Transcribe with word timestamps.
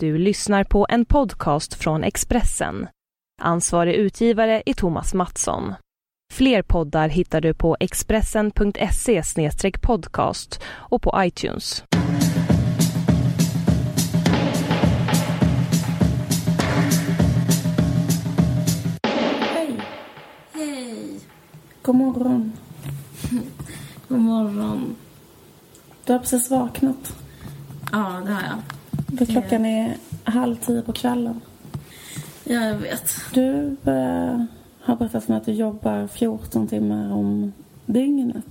Du 0.00 0.18
lyssnar 0.18 0.64
på 0.64 0.86
en 0.88 1.04
podcast 1.04 1.74
från 1.74 2.04
Expressen. 2.04 2.88
Ansvarig 3.42 3.94
utgivare 3.94 4.62
är 4.66 4.74
Thomas 4.74 5.14
Mattsson. 5.14 5.74
Fler 6.32 6.62
poddar 6.62 7.08
hittar 7.08 7.40
du 7.40 7.54
på 7.54 7.76
expressen.se 7.80 9.22
podcast 9.82 10.62
och 10.66 11.02
på 11.02 11.14
iTunes. 11.24 11.84
Hej. 19.54 19.80
Hej! 20.52 21.20
God 21.82 21.94
morgon. 21.94 22.52
God 24.08 24.18
morgon. 24.18 24.96
Du 26.04 26.12
har 26.12 26.20
precis 26.20 26.50
vaknat. 26.50 27.16
Ja, 27.92 28.22
det 28.26 28.32
har 28.32 28.42
jag. 28.42 28.73
För 29.18 29.26
klockan 29.26 29.64
är 29.66 29.96
halv 30.24 30.56
tio 30.56 30.82
på 30.82 30.92
kvällen. 30.92 31.40
Ja, 32.44 32.64
jag 32.64 32.74
vet. 32.74 33.10
Du 33.34 33.76
eh, 33.84 34.44
har 34.80 34.96
berättat 34.96 35.24
för 35.24 35.32
mig 35.32 35.36
att 35.40 35.46
du 35.46 35.52
jobbar 35.52 36.06
14 36.06 36.68
timmar 36.68 37.12
om 37.12 37.52
dygnet. 37.86 38.44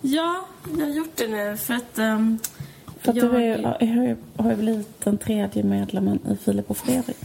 Ja, 0.00 0.44
jag 0.78 0.86
har 0.86 0.92
gjort 0.92 1.16
det 1.16 1.26
nu 1.28 1.56
för 1.56 1.74
att... 1.74 1.98
Um, 1.98 2.38
För 3.00 3.10
att 3.10 3.16
jag... 3.16 3.32
du 3.32 3.36
är, 3.44 3.62
har, 3.96 4.04
ju- 4.06 4.16
har 4.36 4.50
ju 4.50 4.56
blivit 4.56 5.00
den 5.04 5.18
tredje 5.18 5.62
medlemmen 5.62 6.18
i 6.30 6.36
Filip 6.36 6.70
och 6.70 6.76
Fredrik. 6.76 7.16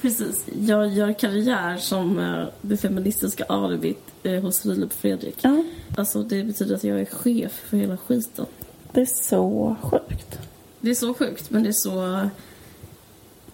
Precis. 0.00 0.44
Jag 0.60 0.88
gör 0.88 1.12
karriär 1.12 1.76
som 1.76 2.18
uh, 2.18 2.46
det 2.60 2.76
feministiska 2.76 3.44
alibit 3.44 4.00
uh, 4.26 4.40
hos 4.42 4.60
Filip 4.62 4.92
Fredrik. 4.92 5.36
Ja, 5.42 5.64
Alltså, 5.96 6.22
det 6.22 6.44
betyder 6.44 6.74
att 6.74 6.84
jag 6.84 7.00
är 7.00 7.04
chef 7.04 7.52
för 7.52 7.76
hela 7.76 7.96
skiten. 7.96 8.46
det 8.92 9.00
är 9.00 9.06
så 9.06 9.76
sjukt. 9.82 10.38
Det 10.80 10.90
är 10.90 10.94
så 10.94 11.14
sjukt, 11.14 11.50
men 11.50 11.62
det 11.62 11.68
är 11.68 11.72
så 11.72 12.00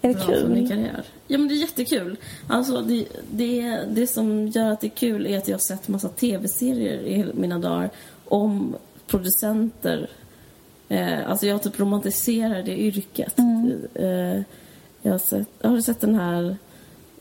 Är 0.01 0.09
det 0.09 0.15
bra 0.15 0.25
för 0.27 0.49
min 0.49 0.69
kul? 0.69 0.69
karriär. 0.69 1.05
Ja, 1.27 1.39
men 1.39 1.49
det 1.49 1.55
är 1.55 1.57
jättekul. 1.57 2.17
Alltså, 2.47 2.81
det, 2.83 3.07
det, 3.31 3.85
det 3.91 4.07
som 4.07 4.47
gör 4.49 4.71
att 4.71 4.81
det 4.81 4.87
är 4.87 4.97
kul 4.97 5.27
är 5.27 5.39
att 5.39 5.49
jag 5.49 5.55
har 5.55 5.61
sett 5.61 5.89
massa 5.89 6.09
tv-serier 6.09 7.01
i 7.07 7.33
mina 7.35 7.59
dagar 7.59 7.91
om 8.25 8.77
producenter. 9.07 10.11
Eh, 10.89 11.31
alltså, 11.31 11.47
jag 11.47 11.63
typ 11.63 11.81
romantiserar 11.81 12.63
det 12.63 12.81
yrket. 12.81 13.39
Eh, 13.95 14.41
jag 15.03 15.13
har, 15.13 15.19
sett, 15.19 15.49
har 15.63 15.75
du 15.75 15.83
sett 15.83 16.01
den 16.01 16.15
här... 16.15 16.57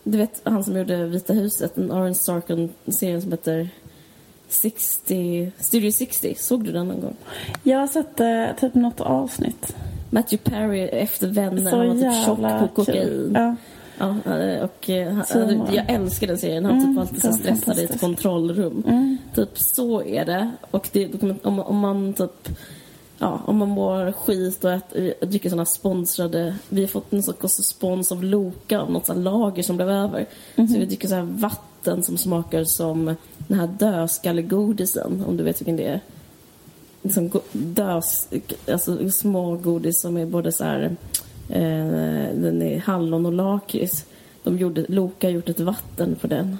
Du 0.04 0.18
vet 0.18 0.42
han 0.44 0.64
som 0.64 0.78
gjorde 0.78 1.06
Vita 1.06 1.34
huset, 1.34 1.78
en 1.78 1.92
Aaron 1.92 2.16
Sorkin-serien 2.16 3.22
som 3.22 3.32
heter 3.32 3.70
60, 4.48 5.52
Studio 5.60 5.92
60. 5.92 6.36
Såg 6.38 6.64
du 6.64 6.72
den 6.72 6.88
någon 6.88 7.02
gång? 7.02 7.16
Jag 7.64 7.80
har 7.80 7.88
sett 7.88 8.20
eh, 8.20 8.60
typ 8.60 8.76
något 8.76 9.02
avsnitt. 9.02 9.76
Matthew 10.14 10.50
Perry 10.50 10.82
efter 10.82 11.28
Vänner, 11.28 11.72
Så 11.72 11.78
han 11.78 11.88
var 11.88 11.96
typ 11.96 12.26
tjock 12.26 12.60
på 12.60 12.68
kokain. 12.76 13.32
Ja. 13.36 13.56
Ja, 13.98 14.16
och 14.64 14.90
eh, 14.90 15.14
han, 15.14 15.26
Så 15.26 15.42
alltså, 15.42 15.76
jag 15.76 15.90
älskar 15.90 16.28
den 16.28 16.38
serien. 16.38 16.66
Han 16.66 16.80
typ 16.80 16.86
Mm, 16.86 16.98
alltid 16.98 17.22
så 17.22 17.28
den 17.28 17.38
är 17.38 17.56
stressad 17.56 17.80
i 17.80 17.84
ett 17.84 18.00
kontrollrum. 18.00 18.84
Mm. 18.88 19.18
Typ 19.36 19.50
så 19.54 20.04
är 20.04 20.26
det. 20.26 20.52
Och 20.72 20.90
det, 20.92 21.24
om, 21.44 21.60
om 21.60 21.78
man 21.78 22.14
typ 22.14 22.50
Ja, 23.22 23.42
om 23.46 23.58
man 23.58 23.70
mår 23.70 24.12
skit 24.12 24.64
och 24.64 24.72
äter, 24.72 25.26
dricker 25.26 25.50
såna 25.50 25.66
sponsrade... 25.66 26.56
Vi 26.70 26.82
har 26.82 26.88
fått 26.88 27.14
en 27.14 27.24
sorts 27.24 27.56
spons 27.70 28.12
av 28.12 28.24
Loka, 28.24 28.80
av 28.80 28.92
något 28.92 29.06
sånt 29.06 29.20
lager 29.20 29.64
som 29.64 29.76
blev 29.76 29.90
över. 29.90 30.26
Mhm. 30.56 30.68
Så 30.68 30.80
vi 30.80 30.86
dricker 30.86 31.08
så 31.08 31.16
här 31.16 31.24
vatten 31.24 32.04
som 32.04 32.18
smakar 32.18 32.64
som 32.64 33.16
den 33.38 33.60
här 33.60 33.68
dödskallegodisen, 33.68 35.24
om 35.28 35.38
du 35.38 35.44
vet 35.44 35.62
vilken 35.62 35.76
det 35.76 35.88
är. 35.88 36.02
Liksom 37.02 37.32
dös, 37.52 38.28
alltså 38.72 39.10
små 39.10 39.56
godis 39.56 40.02
som 40.02 40.18
är 40.18 40.26
både 40.26 40.52
så 40.52 40.64
här... 40.64 40.96
Eh, 41.50 42.36
den 42.36 42.62
är 42.62 42.80
hallon 42.80 43.26
och 43.26 43.34
lakrits. 43.34 44.06
De 44.44 44.58
gjorde, 44.58 44.86
Loka 44.88 45.28
har 45.28 45.32
gjort 45.32 45.50
ett 45.50 45.60
vatten 45.60 46.16
på 46.22 46.28
den. 46.28 46.58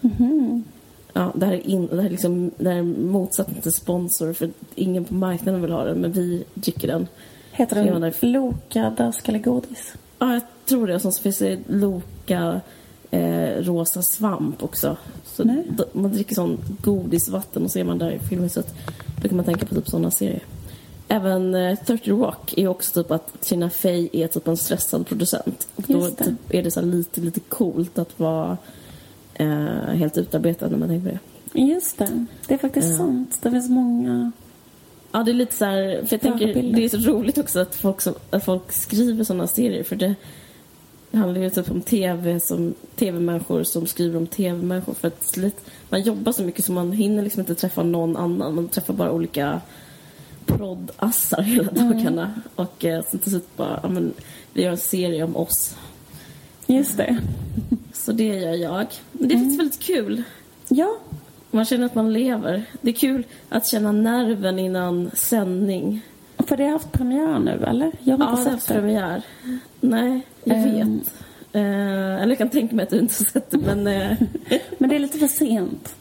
Mhm. 0.00 0.64
Ja, 1.12 1.32
det 1.34 1.46
här 1.46 1.52
är, 1.52 1.66
in, 1.66 1.86
det 1.86 1.96
här 1.96 2.04
är, 2.04 2.10
liksom, 2.10 2.50
det 2.58 2.70
här 2.70 2.76
är 2.76 2.82
motsatsen 2.82 3.62
till 3.62 3.72
sponsor 3.72 4.32
för 4.32 4.50
ingen 4.74 5.04
på 5.04 5.14
marknaden 5.14 5.62
vill 5.62 5.72
ha 5.72 5.84
den 5.84 6.00
men 6.00 6.12
vi 6.12 6.44
dricker 6.54 6.88
den. 6.88 7.06
Heter 7.52 7.84
den 7.84 8.00
nej. 8.00 8.12
Loka 8.20 8.90
dödskallegodis? 8.90 9.94
Ja, 10.18 10.32
jag 10.32 10.42
tror 10.64 10.86
det. 10.86 10.94
Och 10.94 11.00
så 11.00 11.12
finns 11.12 11.38
det 11.38 11.58
Loka 11.66 12.60
eh, 13.10 13.62
rosa 13.62 14.02
svamp 14.02 14.62
också. 14.62 14.96
Så 15.24 15.64
man 15.92 16.12
dricker 16.12 16.34
sån 16.34 16.58
godisvatten 16.80 17.64
och 17.64 17.70
så 17.70 17.78
är 17.78 17.84
man 17.84 17.98
där 17.98 18.10
i 18.10 18.18
filmhuset. 18.18 18.74
Då 19.22 19.28
kan 19.28 19.36
man 19.36 19.44
tänka 19.44 19.66
på 19.66 19.74
typ 19.74 19.88
sådana 19.88 20.10
serier. 20.10 20.42
Även 21.08 21.54
eh, 21.54 21.78
30 21.78 22.10
Rock 22.10 22.54
är 22.56 22.68
också 22.68 23.02
typ 23.02 23.10
att 23.10 23.40
Tina 23.40 23.70
Fey 23.70 24.08
är 24.12 24.26
typ 24.26 24.48
en 24.48 24.56
stressad 24.56 25.06
producent. 25.06 25.68
Och 25.76 25.84
då 25.86 26.10
typ, 26.10 26.34
är 26.54 26.62
det 26.62 26.70
så 26.70 26.80
lite, 26.80 27.20
lite 27.20 27.40
coolt 27.40 27.98
att 27.98 28.20
vara 28.20 28.56
eh, 29.34 29.46
helt 29.94 30.18
utarbetad 30.18 30.68
när 30.68 30.78
man 30.78 30.88
tänker 30.88 31.10
på 31.10 31.18
det. 31.52 31.60
Just 31.60 31.98
det. 31.98 32.26
Det 32.46 32.54
är 32.54 32.58
faktiskt 32.58 32.90
Ja. 32.90 32.96
sant. 32.96 33.38
Det 33.42 33.50
finns 33.50 33.70
många... 33.70 34.32
Ja, 35.12 35.22
det 35.22 35.30
är 35.30 35.34
lite 35.34 35.56
så 35.56 35.64
här, 35.64 36.04
för 36.06 36.14
jag 36.14 36.20
tänker, 36.20 36.62
det 36.76 36.84
är 36.84 36.88
så 36.88 36.96
roligt 36.96 37.38
också 37.38 37.60
att 37.60 37.74
folk, 37.74 38.00
som, 38.00 38.14
att 38.30 38.44
folk 38.44 38.72
skriver 38.72 39.24
sådana 39.24 39.46
serier 39.46 39.82
för 39.82 39.96
det 39.96 40.14
handlar 41.18 41.40
ju 41.40 41.50
typ 41.50 41.70
om 41.70 41.80
tv 41.80 42.40
som 42.40 42.74
tv-människor 42.96 43.64
som 43.64 43.86
skriver 43.86 44.16
om 44.16 44.26
tv-människor 44.26 44.94
för 44.94 45.08
att 45.08 45.38
man 45.88 46.02
jobbar 46.02 46.32
så 46.32 46.42
mycket 46.42 46.64
så 46.64 46.72
man 46.72 46.92
hinner 46.92 47.22
liksom 47.22 47.40
inte 47.40 47.54
träffa 47.54 47.82
någon 47.82 48.16
annan, 48.16 48.54
man 48.54 48.68
träffar 48.68 48.94
bara 48.94 49.12
olika 49.12 49.60
proddassar 50.46 51.42
hela 51.42 51.72
dagarna 51.72 52.34
och 52.54 52.84
eh, 52.84 53.04
sen 53.10 53.20
till 53.20 53.30
slut 53.30 53.56
bara, 53.56 53.80
ja 53.82 53.88
men 53.88 54.12
vi 54.52 54.62
gör 54.62 54.70
en 54.70 54.78
serie 54.78 55.24
om 55.24 55.36
oss. 55.36 55.76
Just 56.66 56.96
det. 56.96 57.18
Så 57.92 58.12
det 58.12 58.24
gör 58.24 58.54
jag. 58.54 58.86
Men 59.12 59.28
det 59.28 59.34
är 59.34 59.38
faktiskt 59.38 59.60
väldigt 59.60 59.80
kul. 59.80 60.22
Ja, 60.68 60.98
Man 61.50 61.64
känner 61.64 61.86
att 61.86 61.94
man 61.94 62.12
lever. 62.12 62.64
Det 62.80 62.90
är 62.90 62.94
kul 62.94 63.24
att 63.48 63.66
känna 63.66 63.92
nerven 63.92 64.58
innan 64.58 65.10
sändning. 65.14 66.02
För 66.42 66.56
det 66.56 66.64
har 66.64 66.72
haft 66.72 66.92
premiär 66.92 67.38
nu, 67.38 67.64
eller? 67.66 67.92
Jag 68.00 68.16
har 68.18 68.24
Ja, 68.24 68.38
inte 68.38 68.50
sett 68.60 68.68
det. 68.68 68.74
premiär. 68.74 69.22
Nej, 69.80 70.20
jag 70.44 70.56
Ehm. 70.58 70.98
vet. 70.98 71.14
Eh, 71.52 71.62
eller 72.22 72.28
jag 72.28 72.38
kan 72.38 72.48
tänka 72.50 72.76
mig 72.76 72.82
att 72.82 72.90
du 72.90 72.98
inte 72.98 73.14
har 73.18 73.24
sett 73.24 73.50
det, 73.50 73.58
men 73.58 73.86
eh, 73.86 74.16
Men 74.78 74.88
det 74.90 74.94
är 74.96 74.98
lite 74.98 75.18
för 75.18 75.26
sent. 75.26 75.94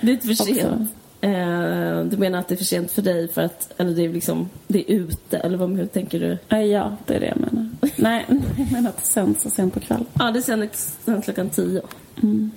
det 0.00 0.08
är 0.10 0.12
inte 0.12 0.26
för 0.26 0.34
sent. 0.34 0.90
Eh, 1.20 2.04
du 2.10 2.16
menar 2.16 2.38
att 2.38 2.48
det 2.48 2.54
är 2.54 2.56
för 2.56 2.64
sent 2.64 2.90
för 2.92 3.02
dig 3.02 3.28
för 3.28 3.42
att, 3.42 3.72
eller 3.80 3.90
det 3.92 4.04
är 4.04 4.08
liksom, 4.08 4.48
det 4.66 4.90
är 4.92 4.94
ute, 4.94 5.38
eller 5.38 5.58
vad, 5.58 5.76
hur 5.76 5.86
tänker 5.86 6.20
du? 6.20 6.38
Eh, 6.56 6.62
Ja, 6.64 6.96
det 7.06 7.14
är 7.14 7.20
det 7.20 7.26
jag 7.26 7.40
menar. 7.40 7.68
Nej, 7.96 8.24
jag 8.58 8.72
menar 8.72 8.90
att 8.90 8.96
det 8.96 9.06
sänds 9.06 9.42
så 9.42 9.50
sent 9.50 9.74
på 9.74 9.80
kvällen. 9.80 10.06
Ja, 10.18 10.30
det 10.30 10.42
sänds 10.42 10.98
klockan 11.24 11.50
tio. 11.50 11.82
Mm. 12.22 12.50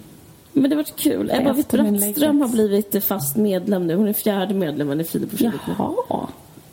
Men 0.53 0.63
det 0.63 0.75
har 0.75 0.83
varit 0.83 0.95
kul. 0.95 1.31
Ebba 1.33 1.53
Witt-Brattström 1.53 2.41
har 2.41 2.47
blivit 2.47 3.03
fast 3.03 3.35
medlem 3.37 3.87
nu. 3.87 3.95
Hon 3.95 4.07
är 4.07 4.13
fjärde 4.13 4.53
medlemmen 4.53 5.01
i 5.01 5.03
Filip 5.03 5.33
och 5.33 5.41
nu. 5.41 5.51
Jaha. 5.77 6.27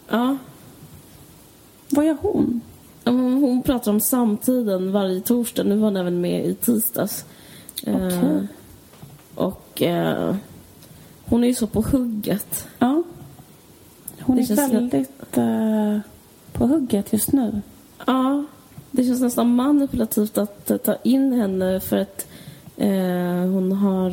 Ja. 0.09 0.37
Vad 1.91 2.07
gör 2.07 2.17
hon? 2.21 2.61
Hon 3.05 3.63
pratar 3.63 3.91
om 3.91 4.01
samtiden 4.01 4.93
varje 4.93 5.21
torsdag. 5.21 5.63
Nu 5.63 5.77
var 5.77 5.85
hon 5.85 5.97
även 5.97 6.21
med 6.21 6.47
i 6.47 6.55
tisdags. 6.55 7.25
Eh, 7.87 8.07
Okej. 8.07 8.47
och 9.35 9.83
eh, 9.83 10.37
hon 11.25 11.45
är 11.45 11.49
ju 11.49 11.55
så 11.55 11.67
på 11.67 11.81
hugget. 11.81 12.69
Ja. 12.79 13.03
Hon 14.21 14.37
Det 14.37 14.51
är 14.51 14.57
väldigt 14.57 15.37
eh, 15.37 15.99
på 16.53 16.67
hugget 16.67 17.13
just 17.13 17.33
nu. 17.33 17.63
Ja, 18.07 18.45
det 18.91 19.05
känns 19.05 19.21
nästan 19.21 19.57
manipulativt 19.57 20.39
att 20.39 20.71
eh, 20.71 20.77
ta 20.77 20.97
in 21.03 21.33
henne 21.33 21.81
för 21.81 21.97
att 21.97 22.27
hon 23.53 23.73
har 23.73 24.11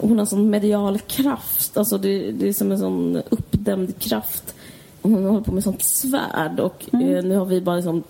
hon 0.00 0.18
har 0.18 0.26
sån 0.26 0.50
medial 0.50 0.98
kraft. 0.98 1.76
Alltså 1.76 1.98
det, 1.98 2.32
det 2.32 2.48
är 2.48 2.52
som 2.52 2.72
en 2.72 2.78
sån 2.78 3.22
uppdämd 3.64 3.98
kraft. 3.98 4.54
Hon 5.02 5.24
håller 5.24 5.40
på 5.40 5.52
med 5.52 5.62
sånt 5.64 5.84
svärd 5.84 6.60
och 6.60 6.84
Mm. 6.92 7.14
eh, 7.16 7.24
nu 7.24 7.36
har 7.36 7.44
vi 7.46 7.60
bara 7.60 7.76
liksom 7.76 8.02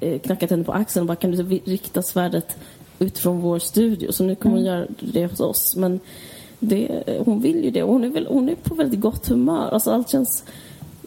eh, 0.00 0.18
knackat 0.18 0.50
henne 0.50 0.64
på 0.64 0.72
axeln 0.72 1.02
och 1.02 1.06
bara 1.06 1.16
kan 1.16 1.30
du 1.30 1.42
rikta 1.64 2.02
svärdet 2.02 2.56
utifrån 2.98 3.40
vår 3.40 3.58
studio. 3.58 4.12
Så 4.12 4.24
nu 4.24 4.34
kommer 4.34 4.56
hon 4.56 4.64
göra 4.64 4.86
det 5.00 5.26
hos 5.26 5.40
oss. 5.40 5.76
Men 5.76 6.00
det, 6.60 7.04
hon 7.24 7.40
vill 7.40 7.64
ju 7.64 7.70
det 7.70 7.82
och 7.82 7.92
hon 7.92 8.04
är, 8.04 8.08
väl, 8.08 8.26
hon 8.30 8.48
är 8.48 8.54
på 8.54 8.74
väldigt 8.74 9.00
gott 9.00 9.28
humör. 9.28 9.68
Alltså 9.72 9.90
allt 9.90 10.10
känns... 10.10 10.44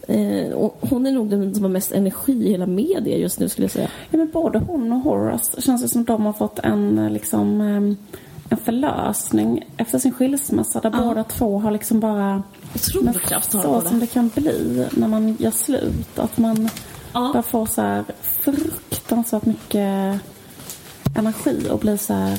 Eh, 0.08 0.70
hon 0.80 1.06
är 1.06 1.12
nog 1.12 1.30
den 1.30 1.54
som 1.54 1.64
har 1.64 1.70
mest 1.70 1.92
energi 1.92 2.32
i 2.32 2.48
hela 2.50 2.66
media 2.66 3.16
just 3.18 3.40
nu 3.40 3.48
skulle 3.48 3.64
jag 3.64 3.70
säga. 3.72 3.88
Ja, 4.10 4.18
men 4.18 4.30
både 4.30 4.58
hon 4.58 4.92
och 4.92 4.98
Horace 5.00 5.62
känns 5.62 5.82
det 5.82 5.88
som 5.88 6.04
de 6.04 6.26
har 6.26 6.32
fått 6.32 6.58
en, 6.58 6.98
eh, 6.98 7.10
liksom, 7.10 7.60
eh, 7.60 7.96
en 8.50 8.56
förlösning 8.64 9.64
efter 9.76 9.98
sin 9.98 10.12
skilsmässa 10.12 10.80
där 10.80 10.90
Ja. 10.94 11.04
båda 11.08 11.24
två 11.24 11.58
har 11.58 11.70
liksom 11.70 12.00
bara 12.00 12.42
Otrolig 12.74 13.22
kraft 13.22 13.52
har 13.52 13.62
så 13.62 13.68
hon 13.68 13.82
som 13.88 14.00
det 14.00 14.06
kan 14.06 14.28
bli 14.34 14.86
när 14.90 15.08
man 15.08 15.36
gör 15.40 15.50
slut. 15.50 16.18
Att 16.18 16.38
man 16.38 16.68
Ja. 17.12 17.30
bara 17.32 17.42
får 17.42 17.66
så 17.66 17.80
här 17.82 18.04
fruktansvärt 18.44 19.44
mycket 19.44 20.20
energi 21.18 21.66
och 21.70 21.78
blir 21.78 21.96
så 21.96 22.14
här 22.14 22.38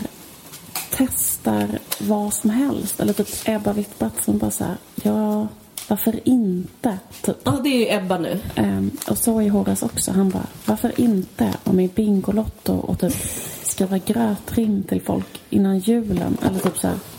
testar 0.92 1.80
vad 2.00 2.34
som 2.34 2.50
helst. 2.50 3.00
Eller 3.00 3.14
typ 3.14 3.28
Ebba 3.46 3.74
Witt-Bratt 3.74 4.24
som 4.26 4.38
bara 4.38 4.52
så 4.52 4.64
här, 4.64 4.78
jag 5.04 5.48
varför 5.88 6.20
inte? 6.24 6.98
Typ. 7.22 7.38
Ja, 7.44 7.60
det 7.64 7.70
är 7.70 7.80
ju 7.80 8.04
Ebba 8.04 8.18
nu. 8.18 8.40
Ehm, 8.56 8.92
och 9.10 9.18
så 9.18 9.42
är 9.42 9.50
Horace 9.50 9.86
också. 9.86 10.12
Han 10.12 10.30
bara, 10.30 10.48
varför 10.66 11.02
inte 11.02 11.54
om 11.64 11.80
i 11.80 11.88
Bingolotto 11.88 12.74
och 12.74 13.00
typ 13.00 13.16
skriva 13.64 13.98
grötrim 13.98 14.84
till 14.84 15.02
folk 15.02 15.42
innan 15.50 15.80
julen? 15.80 16.38
Eller 16.46 16.60
typ 16.60 16.78
så 16.78 16.88
här, 16.88 16.96
Ja, 16.96 17.13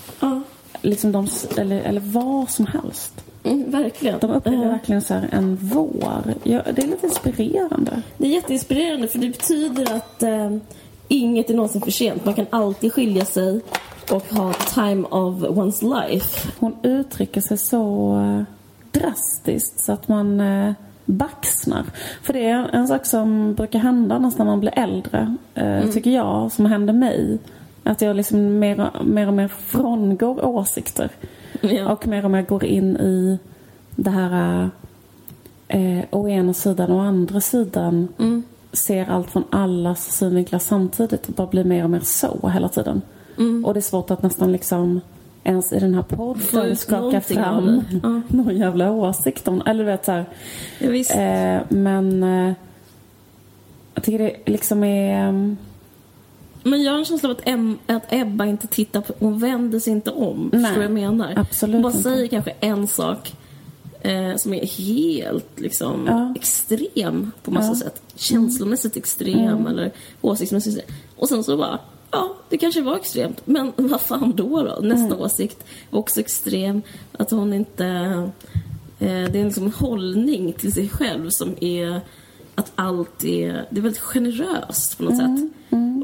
liksom 0.85 1.13
de, 1.13 1.29
eller, 1.57 1.81
eller 1.81 2.01
vad 2.01 2.51
som 2.51 2.67
helst. 2.67 3.25
mm, 3.45 3.71
verkligen. 3.71 4.19
De 4.19 4.31
upplever 4.31 4.69
verkligen 4.69 5.03
så 5.03 5.15
en 5.31 5.57
vår. 5.57 6.35
Ja, 6.43 6.63
det 6.75 6.83
är 6.83 6.87
lite 6.87 7.07
inspirerande. 7.07 8.03
Det 8.19 8.27
är 8.27 8.31
jätteinspirerande 8.31 9.09
för 9.09 9.19
det 9.19 9.29
betyder 9.29 9.97
att 9.97 10.23
eh, 10.23 10.57
inget 11.09 11.51
är 11.51 11.55
någonsin 11.55 11.81
för 11.81 11.91
sent. 11.91 12.25
Man 12.25 12.35
kan 12.35 12.47
alltid 12.51 12.93
skilja 12.93 13.25
sig 13.25 13.61
och 14.11 14.25
ha 14.33 14.53
time 14.53 15.07
of 15.09 15.35
one's 15.35 16.09
life. 16.09 16.49
Hon 16.59 16.77
uttrycker 16.83 17.41
sig 17.41 17.59
så 17.59 18.15
eh, 18.21 18.43
drastiskt 19.01 19.81
så 19.81 19.93
att 19.93 20.09
man 20.09 20.41
eh, 20.41 20.73
baxnar. 21.05 21.85
För 22.23 22.33
det 22.33 22.45
är 22.45 22.69
en 22.73 22.89
sak 22.89 23.07
som 23.07 23.55
brukar 23.55 23.79
hända 23.79 24.19
nästan 24.19 24.47
när 24.47 24.53
man 24.53 24.61
blir 24.61 24.79
äldre, 24.79 25.37
eh, 25.55 25.91
tycker 25.91 26.11
jag, 26.11 26.53
som 26.53 26.67
händer 26.67 26.95
mig. 26.95 27.39
Att 27.85 28.01
jag 28.01 28.17
liksom 28.17 28.59
mer, 28.59 28.81
och- 28.81 29.07
mer 29.07 29.27
och 29.27 29.35
mer 29.35 29.49
frångår 29.49 30.45
åsikter. 30.45 31.11
Ja. 31.61 31.93
Och 31.93 32.07
mer 32.07 32.25
och 32.25 32.31
mer 32.31 32.43
går 32.43 32.65
in 32.65 32.97
i 32.97 33.39
det 33.97 34.11
här 34.11 34.71
eh, 35.69 36.05
å 36.11 36.29
ena 36.29 36.55
sidan 36.55 36.91
och 36.91 36.97
å 36.97 37.01
andra 37.01 37.41
sidan. 37.41 38.09
Ser 38.73 39.11
allt 39.11 39.31
från 39.31 39.45
allas 39.51 40.17
synvinklar 40.17 40.59
samtidigt 40.59 41.29
och 41.29 41.35
bara 41.35 41.47
blir 41.47 41.65
mer 41.65 41.85
och 41.85 41.91
mer 41.91 42.01
så 42.01 42.49
hela 42.49 42.69
tiden. 42.69 43.03
Och 43.65 43.75
det 43.75 43.81
är 43.81 43.83
svårt 43.83 44.11
att 44.11 44.23
nästan 44.23 44.53
liksom 44.53 45.01
ens 45.45 45.73
i 45.73 45.79
den 45.79 45.95
här 45.95 46.03
podden 46.03 46.77
skaka 46.77 47.21
fram. 47.21 47.83
Ja. 48.03 48.21
någon 48.37 48.57
jävla 48.57 48.93
åsikt 48.93 49.49
om 49.49 49.63
Eller 49.67 49.85
du 49.85 49.91
vet 49.91 50.05
så 50.05 50.13
här, 50.13 50.25
Ja, 50.79 50.95
eh, 50.95 51.63
Men 51.69 52.23
eh, 52.23 52.53
jag 53.95 54.05
tycker 54.05 54.19
det 54.19 54.37
liksom 54.47 54.85
är... 54.85 55.57
Men 56.67 56.83
jag 56.83 56.93
har 56.93 56.99
en 56.99 57.05
känsla 57.05 57.29
av 57.29 57.37
att, 57.37 57.49
em, 57.49 57.79
att 57.87 58.03
Ebba 58.13 58.47
inte 58.47 58.67
tittar 58.67 59.01
på, 59.01 59.15
hon 59.19 59.39
vänder 59.39 59.79
sig 59.79 59.93
inte 59.93 60.11
om. 60.11 60.51
Nej, 60.53 60.61
Förstår 60.63 60.83
du 60.83 60.89
vad 60.89 61.01
jag 61.01 61.11
menar? 61.13 61.35
absolut 61.37 61.75
Hon 61.75 61.83
bara 61.83 61.93
inte. 61.93 62.03
säger 62.03 62.27
kanske 62.27 62.51
en 62.61 62.87
sak 62.89 63.33
eh, 64.01 64.37
som 64.37 64.55
är 64.55 64.67
helt 64.67 65.61
liksom 65.61 66.07
Ja. 66.07 66.33
extrem 66.37 67.31
på 67.43 67.51
massa 67.51 67.69
Ja. 67.73 67.75
sätt. 67.75 68.03
Känslomässigt 68.17 68.97
extrem 68.97 69.67
eller 69.67 69.93
åsiktsmässigt. 70.21 70.91
Och 71.17 71.29
sen 71.29 71.45
så 71.45 71.57
bara, 71.57 71.79
ja, 72.11 72.37
det 72.49 72.57
kanske 72.59 72.83
var 72.83 72.97
extremt. 72.97 73.43
Men 73.47 73.73
vad 73.77 74.01
fan 74.01 74.33
då 74.37 74.63
då? 74.63 74.79
Nästa 74.87 75.17
åsikt 75.17 75.65
var 75.91 76.01
också 76.01 76.21
extrem. 76.21 76.83
Att 77.13 77.31
hon 77.31 77.53
inte... 77.53 77.87
Eh, 78.99 79.25
det 79.31 79.39
är 79.41 79.45
liksom 79.45 79.65
en 79.65 79.73
hållning 79.73 80.53
till 80.53 80.73
sig 80.73 80.89
själv 80.89 81.29
som 81.31 81.55
är 81.61 82.01
att 82.55 82.73
allt 82.75 83.25
är... 83.25 83.67
Det 83.71 83.79
är 83.79 83.83
väldigt 83.83 84.01
generöst 84.03 84.99
på 84.99 85.05
något 85.05 85.17
sätt. 85.17 85.51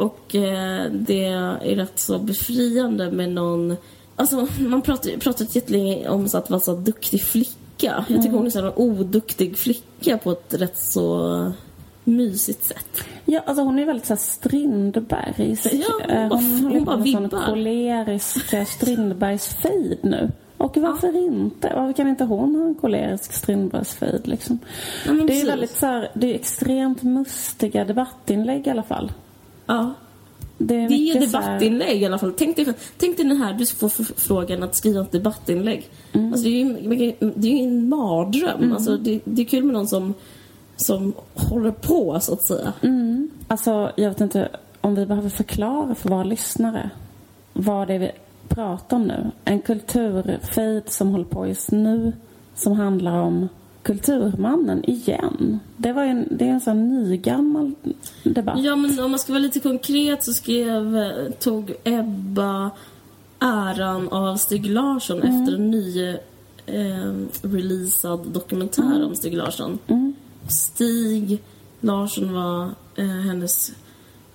Och 0.00 0.34
eh, 0.34 0.90
det 0.92 1.24
är 1.24 1.76
rätt 1.76 1.98
så 1.98 2.18
befriande 2.18 3.10
med 3.10 3.28
någon... 3.32 3.76
Alltså, 4.16 4.48
man 4.58 4.82
pratar 4.82 5.10
pratat 5.18 5.56
jättelänge 5.56 6.08
om 6.08 6.28
så 6.28 6.38
att 6.38 6.50
vara 6.50 6.60
så 6.60 6.74
duktig 6.74 7.22
flicka. 7.22 8.04
Jag 8.08 8.22
tycker 8.22 8.36
hon 8.36 8.46
är 8.46 8.50
så 8.50 8.66
en 8.66 8.72
oduktig 8.76 9.58
flicka 9.58 10.18
på 10.18 10.30
ett 10.32 10.54
rätt 10.54 10.78
så 10.78 11.52
mysigt 12.04 12.64
sätt. 12.64 13.04
Ja, 13.24 13.40
alltså 13.46 13.62
hon 13.64 13.78
är 13.78 13.84
väldigt 13.86 14.06
så 14.06 14.14
här 14.14 14.20
Strindbergs. 14.20 15.66
Ja, 15.72 15.86
hon 16.02 16.10
Eh, 16.10 16.28
bara- 16.28 16.38
hon 16.38 16.50
hon 16.50 16.62
håller 16.72 16.80
bara 16.80 16.96
på 16.96 17.02
med 17.02 17.12
sån 17.12 17.22
vibbar. 17.22 17.46
kolerisk 17.46 18.52
eh, 18.52 18.64
Strindbergs 18.64 19.46
fejd 19.46 19.98
nu. 20.02 20.30
Och 20.60 20.76
varför 20.76 21.16
inte? 21.16 21.72
Varför 21.76 21.92
kan 21.92 22.08
inte 22.08 22.24
hon 22.24 22.54
ha 22.54 22.66
en 22.66 22.74
kolerisk 22.74 23.32
Strindbergs 23.32 23.94
fejd 23.94 24.28
liksom? 24.28 24.58
Ja, 25.06 25.12
det 25.12 25.22
är 25.22 25.26
precis. 25.26 25.48
väldigt 25.48 25.76
så 25.76 25.86
här, 25.86 26.10
det 26.14 26.30
är 26.30 26.34
extremt 26.34 27.02
mustiga 27.02 27.84
debattinlägg 27.84 28.66
i 28.66 28.70
alla 28.70 28.82
fall. 28.82 29.12
Ja. 29.66 29.94
Det 30.58 30.74
är, 30.74 30.88
Det 30.88 30.94
är 30.94 31.26
så 31.26 31.38
här- 31.38 31.50
debattinlägg 31.52 32.02
i 32.02 32.06
alla 32.06 32.18
fall. 32.18 32.32
Tänk 32.38 32.56
dig, 32.56 32.66
tänk 32.98 33.16
dig 33.16 33.26
den 33.26 33.36
här, 33.36 33.54
du 33.54 33.66
får 33.66 33.88
frågan 34.20 34.62
att 34.62 34.74
skriva 34.76 35.00
ett 35.00 35.12
debattinlägg. 35.12 35.88
Mm. 36.12 36.32
Alltså 36.32 36.44
det, 36.44 36.50
är 36.50 36.64
ju, 36.64 37.14
det 37.34 37.48
är 37.48 37.56
ju 37.56 37.64
en 37.64 37.88
mardröm. 37.88 38.72
Alltså 38.72 38.96
det, 38.96 39.20
det 39.24 39.42
är 39.42 39.46
kul 39.46 39.64
med 39.64 39.72
någon 39.72 39.88
som, 39.88 40.14
som 40.76 41.12
håller 41.34 41.70
på, 41.70 42.20
så 42.20 42.32
att 42.32 42.44
säga. 42.44 42.72
Mm. 42.82 43.30
Alltså, 43.48 43.92
jag 43.96 44.08
vet 44.08 44.20
inte 44.20 44.48
om 44.80 44.94
vi 44.94 45.06
behöver 45.06 45.28
förklara 45.28 45.94
för 45.94 46.08
våra 46.08 46.24
lyssnare 46.24 46.90
vad 47.52 47.88
det 47.88 47.94
är 47.94 47.98
vi 47.98 48.10
pratar 48.54 48.96
om 48.96 49.02
nu. 49.06 49.30
En 49.44 49.60
kulturfejd 49.60 50.88
som 50.92 51.08
håller 51.08 51.24
på 51.24 51.46
just 51.46 51.70
nu 51.72 52.12
som 52.54 52.72
handlar 52.72 53.20
om 53.20 53.48
Kulturmannen 53.82 54.84
igen. 54.90 55.60
Det, 55.76 55.92
var 55.92 56.02
en, 56.04 56.28
det 56.30 56.44
är 56.48 56.52
en 56.52 56.60
sån 56.60 56.88
nygammal 56.88 57.72
debatt. 58.24 58.58
Ja, 58.62 58.76
men 58.76 59.00
om 59.00 59.10
man 59.10 59.18
ska 59.20 59.32
vara 59.32 59.42
lite 59.42 59.60
konkret 59.60 60.24
så 60.24 60.32
skrev, 60.32 60.96
eh, 60.96 61.30
tog 61.38 61.72
Ebba 61.84 62.70
äran 63.38 64.08
av 64.08 64.36
Stig 64.36 64.66
Larsson 64.66 65.22
Mm. 65.22 65.40
efter 65.42 65.54
en 65.54 65.70
ny 65.70 66.08
eh, 66.66 67.14
releasad 67.42 68.20
dokumentär 68.26 68.82
Mm. 68.96 69.08
om 69.08 69.14
Stig 69.16 69.34
Larsson. 69.36 69.78
Stig 70.48 71.42
Larsson 71.80 72.32
var 72.34 72.64
eh, 72.96 73.06
hennes 73.06 73.72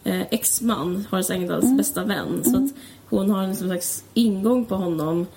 eh, 0.06 0.22
exman, 0.32 1.06
Horace 1.12 1.34
Engdahls 1.34 1.64
Mm. 1.64 1.78
bästa 1.78 2.04
vän. 2.04 2.44
Så 2.44 2.58
att 2.58 2.72
hon 3.10 3.30
har 3.30 3.44
en 3.44 3.56
slags 3.56 4.04
ingång 4.14 4.66
på 4.66 4.76
honom 4.76 5.28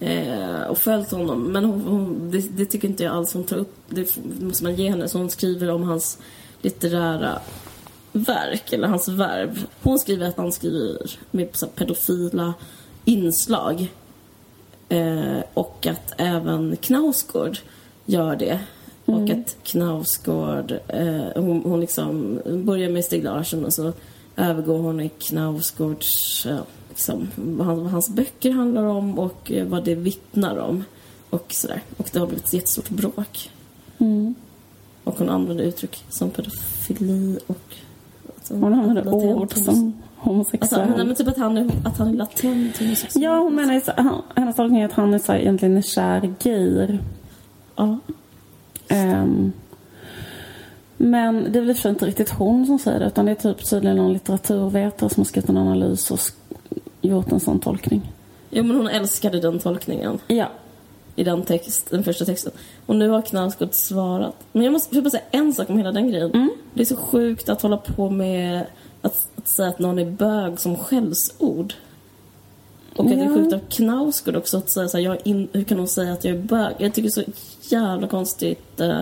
eh, 0.00 0.62
och 0.68 0.78
följt 0.78 1.10
honom. 1.10 1.42
Men 1.42 1.64
hon, 1.64 1.80
hon, 1.80 2.30
det, 2.30 2.38
det 2.56 2.66
tycker 2.66 2.88
inte 2.88 3.02
jag 3.04 3.14
alls 3.16 3.34
hon 3.34 3.44
tar 3.44 3.56
upp. 3.56 3.74
Det 3.88 4.16
måste 4.40 4.64
man 4.64 4.74
ge 4.74 4.90
henne. 4.90 5.08
Så 5.08 5.18
hon 5.18 5.30
skriver 5.30 5.70
om 5.70 5.82
hans 5.82 6.18
litterära 6.62 7.38
verk, 8.12 8.72
eller 8.72 8.88
hans 8.88 9.08
verb. 9.08 9.58
Hon 9.82 9.98
skriver 9.98 10.28
att 10.28 10.36
han 10.36 10.52
skriver 10.52 11.10
med 11.30 11.48
pedofila 11.74 12.54
inslag. 13.04 13.92
Eh, 14.88 15.38
och 15.54 15.86
att 15.86 16.12
även 16.16 16.76
Knausgård 16.76 17.58
gör 18.06 18.36
det. 18.36 18.60
Och 19.14 19.30
att 19.30 19.56
Knausgård, 19.62 20.72
eh, 20.88 21.42
hon, 21.42 21.62
hon 21.64 21.80
liksom 21.80 22.40
börjar 22.46 22.90
med 22.90 23.04
Stig 23.04 23.24
Larsson 23.24 23.64
och 23.64 23.72
så 23.72 23.92
övergår 24.36 24.78
hon 24.78 25.00
i 25.00 25.08
Knausgårds, 25.08 26.46
eh, 26.46 26.60
liksom, 26.88 27.28
vad, 27.34 27.66
vad 27.76 27.90
hans 27.90 28.08
böcker 28.08 28.50
handlar 28.50 28.84
om 28.84 29.18
och 29.18 29.52
eh, 29.52 29.66
vad 29.66 29.84
det 29.84 29.94
vittnar 29.94 30.58
om. 30.58 30.84
Och 31.30 31.46
sådär. 31.52 31.82
Och 31.96 32.08
det 32.12 32.18
har 32.18 32.26
blivit 32.26 32.44
ett 32.44 32.52
jättestort 32.52 32.88
bråk. 32.88 33.50
Mm. 33.98 34.34
Och 35.04 35.18
hon 35.18 35.28
använder 35.28 35.64
uttryck 35.64 36.04
som 36.08 36.30
pedofili 36.30 37.38
och... 37.46 37.74
Alltså, 38.36 38.54
Hon 38.54 38.74
använder 38.74 39.08
ord 39.08 39.52
som 39.54 39.68
Alltså, 39.68 39.92
homosexuell. 40.16 40.88
men, 40.96 41.06
men 41.06 41.16
typ 41.16 41.28
att 41.28 41.36
han 41.36 41.56
är, 41.56 41.70
att 41.84 41.98
han 41.98 42.08
är 42.08 42.12
latent 42.12 42.78
homosexuell. 42.78 43.24
Ja, 43.24 43.38
hon 43.38 43.54
menar 43.54 43.74
ju 43.74 43.80
hennes 44.36 44.56
tolkning 44.56 44.80
är 44.80 44.86
att 44.86 44.92
han 44.92 45.14
är 45.14 45.18
så 45.18 45.32
här, 45.32 45.38
egentligen 45.38 45.76
en 45.76 45.82
kär 45.82 46.34
gayr. 46.42 46.98
Ja. 47.76 47.98
Ehm, 48.92 49.52
men 50.96 51.52
det 51.52 51.58
är 51.58 51.62
väl 51.62 51.74
för 51.74 51.88
inte 51.88 52.06
riktigt 52.06 52.30
hon 52.30 52.66
som 52.66 52.78
säger 52.78 53.00
det 53.00 53.06
utan 53.06 53.24
det 53.26 53.30
är 53.30 53.34
typ 53.34 53.70
tydligen 53.70 53.96
någon 53.96 54.12
litteraturvetare 54.12 55.10
som 55.10 55.20
har 55.20 55.24
skrivit 55.24 55.50
en 55.50 55.56
analys 55.56 56.10
och 56.10 56.18
gjort 57.00 57.32
en 57.32 57.40
sån 57.40 57.58
tolkning. 57.60 58.12
Jo, 58.50 58.62
men 58.64 58.76
hon 58.76 58.88
älskade 58.88 59.40
den 59.40 59.58
tolkningen 59.58 60.18
Ja. 60.26 60.48
i 61.16 61.24
den, 61.24 61.42
text, 61.42 61.90
den 61.90 62.04
första 62.04 62.24
texten. 62.24 62.52
Och 62.86 62.96
nu 62.96 63.08
har 63.08 63.22
Knausgård 63.22 63.68
svarat. 63.72 64.34
Men 64.52 64.62
jag 64.62 64.72
måste 64.72 64.94
jag 64.94 65.04
bara 65.04 65.10
säga 65.10 65.22
en 65.30 65.52
sak 65.54 65.70
om 65.70 65.78
hela 65.78 65.92
den 65.92 66.08
grejen. 66.08 66.50
Det 66.74 66.80
är 66.80 66.84
så 66.86 66.96
sjukt 66.96 67.48
att 67.48 67.62
hålla 67.62 67.76
på 67.76 68.10
med 68.10 68.66
att, 69.02 69.28
att 69.36 69.48
säga 69.48 69.68
att 69.68 69.78
någon 69.78 69.98
är 69.98 70.10
bög 70.10 70.60
som 70.60 70.76
skällsord. 70.76 71.74
Och 72.96 73.04
att 73.04 73.10
det 73.10 73.16
är 73.16 73.24
Ja. 73.24 73.34
sjukt 73.34 73.52
av 73.52 73.60
Knausgård 73.68 74.36
också 74.36 74.56
att 74.56 74.70
säga 74.72 74.88
så 74.88 74.96
här, 74.96 75.04
jag 75.04 75.18
in, 75.24 75.48
hur 75.52 75.64
kan 75.64 75.78
hon 75.78 75.88
säga 75.88 76.12
att 76.12 76.24
jag 76.24 76.34
är 76.36 76.42
bög? 76.42 76.74
Jag 76.78 76.94
tycker 76.94 77.08
så 77.10 77.22
jävla 77.72 78.08
konstigt 78.08 78.80
eh, 78.80 79.00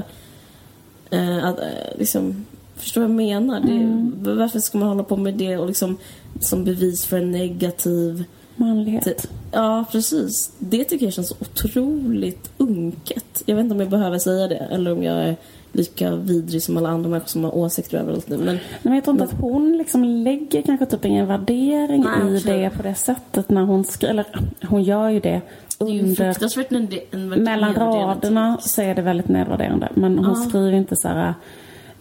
eh, 1.10 1.44
att 1.44 1.58
eh, 1.58 1.98
liksom, 1.98 2.46
förstår 2.76 3.00
vad 3.00 3.10
jag 3.10 3.16
menar? 3.16 3.60
Det, 3.60 4.34
varför 4.34 4.58
ska 4.60 4.78
man 4.78 4.88
hålla 4.88 5.02
på 5.04 5.16
med 5.16 5.34
det 5.34 5.56
och 5.56 5.66
liksom 5.66 5.96
som 6.40 6.64
bevis 6.64 7.04
för 7.04 7.18
en 7.18 7.30
negativ 7.32 8.24
Manlighet. 8.56 9.04
det- 9.04 9.26
Ja, 9.52 9.84
precis. 9.92 10.52
Det 10.58 10.84
tycker 10.84 11.06
jag 11.06 11.12
känns 11.12 11.32
otroligt 11.40 12.50
unket. 12.58 13.42
Jag 13.46 13.56
vet 13.56 13.62
inte 13.62 13.74
om 13.74 13.80
jag 13.80 13.90
behöver 13.90 14.18
säga 14.18 14.48
det 14.48 14.56
eller 14.56 14.92
om 14.92 15.02
jag 15.02 15.16
är 15.16 15.36
lika 15.72 16.16
vidrig 16.16 16.62
som 16.62 16.76
alla 16.76 16.88
andra 16.88 17.10
människor 17.10 17.28
som 17.28 17.44
har 17.44 17.56
åsikter 17.56 17.98
överallt 17.98 18.28
nu. 18.28 18.36
Men 18.36 18.46
Nej, 18.46 18.60
men 18.82 18.94
jag 18.94 19.04
tror 19.04 19.14
inte 19.14 19.24
att 19.24 19.40
hon 19.40 19.76
liksom 19.78 20.04
lägger 20.04 20.62
kanske 20.62 20.86
typ 20.86 21.04
ingen 21.04 21.26
värdering 21.26 22.00
Nej, 22.00 22.10
i 22.10 22.22
absolut. 22.22 22.44
det 22.46 22.70
på 22.76 22.82
det 22.82 22.94
sättet 22.94 23.48
när 23.50 23.62
hon 23.62 23.84
skriver. 23.84 24.10
Eller 24.12 24.26
hon 24.68 24.82
gör 24.82 25.08
ju 25.08 25.20
det 25.20 25.40
det 25.78 25.84
är 25.84 25.88
ju 25.90 26.00
under 26.02 26.74
en, 26.76 26.88
en 27.10 27.28
mellan 27.42 27.74
raderna 27.74 28.58
så 28.60 28.82
är 28.82 28.94
det 28.94 29.02
väldigt 29.02 29.28
nedvärderande. 29.28 29.88
Men 29.94 30.18
hon 30.18 30.34
Ja. 30.42 30.48
skriver 30.48 30.72
inte 30.72 30.96
så 30.96 31.08
här, 31.08 31.34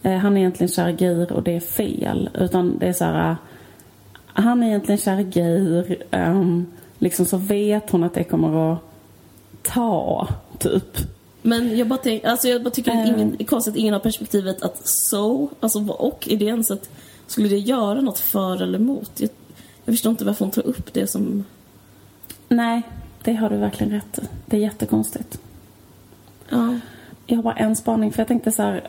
eh, 0.04 0.18
han 0.18 0.34
är 0.38 0.40
egentligen 0.42 0.70
kär 0.70 0.92
gayr 0.92 1.32
och 1.32 1.44
det 1.44 1.56
är 1.56 1.60
fel. 1.60 2.30
Utan 2.34 2.78
det 2.78 2.88
är 2.88 2.94
så 2.94 3.06
här, 3.06 3.36
han 4.26 4.64
är 4.64 4.68
egentligen 4.68 4.98
kär 5.00 5.22
gayr. 5.22 6.04
ehm, 6.12 6.66
liksom 6.98 7.26
så 7.26 7.38
vet 7.38 7.90
hon 7.90 8.04
att 8.04 8.14
det 8.14 8.24
kommer 8.24 8.74
att 8.74 8.80
ta, 9.64 10.28
typ. 10.58 10.98
Men 11.42 11.78
jag 11.78 11.88
bara, 11.88 12.00
tänk, 12.04 12.24
alltså 12.24 12.48
jag 12.48 12.64
bara 12.64 12.70
tycker 12.70 12.92
att 12.92 12.98
Eh. 13.08 13.14
ingen, 13.14 13.36
det 13.38 13.44
är 13.44 13.46
konstigt 13.46 13.74
att 13.74 13.78
ingen 13.78 13.94
har 13.94 14.00
perspektivet 14.02 14.62
att 14.62 14.82
so, 14.84 15.50
alltså 15.60 15.80
och 15.88 16.28
idén 16.28 16.64
så 16.64 16.74
att 16.74 16.90
skulle 17.28 17.48
det 17.50 17.58
göra 17.58 18.02
något 18.02 18.20
för 18.20 18.62
eller 18.62 18.80
emot? 18.80 19.12
Jag, 19.18 19.30
jag 19.86 19.94
förstår 19.96 20.10
inte 20.10 20.26
varför 20.26 20.46
hon 20.46 20.52
tar 20.52 20.68
upp 20.68 20.94
det 20.94 21.08
som... 21.08 21.44
Nej, 22.50 22.82
det 23.24 23.34
har 23.34 23.50
du 23.50 23.58
verkligen 23.58 23.94
rätt 23.94 24.20
i. 24.20 24.22
Det 24.46 24.58
är 24.58 24.62
jättekonstigt. 24.62 25.40
Ja. 26.50 26.80
Jag 27.26 27.36
har 27.36 27.44
bara 27.44 27.56
en 27.56 27.76
spaning, 27.76 28.12
för 28.12 28.20
jag 28.20 28.28
tänkte 28.28 28.52
så 28.52 28.62
här... 28.62 28.88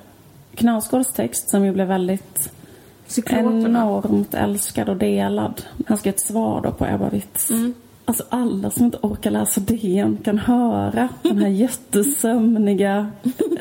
Knausgårds 0.54 1.12
text, 1.12 1.50
som 1.50 1.64
ju 1.64 1.72
blev 1.72 1.88
väldigt 1.88 2.52
Cykloperna. 3.06 3.68
enormt 3.80 4.34
älskad 4.34 4.88
och 4.88 4.96
delad. 4.96 5.62
Han 5.86 5.98
skrev 5.98 6.14
ett 6.14 6.20
svar 6.26 6.60
då 6.62 6.72
på 6.72 6.86
Ebba 6.86 7.08
Witts. 7.08 7.50
Mm. 7.50 7.74
Alltså 8.10 8.24
alla 8.28 8.70
som 8.70 8.84
inte 8.84 8.98
orkar 9.02 9.30
läsa 9.30 9.60
DN 9.60 10.18
kan 10.24 10.38
höra 10.38 11.08
den 11.22 11.38
här 11.38 11.48
jättesömniga, 11.48 13.10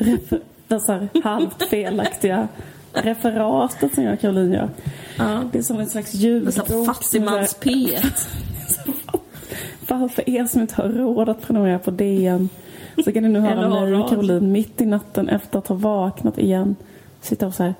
refer- 0.00 0.40
här 0.68 1.08
halvt 1.24 1.62
felaktiga 1.62 2.48
referatet 2.92 3.94
som 3.94 4.04
jag 4.04 4.14
och 4.14 4.20
Caroline 4.20 4.52
gör. 4.52 4.70
Ja. 5.18 5.42
Det 5.52 5.58
är 5.58 5.62
som 5.62 5.78
en 5.80 5.86
slags 5.86 6.14
ljudbok. 6.14 6.86
fattigmans 6.86 7.56
P1. 7.60 8.28
Bara 9.88 10.08
för 10.08 10.30
er 10.30 10.44
som 10.44 10.60
inte 10.60 10.82
har 10.82 10.88
råd 10.88 11.28
att 11.28 11.42
prenumerera 11.42 11.78
på 11.78 11.90
DN 11.90 12.48
så 13.04 13.12
kan 13.12 13.22
ni 13.22 13.28
nu 13.28 13.40
höra 13.40 13.68
mig 13.68 13.94
och. 13.94 14.08
Caroline 14.08 14.52
mitt 14.52 14.80
i 14.80 14.86
natten 14.86 15.28
efter 15.28 15.58
att 15.58 15.68
ha 15.68 15.76
vaknat 15.76 16.38
igen 16.38 16.76
sitta 17.20 17.46
och 17.46 17.54
så 17.54 17.62
här 17.62 17.74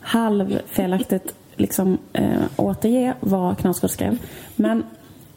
halvfelaktigt 0.00 1.34
liksom 1.56 1.98
eh, 2.12 2.42
återge 2.56 3.14
vad 3.20 3.58
Knausgård 3.58 3.90
skrev. 3.90 4.18
Men 4.56 4.84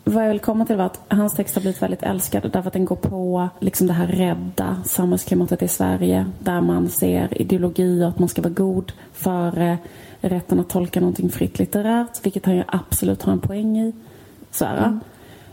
vad 0.04 0.24
jag 0.24 0.30
vill 0.30 0.40
komma 0.40 0.66
till 0.66 0.76
var 0.76 0.86
att 0.86 1.02
hans 1.08 1.34
text 1.34 1.56
har 1.56 1.62
blivit 1.62 1.82
väldigt 1.82 2.04
älskad 2.04 2.50
därför 2.54 2.68
att 2.68 2.74
den 2.74 2.86
går 2.86 2.96
på 2.96 3.50
liksom 3.60 3.88
det 3.88 3.94
här 3.94 4.08
rädda 4.08 4.78
samhällsklimatet 4.86 5.62
i 5.62 5.68
Sverige 5.68 6.26
där 6.40 6.62
man 6.62 6.90
ser 6.90 7.42
ideologi 7.42 8.04
och 8.04 8.08
att 8.10 8.20
man 8.20 8.30
ska 8.30 8.42
vara 8.42 8.54
god 8.54 8.92
före 9.14 9.78
rätten 10.22 10.60
att 10.60 10.70
tolka 10.70 11.00
någonting 11.00 11.30
fritt 11.30 11.60
litterärt, 11.60 12.26
vilket 12.26 12.46
han 12.46 12.56
ju 12.56 12.64
absolut 12.68 13.22
har 13.22 13.34
en 13.34 13.40
poäng 13.40 13.78
i. 13.78 13.94
Så 14.52 14.66
här. 14.66 15.00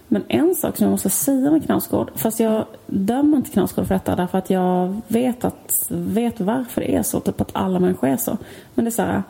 Men 0.08 0.24
en 0.28 0.54
sak 0.54 0.76
som 0.76 0.84
jag 0.84 0.90
måste 0.90 1.10
säga 1.10 1.50
med 1.50 1.64
Knausgård, 1.64 2.10
fast 2.14 2.40
jag 2.40 2.64
dömer 2.86 3.36
inte 3.36 3.50
Knausgård 3.50 3.86
för 3.86 3.94
detta 3.94 4.16
därför 4.16 4.38
att 4.38 4.50
jag 4.50 5.00
vet, 5.08 5.44
att, 5.44 5.86
vet 5.88 6.40
varför 6.40 6.80
det 6.80 6.96
är 6.96 7.02
så, 7.02 7.20
typ 7.20 7.40
att 7.40 7.50
alla 7.52 7.78
människor 7.78 8.08
är 8.08 8.16
så. 8.16 8.36
Men 8.74 8.84
det 8.84 8.88
är 8.88 8.92
så 8.92 9.02
här, 9.02 9.22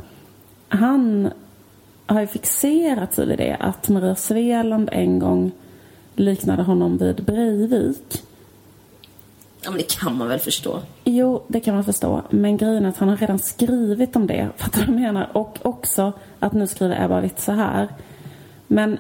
han 0.69 1.31
har 2.15 2.21
ju 2.21 2.27
fixerat 2.27 3.15
sig 3.15 3.27
vid 3.27 3.39
det 3.39 3.57
att 3.61 3.89
Maria 3.89 4.15
Sveland 4.15 4.89
en 4.93 5.19
gång 5.19 5.53
liknade 6.17 6.63
honom 6.63 6.99
vid 6.99 7.25
Breivik. 7.25 8.23
Ja, 9.63 9.71
men 9.71 9.79
det 9.79 9.97
kan 9.99 10.19
man 10.19 10.29
väl 10.29 10.39
förstå. 10.39 10.81
Jo, 11.05 11.43
det 11.49 11.61
kan 11.61 11.75
man 11.75 11.85
förstå. 11.85 12.23
Men 12.31 12.57
grejen 12.57 12.85
är 12.85 12.89
att 12.89 12.97
han 12.97 13.09
har 13.09 13.17
redan 13.17 13.39
skrivit 13.39 14.17
om 14.17 14.27
det. 14.27 14.49
Fattar 14.57 14.81
du 14.81 14.87
vad 14.87 14.95
jag 14.95 15.03
menar? 15.03 15.31
Och 15.33 15.59
också 15.63 16.13
att 16.39 16.53
nu 16.53 16.67
skriver 16.67 17.05
Ebba 17.05 17.21
Witt 17.21 17.41
så 17.41 17.53
här. 17.53 17.89
Men 18.67 18.99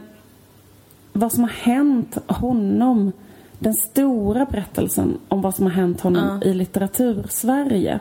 vad 1.12 1.33
som 1.33 1.43
har 1.43 1.50
hänt 1.50 2.19
honom, 2.26 3.12
den 3.59 3.75
stora 3.75 4.45
berättelsen 4.45 5.19
om 5.29 5.43
vad 5.43 5.55
som 5.55 5.67
har 5.67 5.73
hänt 5.73 6.00
honom 6.00 6.43
i 6.43 6.55
litteratur-Sverige. 6.55 8.00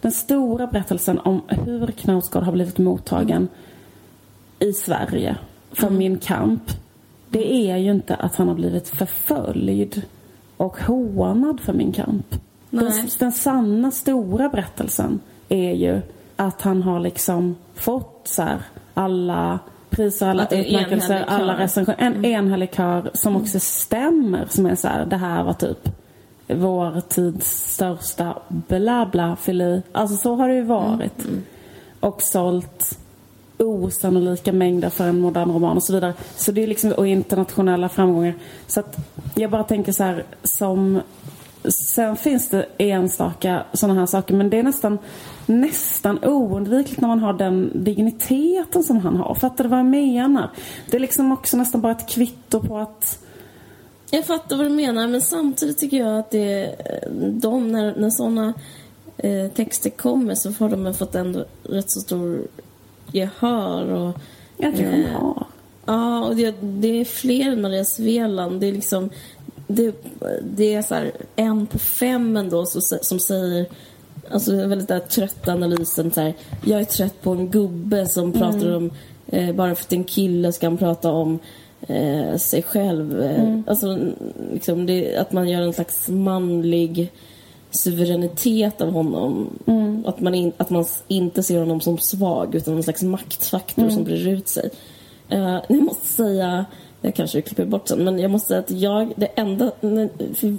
Den 0.00 0.12
stora 0.12 0.66
berättelsen 0.66 1.18
om 1.18 1.42
hur 1.48 1.86
Knausgård 1.86 2.42
har 2.42 2.52
blivit 2.52 2.78
mottagen 2.78 3.48
i 4.58 4.72
Sverige 4.72 5.36
för 5.72 5.90
min 5.90 6.18
kamp. 6.18 6.62
Det 7.28 7.70
är 7.70 7.76
ju 7.76 7.90
inte 7.90 8.14
att 8.14 8.36
han 8.36 8.48
har 8.48 8.54
blivit 8.54 8.88
förföljd 8.88 10.02
och 10.56 10.76
hånad 10.76 11.60
för 11.60 11.72
min 11.72 11.92
kamp. 11.92 12.34
Den, 12.70 12.92
den 13.18 13.32
sanna 13.32 13.90
stora 13.90 14.48
berättelsen 14.48 15.20
är 15.48 15.72
ju 15.72 16.00
att 16.36 16.62
han 16.62 16.82
har 16.82 17.00
liksom 17.00 17.56
fått 17.74 18.20
så 18.24 18.42
här, 18.42 18.58
alla 18.94 19.58
priser, 19.90 20.26
alla 20.26 20.46
utmärkelser, 20.46 21.24
alla 21.28 21.58
recensioner. 21.58 21.98
En 22.00 22.24
enhällig 22.24 22.74
kör 22.74 23.10
som 23.14 23.36
också 23.36 23.60
stämmer. 23.60 24.46
Som 24.48 24.66
är 24.66 24.74
så 24.74 24.88
här, 24.88 25.06
det 25.06 25.16
här 25.16 25.44
var 25.44 25.52
typ 25.52 25.88
vår 26.46 27.00
tids 27.00 27.74
största 27.74 28.38
bla 28.48 29.08
bla 29.12 29.36
fili. 29.36 29.82
Alltså 29.92 30.16
så 30.16 30.34
har 30.34 30.48
det 30.48 30.54
ju 30.54 30.62
varit. 30.62 31.26
Och 32.00 32.22
sålt 32.22 32.98
osannolika 33.58 34.52
mängder 34.52 34.90
för 34.90 35.08
en 35.08 35.20
modern 35.20 35.52
roman 35.52 35.76
och 35.76 35.82
så 35.82 35.92
vidare. 35.92 36.14
Så 36.36 36.52
det 36.52 36.62
är 36.62 36.66
liksom, 36.66 36.92
och 36.92 37.06
internationella 37.06 37.88
framgångar. 37.88 38.34
Så 38.66 38.80
att 38.80 38.96
jag 39.34 39.50
bara 39.50 39.64
tänker 39.64 39.92
så 39.92 40.04
här 40.04 40.24
som 40.42 41.00
Sen 41.64 42.16
finns 42.16 42.48
det 42.48 42.66
enstaka 42.78 43.64
sådana 43.72 44.00
här 44.00 44.06
saker 44.06 44.34
men 44.34 44.50
det 44.50 44.58
är 44.58 44.62
nästan 44.62 44.98
nästan 45.46 46.24
oundvikligt 46.24 47.00
när 47.00 47.08
man 47.08 47.18
har 47.18 47.32
den 47.32 47.84
digniteten 47.84 48.82
som 48.82 48.98
han 48.98 49.16
har. 49.16 49.34
Fattar 49.34 49.64
du 49.64 49.70
vad 49.70 49.78
jag 49.78 49.86
menar? 49.86 50.50
Det 50.90 50.96
är 50.96 51.00
liksom 51.00 51.32
också 51.32 51.56
nästan 51.56 51.80
bara 51.80 51.92
ett 51.92 52.08
kvitto 52.08 52.60
på 52.60 52.78
att 52.78 53.18
Jag 54.10 54.26
fattar 54.26 54.56
vad 54.56 54.66
du 54.66 54.70
menar, 54.70 55.08
men 55.08 55.20
samtidigt 55.20 55.78
tycker 55.78 55.96
jag 55.96 56.18
att 56.18 56.30
det, 56.30 56.64
eh, 56.64 57.10
de, 57.12 57.72
när, 57.72 57.96
när 57.96 58.10
sådana 58.10 58.54
eh, 59.16 59.48
texter 59.48 59.90
kommer 59.90 60.34
så 60.34 60.52
har 60.52 60.68
de 60.68 60.94
fått 60.94 61.14
ändå 61.14 61.44
rätt 61.62 61.90
så 61.90 62.00
stor 62.00 62.46
gehör. 63.12 63.92
Och, 63.92 64.16
jag 64.56 64.74
Eh, 64.74 64.90
han 64.90 65.04
har. 65.04 65.46
ja, 65.86 66.24
och 66.24 66.36
det, 66.36 66.54
det 66.60 67.00
är 67.00 67.04
fler 67.04 67.52
än 67.52 67.62
Maria 67.62 67.84
Sveland. 67.84 68.60
Det 68.60 68.66
är 68.66 68.72
liksom 68.72 69.10
det, 69.66 69.94
det 70.42 70.74
är 70.74 70.82
så 70.82 70.94
här, 70.94 71.12
en 71.36 71.66
på 71.66 71.78
fem 71.78 72.36
ändå 72.36 72.66
som, 72.66 72.98
som 73.02 73.20
säger 73.20 73.66
Alltså 74.30 74.50
den 74.50 74.68
väldigt 74.68 74.88
där 74.88 74.98
trötta 75.00 75.52
analysen 75.52 76.10
så 76.10 76.20
här, 76.20 76.34
Jag 76.64 76.80
är 76.80 76.84
trött 76.84 77.22
på 77.22 77.30
en 77.30 77.50
gubbe 77.50 78.06
som 78.06 78.32
pratar 78.32 78.76
om 78.76 78.90
eh, 79.26 79.54
Bara 79.54 79.74
för 79.74 79.84
att 79.84 79.92
en 79.92 80.04
kille 80.04 80.52
ska 80.52 80.66
han 80.66 80.76
prata 80.76 81.10
om 81.10 81.38
eh, 81.80 82.36
sig 82.36 82.62
själv. 82.62 83.22
Eh, 83.22 83.58
Alltså 83.66 83.98
liksom 84.52 84.86
det, 84.86 85.16
att 85.16 85.32
man 85.32 85.48
gör 85.48 85.62
en 85.62 85.72
slags 85.72 86.08
manlig 86.08 87.12
suveränitet 87.70 88.80
av 88.80 88.92
honom. 88.92 89.50
Att, 90.06 90.20
man 90.20 90.34
in, 90.34 90.52
att 90.56 90.70
man 90.70 90.84
inte 91.08 91.42
ser 91.42 91.58
honom 91.58 91.80
som 91.80 91.98
svag 91.98 92.54
utan 92.54 92.76
en 92.76 92.82
slags 92.82 93.02
maktfaktor 93.02 93.90
som 93.90 94.04
brer 94.04 94.28
ut 94.28 94.48
sig. 94.48 94.70
Uh, 95.32 95.58
jag 95.68 95.82
måste 95.82 96.06
säga, 96.06 96.64
jag 97.00 97.14
kanske 97.14 97.42
klipper 97.42 97.64
bort 97.64 97.88
sen, 97.88 98.04
men 98.04 98.18
jag 98.18 98.30
måste 98.30 98.48
säga 98.48 98.60
att 98.60 98.70
jag, 98.70 99.12
det 99.16 99.26
enda, 99.26 99.72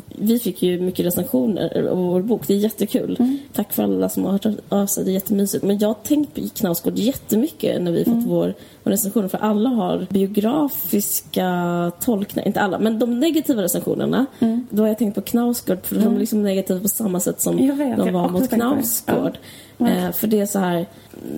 vi 0.08 0.40
fick 0.40 0.64
ju 0.64 0.82
mycket 0.82 1.06
recensioner 1.06 1.88
av 1.88 1.98
vår 1.98 2.22
bok, 2.22 2.48
det 2.48 2.54
är 2.54 2.58
jättekul. 2.58 3.38
Tack 3.54 3.74
för 3.74 3.84
alla 3.84 4.10
som 4.10 4.24
har 4.26 4.32
hört 4.32 4.46
av 4.70 4.86
sig, 4.86 5.06
det 5.06 5.12
är 5.12 5.14
jättemysigt. 5.14 5.64
Men 5.64 5.80
jag 5.80 5.88
har 5.88 5.94
tänkt 5.94 6.36
på 6.36 6.42
Knausgård 6.56 6.98
jättemycket 6.98 7.82
när 7.82 7.92
vi 7.92 8.06
fått 8.06 8.26
vår, 8.28 8.54
vår 8.84 8.92
recensioner, 8.92 9.28
för 9.28 9.38
alla 9.38 9.70
har 9.70 10.08
biografiska 10.10 11.92
tolkningar, 12.00 12.48
inte 12.48 12.62
alla, 12.62 12.80
men 12.80 13.00
de 13.00 13.20
negativa 13.20 13.62
recensionerna, 13.62 14.26
då 14.70 14.84
har 14.84 14.88
jag 14.88 14.98
tänkt 14.98 15.16
på 15.16 15.22
Knausgård, 15.22 15.86
för 15.86 15.96
de 15.96 16.16
är 16.16 16.20
liksom 16.20 16.44
negativa 16.44 16.80
på 16.80 16.88
samma 16.88 17.20
sätt 17.20 17.42
som 17.42 17.58
vet, 17.78 17.98
de 17.98 18.14
var 18.14 18.30
mot. 18.30 18.50
Knausgård. 18.50 19.38
Ja. 19.78 19.88
Eh, 19.90 20.12
för 20.12 20.28
det 20.28 20.40
är 20.40 20.46
så 20.46 20.60
här, 20.60 20.86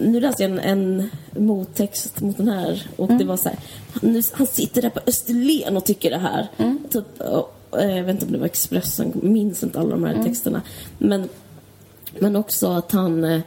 nu 0.01 0.19
läste 0.19 0.43
jag 0.43 0.51
en, 0.51 0.59
en 0.59 1.09
mottext 1.45 2.21
mot 2.21 2.37
den 2.37 2.47
här 2.47 2.87
och 2.95 3.05
Mm. 3.09 3.17
det 3.19 3.25
var 3.25 3.37
så 3.37 3.49
här, 3.49 3.57
nu, 4.01 4.21
han 4.33 4.47
sitter 4.47 4.81
där 4.81 4.89
på 4.89 4.99
Österlen 5.07 5.77
och 5.77 5.85
tycker 5.85 6.09
det 6.09 6.17
här. 6.17 6.47
Mm. 6.57 6.79
Typ, 6.89 7.21
och, 7.21 7.81
eh, 7.81 7.97
jag 7.97 8.03
vet 8.03 8.13
inte 8.13 8.25
om 8.25 8.31
det 8.31 8.37
var 8.37 8.45
Expressen, 8.45 9.11
minns 9.21 9.63
inte 9.63 9.79
alla 9.79 9.89
de 9.89 10.03
Mm. 10.05 10.15
här 10.17 10.23
texterna. 10.23 10.61
Men, 10.97 11.29
men 12.19 12.35
också 12.35 12.67
att 12.67 12.91
han, 12.91 13.23
eh, 13.23 13.41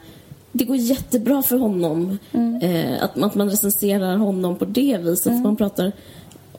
det 0.57 0.65
går 0.65 0.75
jättebra 0.75 1.41
för 1.41 1.57
honom. 1.57 2.17
Mm. 2.31 2.61
Eh, 2.61 3.03
att, 3.03 3.17
att 3.17 3.35
man 3.35 3.49
recenserar 3.49 4.17
honom 4.17 4.55
på 4.55 4.65
det 4.65 4.97
viset. 4.97 5.33
Att 5.33 5.43
man 5.43 5.55
pratar 5.55 5.91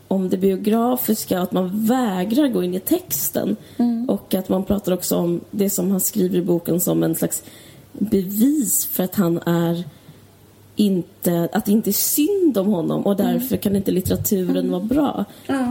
om 0.09 0.29
det 0.29 0.37
biografiska 0.37 1.41
att 1.41 1.53
man 1.53 1.87
vägrar 1.87 2.49
gå 2.49 2.63
in 2.63 2.75
i 2.75 2.81
texten. 2.81 3.57
Mm. 3.77 4.09
Och 4.09 4.35
att 4.35 4.49
man 4.49 4.65
pratar 4.65 4.93
också 4.93 5.17
om 5.17 5.41
det 5.51 5.71
som 5.71 5.91
han 5.91 6.01
skriver 6.01 6.39
i 6.39 6.43
boken 6.43 6.81
som 6.81 7.03
en 7.03 7.15
slags 7.15 7.43
bevis 7.93 8.87
för 8.87 9.05
att 9.05 9.15
han 9.15 9.39
är 9.47 9.85
inte, 10.77 11.49
att 11.53 11.65
det 11.65 11.73
inte 11.73 11.91
är 11.91 11.93
synd 11.93 12.59
om 12.59 12.67
honom 12.67 13.07
och 13.07 13.17
därför 13.17 13.57
kan 13.57 13.77
inte 13.77 13.91
litteraturen 13.91 14.71
vara 14.71 14.83
bra. 14.83 15.25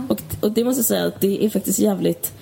Och, 0.07 0.21
och 0.41 0.51
det 0.51 0.63
måste 0.63 0.79
jag 0.79 0.85
säga 0.85 1.05
att 1.05 1.21
det 1.21 1.45
är 1.45 1.49
faktiskt 1.49 1.79
jävligt 1.79 2.33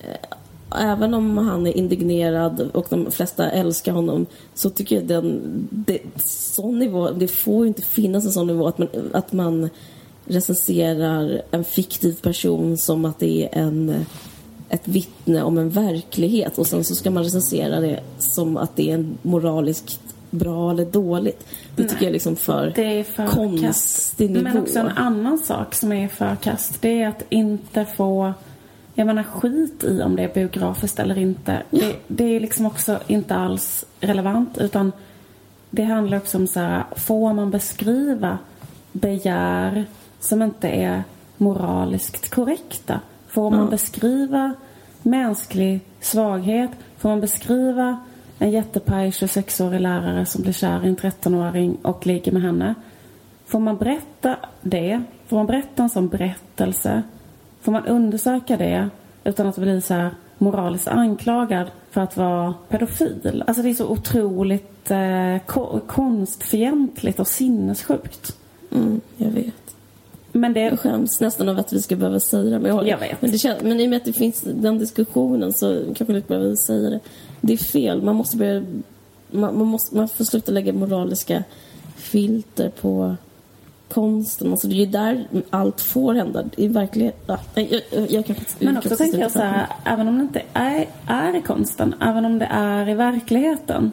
eh, 0.00 0.36
Även 0.78 1.14
om 1.14 1.38
han 1.38 1.66
är 1.66 1.76
indignerad 1.76 2.60
och 2.60 2.86
de 2.90 3.10
flesta 3.10 3.50
älskar 3.50 3.92
honom 3.92 4.26
så 4.54 4.70
tycker 4.70 4.96
jag 4.96 5.04
den, 5.04 5.40
det, 5.70 5.98
sån 6.24 6.78
nivå, 6.78 7.10
det 7.10 7.28
får 7.28 7.64
ju 7.64 7.68
inte 7.68 7.82
finnas 7.82 8.24
en 8.24 8.32
sån 8.32 8.46
nivå 8.46 8.66
att 8.66 8.78
man, 8.78 8.88
att 9.12 9.32
man 9.32 9.68
recenserar 10.24 11.42
en 11.50 11.64
fiktiv 11.64 12.20
person 12.22 12.78
som 12.78 13.04
att 13.04 13.18
det 13.18 13.44
är 13.44 13.58
en, 13.58 14.06
ett 14.68 14.88
vittne 14.88 15.42
om 15.42 15.58
en 15.58 15.70
verklighet 15.70 16.58
och 16.58 16.66
sen 16.66 16.84
så 16.84 16.94
ska 16.94 17.10
man 17.10 17.24
recensera 17.24 17.80
det 17.80 18.00
som 18.18 18.56
att 18.56 18.76
det 18.76 18.90
är 18.90 18.94
en 18.94 19.18
moraliskt 19.22 20.00
bra 20.30 20.70
eller 20.70 20.84
dåligt. 20.84 21.46
Det 21.76 21.82
tycker 21.82 22.02
jag 22.02 22.08
är 22.08 22.12
liksom 22.12 22.36
för, 22.36 22.72
Det 22.74 23.00
är 23.00 23.04
för 23.04 23.26
konstig 23.26 24.30
nivå. 24.30 24.42
Men 24.42 24.58
också 24.58 24.78
en 24.78 24.88
annan 24.88 25.38
sak 25.38 25.74
som 25.74 25.92
är 25.92 26.08
för 26.08 26.36
kast. 26.36 26.82
Det 26.82 27.02
är 27.02 27.08
att 27.08 27.22
inte 27.28 27.84
få 27.84 28.34
Jag 28.98 29.06
menar 29.06 29.22
skit 29.22 29.84
i 29.84 30.02
om 30.02 30.16
det 30.16 30.22
är 30.22 30.34
biografiskt 30.34 30.98
eller 30.98 31.18
inte. 31.18 31.62
Det, 31.70 31.96
det 32.08 32.24
är 32.24 32.40
liksom 32.40 32.66
också 32.66 33.00
inte 33.06 33.34
alls 33.34 33.84
relevant 34.00 34.58
utan 34.58 34.92
det 35.70 35.84
handlar 35.84 36.16
också 36.16 36.38
om 36.38 36.46
så 36.46 36.60
här, 36.60 36.84
får 36.96 37.32
man 37.32 37.50
beskriva 37.50 38.38
begär 38.92 39.84
som 40.20 40.42
inte 40.42 40.68
är 40.68 41.02
moraliskt 41.36 42.30
korrekta? 42.30 43.00
Får 43.28 43.50
man 43.50 43.70
beskriva 43.70 44.54
mänsklig 45.02 45.80
svaghet? 46.00 46.70
Får 46.98 47.08
man 47.08 47.20
beskriva 47.20 48.00
en 48.38 48.50
jättepaj 48.50 49.10
26-årig 49.10 49.80
lärare 49.80 50.26
som 50.26 50.42
blir 50.42 50.52
kär 50.52 50.84
i 50.84 50.88
en 50.88 50.96
13-åring 50.96 51.76
och 51.82 52.06
ligger 52.06 52.32
med 52.32 52.42
henne? 52.42 52.74
Får 53.46 53.60
man 53.60 53.76
berätta 53.76 54.36
det? 54.62 55.02
Får 55.26 55.36
man 55.36 55.46
berätta 55.46 55.82
en 55.82 55.90
sån 55.90 56.08
berättelse? 56.08 57.02
Får 57.66 57.72
man 57.72 57.86
undersöka 57.86 58.56
det 58.56 58.88
utan 59.24 59.46
att 59.46 59.56
bli 59.58 59.80
så 59.80 59.94
här 59.94 60.10
moraliskt 60.38 60.88
anklagad 60.88 61.66
för 61.90 62.00
att 62.00 62.16
vara 62.16 62.54
pedofil? 62.68 63.44
Alltså 63.46 63.62
det 63.62 63.70
är 63.70 63.74
så 63.74 63.86
otroligt 63.86 64.90
eh, 64.90 65.38
ko- 65.46 65.80
konstfientligt 65.86 67.20
och 67.20 67.28
sinnessjukt. 67.28 68.36
Mm, 68.72 69.00
jag 69.16 69.30
vet. 69.30 69.76
Men 70.32 70.52
det... 70.52 70.60
Jag 70.60 70.80
skäms 70.80 71.20
nästan 71.20 71.48
över 71.48 71.60
att 71.60 71.72
vi 71.72 71.82
ska 71.82 71.96
behöva 71.96 72.20
säga 72.20 72.50
det. 72.50 72.58
Men, 72.58 72.76
jag, 72.76 72.88
Jag 72.88 72.98
vet. 72.98 73.22
Men, 73.22 73.30
det 73.30 73.38
känns, 73.38 73.62
men 73.62 73.80
i 73.80 73.86
och 73.86 73.90
med 73.90 73.96
att 73.96 74.04
det 74.04 74.12
finns 74.12 74.40
den 74.40 74.78
diskussionen 74.78 75.52
så 75.52 75.82
kanske 75.86 76.04
vi 76.04 76.16
inte 76.16 76.28
behöver 76.28 76.54
säga 76.54 76.90
det. 76.90 77.00
Det 77.40 77.52
är 77.52 77.56
fel. 77.56 78.02
Man 78.02 78.16
måste 78.16 78.36
börja... 78.36 78.62
Man, 79.30 79.58
man, 79.58 79.66
måste, 79.66 79.96
man 79.96 80.08
får 80.08 80.24
sluta 80.24 80.52
lägga 80.52 80.72
moraliska 80.72 81.44
filter 81.96 82.72
på 82.80 83.16
konsten. 83.88 84.50
Alltså 84.50 84.68
det 84.68 84.74
är 84.74 84.76
ju 84.76 84.86
där 84.86 85.26
allt 85.50 85.80
får 85.80 86.14
hända. 86.14 86.44
I 86.56 86.68
verkligheten... 86.68 87.20
Ja, 87.26 87.38
jag, 87.62 87.80
jag, 87.90 88.10
jag 88.10 88.26
kanske 88.26 88.44
inte- 88.44 88.64
Men 88.64 88.74
jag 88.74 88.76
också 88.76 88.88
kanske 88.88 89.04
tänker 89.04 89.20
jag 89.20 89.30
så 89.30 89.38
här, 89.38 89.66
även 89.84 90.08
om 90.08 90.16
det 90.18 90.22
inte 90.22 90.42
är, 90.52 90.86
är 91.06 91.36
i 91.36 91.42
konsten, 91.42 91.94
även 92.00 92.24
om 92.24 92.38
det 92.38 92.48
är 92.50 92.88
i 92.88 92.94
verkligheten. 92.94 93.92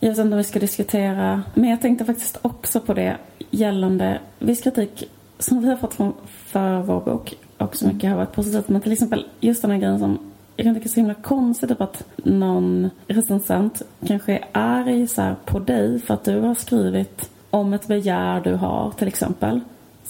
Jag 0.00 0.08
vet 0.08 0.18
inte 0.18 0.32
om 0.32 0.38
vi 0.38 0.44
ska 0.44 0.58
diskutera, 0.58 1.42
men 1.54 1.70
jag 1.70 1.80
tänkte 1.80 2.04
faktiskt 2.04 2.38
också 2.42 2.80
på 2.80 2.94
det 2.94 3.16
gällande 3.50 4.18
viss 4.38 4.60
kritik 4.60 5.10
som 5.38 5.60
vi 5.62 5.68
har 5.68 5.76
fått 5.76 5.94
från, 5.94 6.12
för 6.46 6.80
vår 6.80 7.00
bok 7.00 7.34
och 7.58 7.76
så 7.76 7.86
mycket 7.86 8.10
har 8.10 8.16
varit 8.16 8.32
positivt. 8.32 8.68
Men 8.68 8.80
till 8.80 8.92
exempel 8.92 9.26
just 9.40 9.62
den 9.62 9.70
här 9.70 9.78
grejen 9.78 9.98
som 9.98 10.18
jag 10.56 10.64
kan 10.64 10.74
tycka 10.74 10.84
är 10.84 10.88
så 10.88 11.00
himla 11.00 11.14
konstigt 11.14 11.68
typ 11.68 11.80
att 11.80 12.04
någon 12.16 12.90
recensent 13.06 13.82
kanske 14.06 14.32
är 14.32 14.44
arg 14.52 15.08
så 15.08 15.34
på 15.44 15.58
dig 15.58 15.98
för 16.00 16.14
att 16.14 16.24
du 16.24 16.40
har 16.40 16.54
skrivit 16.54 17.30
om 17.52 17.72
ett 17.72 17.86
begär 17.86 18.40
du 18.40 18.54
har 18.54 18.90
till 18.98 19.08
exempel. 19.08 19.60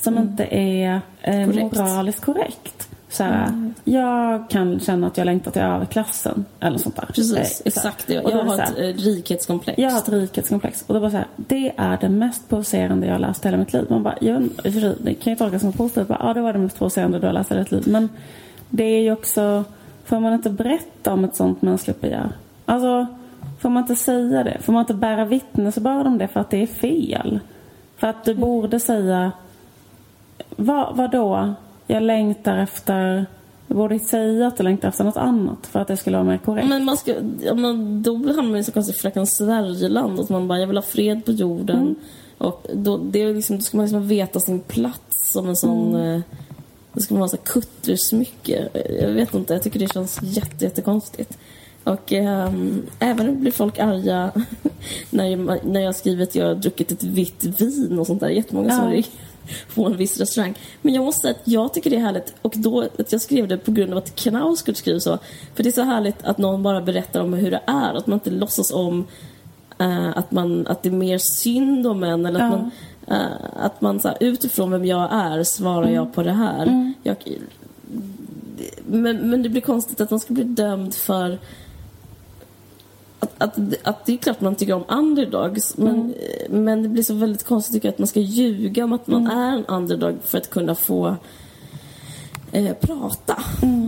Som 0.00 0.18
inte 0.18 0.44
är 0.50 1.00
eh, 1.22 1.46
Korrekt. 1.46 1.76
moraliskt 1.76 2.24
korrekt. 2.24 2.88
Så 3.08 3.22
här, 3.24 3.72
Jag 3.84 4.50
kan 4.50 4.80
känna 4.80 5.06
att 5.06 5.18
jag 5.18 5.24
längtar 5.24 5.50
till 5.50 5.62
överklassen 5.62 6.44
eller 6.60 6.78
sånt 6.78 6.96
där. 6.96 7.06
Precis, 7.06 7.36
Eh, 7.36 7.44
så 7.44 7.62
exakt 7.64 8.06
det. 8.06 8.20
Då 8.20 8.30
Jag 8.30 8.44
det 8.44 8.50
har 8.50 8.58
här, 8.58 8.72
ett 8.72 8.78
eh, 8.78 9.02
rikhetskomplex. 9.04 9.78
jag 9.78 9.90
har 9.90 9.98
ett 9.98 10.08
rikhetskomplex. 10.08 10.84
Och 10.86 10.94
det 10.94 11.00
var 11.00 11.10
så 11.10 11.16
här, 11.16 11.26
det 11.36 11.72
är 11.76 11.98
det 12.00 12.08
mest 12.08 12.48
provocerande 12.48 13.06
jag 13.06 13.14
har 13.14 13.18
läst 13.18 13.44
i 13.44 13.48
hela 13.48 13.58
mitt 13.58 13.72
liv. 13.72 13.86
Man 13.90 14.02
bara, 14.02 14.16
jag, 14.20 14.48
för 14.62 14.94
det 15.04 15.14
kan 15.14 15.32
ju 15.32 15.36
tolkas 15.36 15.60
som 15.62 15.72
positivt. 15.72 16.08
Bara, 16.08 16.18
Ja, 16.22 16.34
det 16.34 16.40
var 16.40 16.52
det 16.52 16.58
mest 16.58 16.78
provocerande 16.78 17.18
du 17.18 17.26
har 17.26 17.34
läst 17.34 17.50
hela 17.50 17.60
ditt 17.62 17.72
liv. 17.72 17.82
Men 17.86 18.08
det 18.70 18.84
är 18.84 19.00
ju 19.02 19.12
också, 19.12 19.64
får 20.04 20.20
man 20.20 20.32
inte 20.32 20.50
berätta 20.50 21.12
om 21.12 21.24
ett 21.24 21.36
sånt 21.36 21.62
mänskligt 21.62 22.00
begär? 22.00 22.28
Alltså, 22.66 23.06
får 23.62 23.70
man 23.70 23.82
inte 23.82 23.96
säga 23.96 24.44
det? 24.44 24.58
Får 24.60 24.72
man 24.72 24.80
inte 24.80 24.94
bära 24.94 25.24
vittnesbörd 25.24 26.06
om 26.06 26.18
det 26.18 26.28
för 26.28 26.40
att 26.40 26.50
det 26.50 26.62
är 26.62 26.66
fel? 26.66 27.40
För 27.96 28.06
att 28.06 28.24
du 28.24 28.34
borde 28.34 28.80
säga, 28.80 29.32
vad, 30.56 30.96
vad 30.96 31.10
då? 31.10 31.54
Jag 31.86 32.02
längtar 32.02 32.56
efter, 32.56 33.26
jag 33.66 33.76
borde 33.76 33.98
säga 33.98 34.46
att 34.46 34.56
du 34.56 34.62
längtar 34.62 34.88
efter 34.88 35.04
något 35.04 35.16
annat 35.16 35.66
för 35.66 35.80
att 35.80 35.88
det 35.88 35.96
skulle 35.96 36.16
vara 36.16 36.26
mer 36.28 36.38
korrekt. 36.38 36.68
Men 36.68 36.84
man 36.84 36.96
ska, 36.96 37.14
ja, 37.40 37.54
men 37.54 38.02
då 38.02 38.16
hamnar 38.16 38.42
man 38.42 38.56
i 38.56 38.64
så 38.64 38.72
konstigt 38.72 38.98
Fröken 38.98 39.26
Sverigeland. 39.26 40.20
Att 40.20 40.28
man 40.28 40.48
bara, 40.48 40.58
jag 40.58 40.66
vill 40.66 40.76
ha 40.76 40.82
fred 40.82 41.24
på 41.24 41.32
jorden. 41.32 41.80
Mm. 41.80 41.94
Och 42.38 42.66
då, 42.74 42.96
det 42.96 43.22
är 43.22 43.34
liksom, 43.34 43.56
då 43.56 43.62
ska 43.62 43.76
man 43.76 43.86
liksom 43.86 44.08
veta 44.08 44.40
sin 44.40 44.60
plats 44.60 45.32
som 45.32 45.48
en 45.48 45.56
sån... 45.56 45.94
Mm. 45.94 46.14
Eh, 46.14 46.20
då 46.92 47.00
ska 47.00 47.14
man 47.14 47.20
ha 47.20 47.28
så 47.28 47.36
kuttersmycke. 47.36 48.68
Jag 49.00 49.08
vet 49.08 49.34
inte, 49.34 49.52
jag 49.52 49.62
tycker 49.62 49.78
det 49.78 49.92
känns 49.92 50.22
jätte, 50.22 50.64
jättekonstigt. 50.64 51.38
Och 51.84 52.12
ehm, 52.12 52.86
även 52.98 53.40
blir 53.40 53.52
folk 53.52 53.78
arga 53.78 54.30
när 55.10 55.26
jag, 55.26 55.64
när 55.66 55.80
jag 55.80 55.96
skriver 55.96 56.22
att 56.22 56.34
jag 56.34 56.46
har 56.46 56.54
druckit 56.54 56.92
ett 56.92 57.02
vitt 57.02 57.44
vin 57.44 57.98
och 57.98 58.06
sånt 58.06 58.20
där. 58.20 58.28
Jättemånga 58.28 58.70
som 58.70 58.84
Ja. 58.84 58.90
ringer 58.90 59.06
på 59.74 59.86
en 59.86 59.96
viss 59.96 60.18
restaurang. 60.18 60.54
Men 60.82 60.94
jag 60.94 61.04
måste 61.04 61.20
säga 61.20 61.30
att 61.34 61.48
jag 61.48 61.74
tycker 61.74 61.90
det 61.90 61.96
är 61.96 62.00
härligt 62.00 62.34
och 62.42 62.52
då 62.56 62.80
att 62.98 63.12
jag 63.12 63.20
skrev 63.20 63.48
det 63.48 63.56
på 63.58 63.72
grund 63.72 63.92
av 63.92 63.98
att 63.98 64.14
Knausgård 64.16 64.76
skriver 64.76 64.98
så. 65.00 65.18
För 65.54 65.62
det 65.62 65.68
är 65.68 65.72
så 65.72 65.82
härligt 65.82 66.24
att 66.24 66.38
någon 66.38 66.62
bara 66.62 66.80
berättar 66.80 67.20
om 67.20 67.32
hur 67.32 67.50
det 67.50 67.60
är. 67.66 67.94
Att 67.94 68.06
man 68.06 68.14
inte 68.16 68.30
låtsas 68.30 68.72
om 68.72 69.06
eh, 69.78 70.08
att, 70.18 70.30
man, 70.30 70.66
att 70.66 70.82
det 70.82 70.88
är 70.88 70.92
mer 70.92 71.18
synd 71.18 71.86
om 71.86 72.02
en 72.02 72.26
eller 72.26 72.40
att 72.40 72.52
Ja. 72.52 72.56
man, 72.56 72.70
eh, 73.20 73.64
att 73.64 73.80
man 73.80 74.00
så 74.00 74.08
här, 74.08 74.16
utifrån 74.20 74.70
vem 74.70 74.84
jag 74.84 75.08
är 75.12 75.44
svarar 75.44 75.88
jag 75.90 76.14
på 76.14 76.22
det 76.22 76.32
här. 76.32 76.92
Jag, 77.02 77.16
men, 78.86 79.30
men 79.30 79.42
det 79.42 79.48
blir 79.48 79.60
konstigt 79.60 80.00
att 80.00 80.10
man 80.10 80.20
ska 80.20 80.34
bli 80.34 80.44
dömd 80.44 80.94
för 80.94 81.38
att, 83.22 83.42
att, 83.42 83.58
att 83.82 84.06
det 84.06 84.12
är 84.12 84.16
klart 84.16 84.40
man 84.40 84.54
tycker 84.54 84.72
om 84.72 84.84
underdogs 84.88 85.76
men, 85.76 86.14
men 86.50 86.82
det 86.82 86.88
blir 86.88 87.02
så 87.02 87.14
väldigt 87.14 87.44
konstigt 87.44 87.74
tycker 87.74 87.88
jag 87.88 87.92
att 87.92 87.98
man 87.98 88.08
ska 88.08 88.20
ljuga 88.20 88.84
om 88.84 88.92
att 88.92 89.06
man 89.06 89.26
är 89.26 89.52
en 89.52 89.64
underdog 89.66 90.16
för 90.24 90.38
att 90.38 90.50
kunna 90.50 90.74
få 90.74 91.16
eh, 92.52 92.74
prata. 92.80 93.42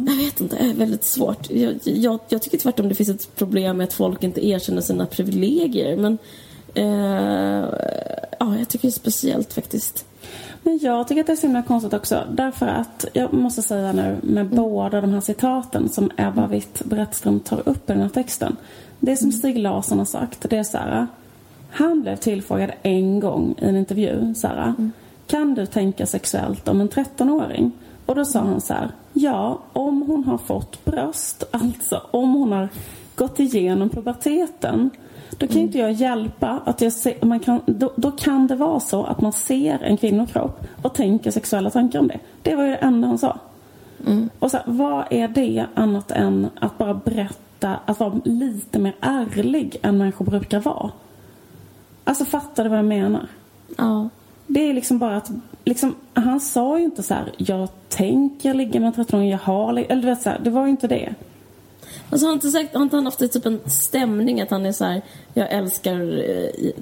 Jag 0.06 0.16
vet 0.16 0.40
inte, 0.40 0.56
det 0.56 0.70
är 0.70 0.74
väldigt 0.74 1.04
svårt. 1.04 1.50
Jag, 1.50 1.74
jag, 1.84 2.20
jag 2.28 2.42
tycker 2.42 2.58
tvärtom 2.58 2.88
det 2.88 2.94
finns 2.94 3.08
ett 3.08 3.36
problem 3.36 3.76
med 3.76 3.84
att 3.84 3.92
folk 3.92 4.22
inte 4.22 4.46
erkänner 4.46 4.80
sina 4.80 5.06
privilegier 5.06 5.96
men 5.96 6.18
eh, 6.74 7.68
ja, 8.38 8.58
jag 8.58 8.68
tycker 8.68 8.88
det 8.88 8.88
är 8.88 9.00
speciellt 9.00 9.52
faktiskt. 9.52 10.06
Men 10.62 10.78
jag 10.82 11.08
tycker 11.08 11.20
att 11.20 11.26
det 11.26 11.32
är 11.32 11.36
så 11.36 11.46
himla 11.46 11.62
konstigt 11.62 11.94
också. 11.94 12.24
Därför 12.30 12.66
att, 12.66 13.04
jag 13.12 13.32
måste 13.32 13.62
säga 13.62 13.92
nu 13.92 14.16
med 14.22 14.46
båda 14.46 15.00
de 15.00 15.12
här 15.12 15.20
citaten 15.20 15.88
som 15.88 16.10
Ebba 16.16 16.46
Witt-Brattström 16.46 17.40
tar 17.40 17.68
upp 17.68 17.90
i 17.90 17.92
den 17.92 18.02
här 18.02 18.08
texten. 18.08 18.56
Det 19.04 19.16
som 19.16 19.32
Stig 19.32 19.58
Larsson 19.58 19.98
har 19.98 20.04
sagt, 20.04 20.50
det 20.50 20.56
är 20.56 20.62
så 20.62 20.78
här. 20.78 21.06
Han 21.70 22.02
blev 22.02 22.16
tillfrågad 22.16 22.70
en 22.82 23.20
gång 23.20 23.54
i 23.58 23.64
en 23.64 23.76
intervju, 23.76 24.34
så 24.34 24.48
här. 24.48 24.74
Kan 25.26 25.54
du 25.54 25.66
tänka 25.66 26.06
sexuellt 26.06 26.68
om 26.68 26.80
en 26.80 26.88
13-åring? 26.88 27.72
Och 28.06 28.14
då 28.14 28.24
sa 28.24 28.40
han 28.40 28.60
så 28.60 28.74
här. 28.74 28.90
Ja, 29.12 29.58
om 29.72 30.02
hon 30.02 30.24
har 30.24 30.38
fått 30.38 30.84
bröst, 30.84 31.44
alltså 31.50 32.02
om 32.10 32.34
hon 32.34 32.52
har 32.52 32.68
gått 33.14 33.40
igenom 33.40 33.88
puberteten. 33.88 34.90
Då 35.38 35.46
kan 35.46 35.58
inte 35.58 35.78
jag 35.78 35.92
hjälpa 35.92 36.60
att 36.64 36.80
jag 36.80 36.92
ser, 36.92 37.24
man 37.24 37.40
kan, 37.40 37.60
då, 37.66 37.92
då 37.96 38.10
kan 38.10 38.46
det 38.46 38.56
vara 38.56 38.80
så 38.80 39.04
att 39.04 39.20
man 39.20 39.32
ser 39.32 39.82
en 39.82 39.96
kvinnokropp 39.96 40.66
och 40.82 40.94
tänker 40.94 41.30
sexuella 41.30 41.70
tankar 41.70 41.98
om 41.98 42.08
det. 42.08 42.18
Det 42.42 42.54
var 42.54 42.64
ju 42.64 42.70
det 42.70 42.76
enda 42.76 43.08
han 43.08 43.18
sa. 43.18 43.38
Och 44.38 44.50
så 44.50 44.56
här, 44.56 44.64
vad 44.66 45.04
är 45.10 45.28
det 45.28 45.66
annat 45.74 46.10
än 46.10 46.48
att 46.60 46.78
bara 46.78 46.94
berätta, 46.94 47.34
att 47.64 48.00
vara 48.00 48.20
lite 48.24 48.78
mer 48.78 48.94
ärlig 49.00 49.76
än 49.82 49.98
människor 49.98 50.24
brukar 50.24 50.60
vara? 50.60 50.90
Alltså 52.04 52.24
fattar 52.24 52.64
du 52.64 52.70
vad 52.70 52.78
jag 52.78 52.84
menar? 52.84 53.28
Ja. 53.76 54.08
Det 54.46 54.70
är 54.70 54.74
liksom 54.74 54.98
bara 54.98 55.16
att, 55.16 55.30
liksom, 55.64 55.94
han 56.14 56.40
sa 56.40 56.78
ju 56.78 56.84
inte 56.84 57.02
så 57.02 57.14
här, 57.14 57.32
jag 57.36 57.68
tänker 57.88 58.54
ligga 58.54 58.80
med 58.80 58.86
en 58.86 59.04
13-åring, 59.04 59.30
jag 59.30 59.38
har, 59.38 59.72
lig-" 59.72 59.86
eller 59.88 60.02
du 60.02 60.08
vet 60.08 60.22
så 60.22 60.30
här, 60.30 60.40
det 60.44 60.50
var 60.50 60.64
ju 60.64 60.70
inte 60.70 60.88
det. 60.88 61.14
Alltså 62.14 62.26
har 62.26 62.32
inte, 62.32 62.48
sagt, 62.48 62.74
har 62.74 62.82
inte 62.82 62.96
han 62.96 63.04
haft 63.04 63.18
typ 63.32 63.46
en 63.46 63.60
stämning 63.66 64.40
att 64.40 64.50
han 64.50 64.66
är 64.66 64.72
så 64.72 64.84
här, 64.84 65.02
jag 65.34 65.52
älskar 65.52 66.00
eh, 66.30 66.72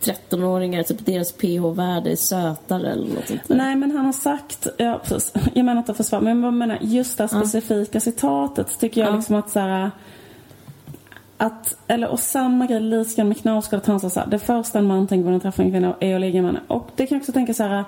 13-åringar, 0.00 0.82
typ 0.82 1.06
deras 1.06 1.32
pH-värde 1.32 2.10
är 2.10 2.16
sötare 2.16 2.92
eller 2.92 3.14
något 3.14 3.28
sånt 3.28 3.48
där. 3.48 3.56
Nej, 3.56 3.76
men 3.76 3.90
han 3.90 4.04
har 4.06 4.12
sagt, 4.12 4.66
ja 4.78 5.00
precis, 5.04 5.32
jag 5.54 5.64
menar 5.64 5.78
inte 5.78 5.92
att 5.92 5.96
försvara, 5.96 6.22
men 6.22 6.42
jag 6.42 6.54
menar 6.54 6.78
just 6.80 7.18
det 7.18 7.22
här 7.32 7.40
specifika 7.44 8.00
citatet 8.00 8.78
tycker 8.80 9.00
jag 9.00 9.10
Ja. 9.10 9.16
liksom 9.16 9.36
att 9.36 9.50
så 9.50 9.60
här, 9.60 9.90
att, 11.36 11.76
eller 11.86 12.08
och 12.08 12.20
samma 12.20 12.66
grej, 12.66 12.80
lite 12.80 13.24
med 13.24 13.36
att 13.46 13.86
han 13.86 14.00
sa 14.00 14.10
så 14.10 14.20
här, 14.20 14.26
det 14.26 14.38
första 14.38 14.78
en 14.78 14.86
man 14.86 15.06
tänker 15.06 15.22
på 15.22 15.26
när 15.26 15.32
han 15.32 15.40
träffar 15.40 15.62
en 15.62 15.70
kvinna 15.70 15.94
är 16.00 16.14
att 16.14 16.20
ligga 16.20 16.42
med 16.42 16.50
henne. 16.50 16.60
Och 16.68 16.88
det 16.96 17.06
kan 17.06 17.16
jag 17.16 17.22
också 17.22 17.32
tänka 17.32 17.54
så 17.54 17.62
här, 17.62 17.84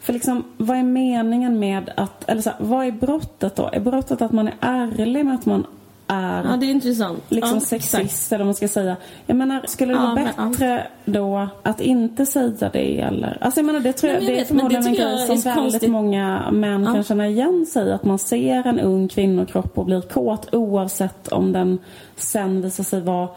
för 0.00 0.12
liksom, 0.12 0.44
vad 0.56 0.76
är 0.76 0.82
meningen 0.82 1.58
med 1.58 1.90
att, 1.96 2.28
eller 2.28 2.42
så 2.42 2.50
här, 2.50 2.58
vad 2.60 2.86
är 2.86 2.92
brottet 2.92 3.56
då? 3.56 3.70
Är 3.72 3.80
brottet 3.80 4.22
att 4.22 4.32
man 4.32 4.48
är 4.48 4.54
ärlig 4.60 5.26
med 5.26 5.34
att 5.34 5.46
man 5.46 5.66
är 6.08 6.44
Ja, 6.44 6.56
det 6.56 6.66
är 6.66 6.70
intressant. 6.70 7.22
liksom 7.28 7.54
ja, 7.54 7.60
sexist 7.60 7.94
exakt. 7.94 8.32
eller 8.32 8.38
vad 8.38 8.46
man 8.46 8.54
ska 8.54 8.68
säga. 8.68 8.96
Jag 9.26 9.36
menar, 9.36 9.62
skulle 9.66 9.92
det 9.92 9.98
Ja, 9.98 10.02
vara 10.02 10.14
men, 10.14 10.50
bättre 10.50 10.86
då 11.04 11.48
att 11.62 11.80
inte 11.80 12.26
säga 12.26 12.70
det 12.72 13.00
eller? 13.00 13.38
Alltså 13.40 13.60
jag 13.60 13.66
menar 13.66 13.80
det 13.80 13.92
tror 13.92 14.12
jag, 14.12 14.22
Nej, 14.22 14.26
men 14.26 14.32
det 14.32 14.32
jag 14.32 14.40
är 14.40 14.44
vet, 14.44 14.50
men 14.50 14.58
förmodligen 14.70 14.82
det 14.82 14.88
en 14.88 14.94
grej 14.94 15.26
jag 15.28 15.42
som 15.42 15.50
är 15.50 15.54
väldigt 15.54 15.72
konstigt. 15.72 15.90
många 15.90 16.50
män 16.50 16.84
kan 16.86 17.02
känna 17.04 17.26
igen 17.28 17.66
sig. 17.66 17.92
Att 17.92 18.04
man 18.04 18.18
ser 18.18 18.66
en 18.66 18.80
ung 18.80 19.08
kvinnokropp 19.08 19.78
och 19.78 19.84
blir 19.84 20.00
kåt 20.00 20.54
oavsett 20.54 21.28
om 21.28 21.52
den 21.52 21.78
sen 22.16 22.62
visar 22.62 22.84
sig 22.84 23.00
vara 23.00 23.28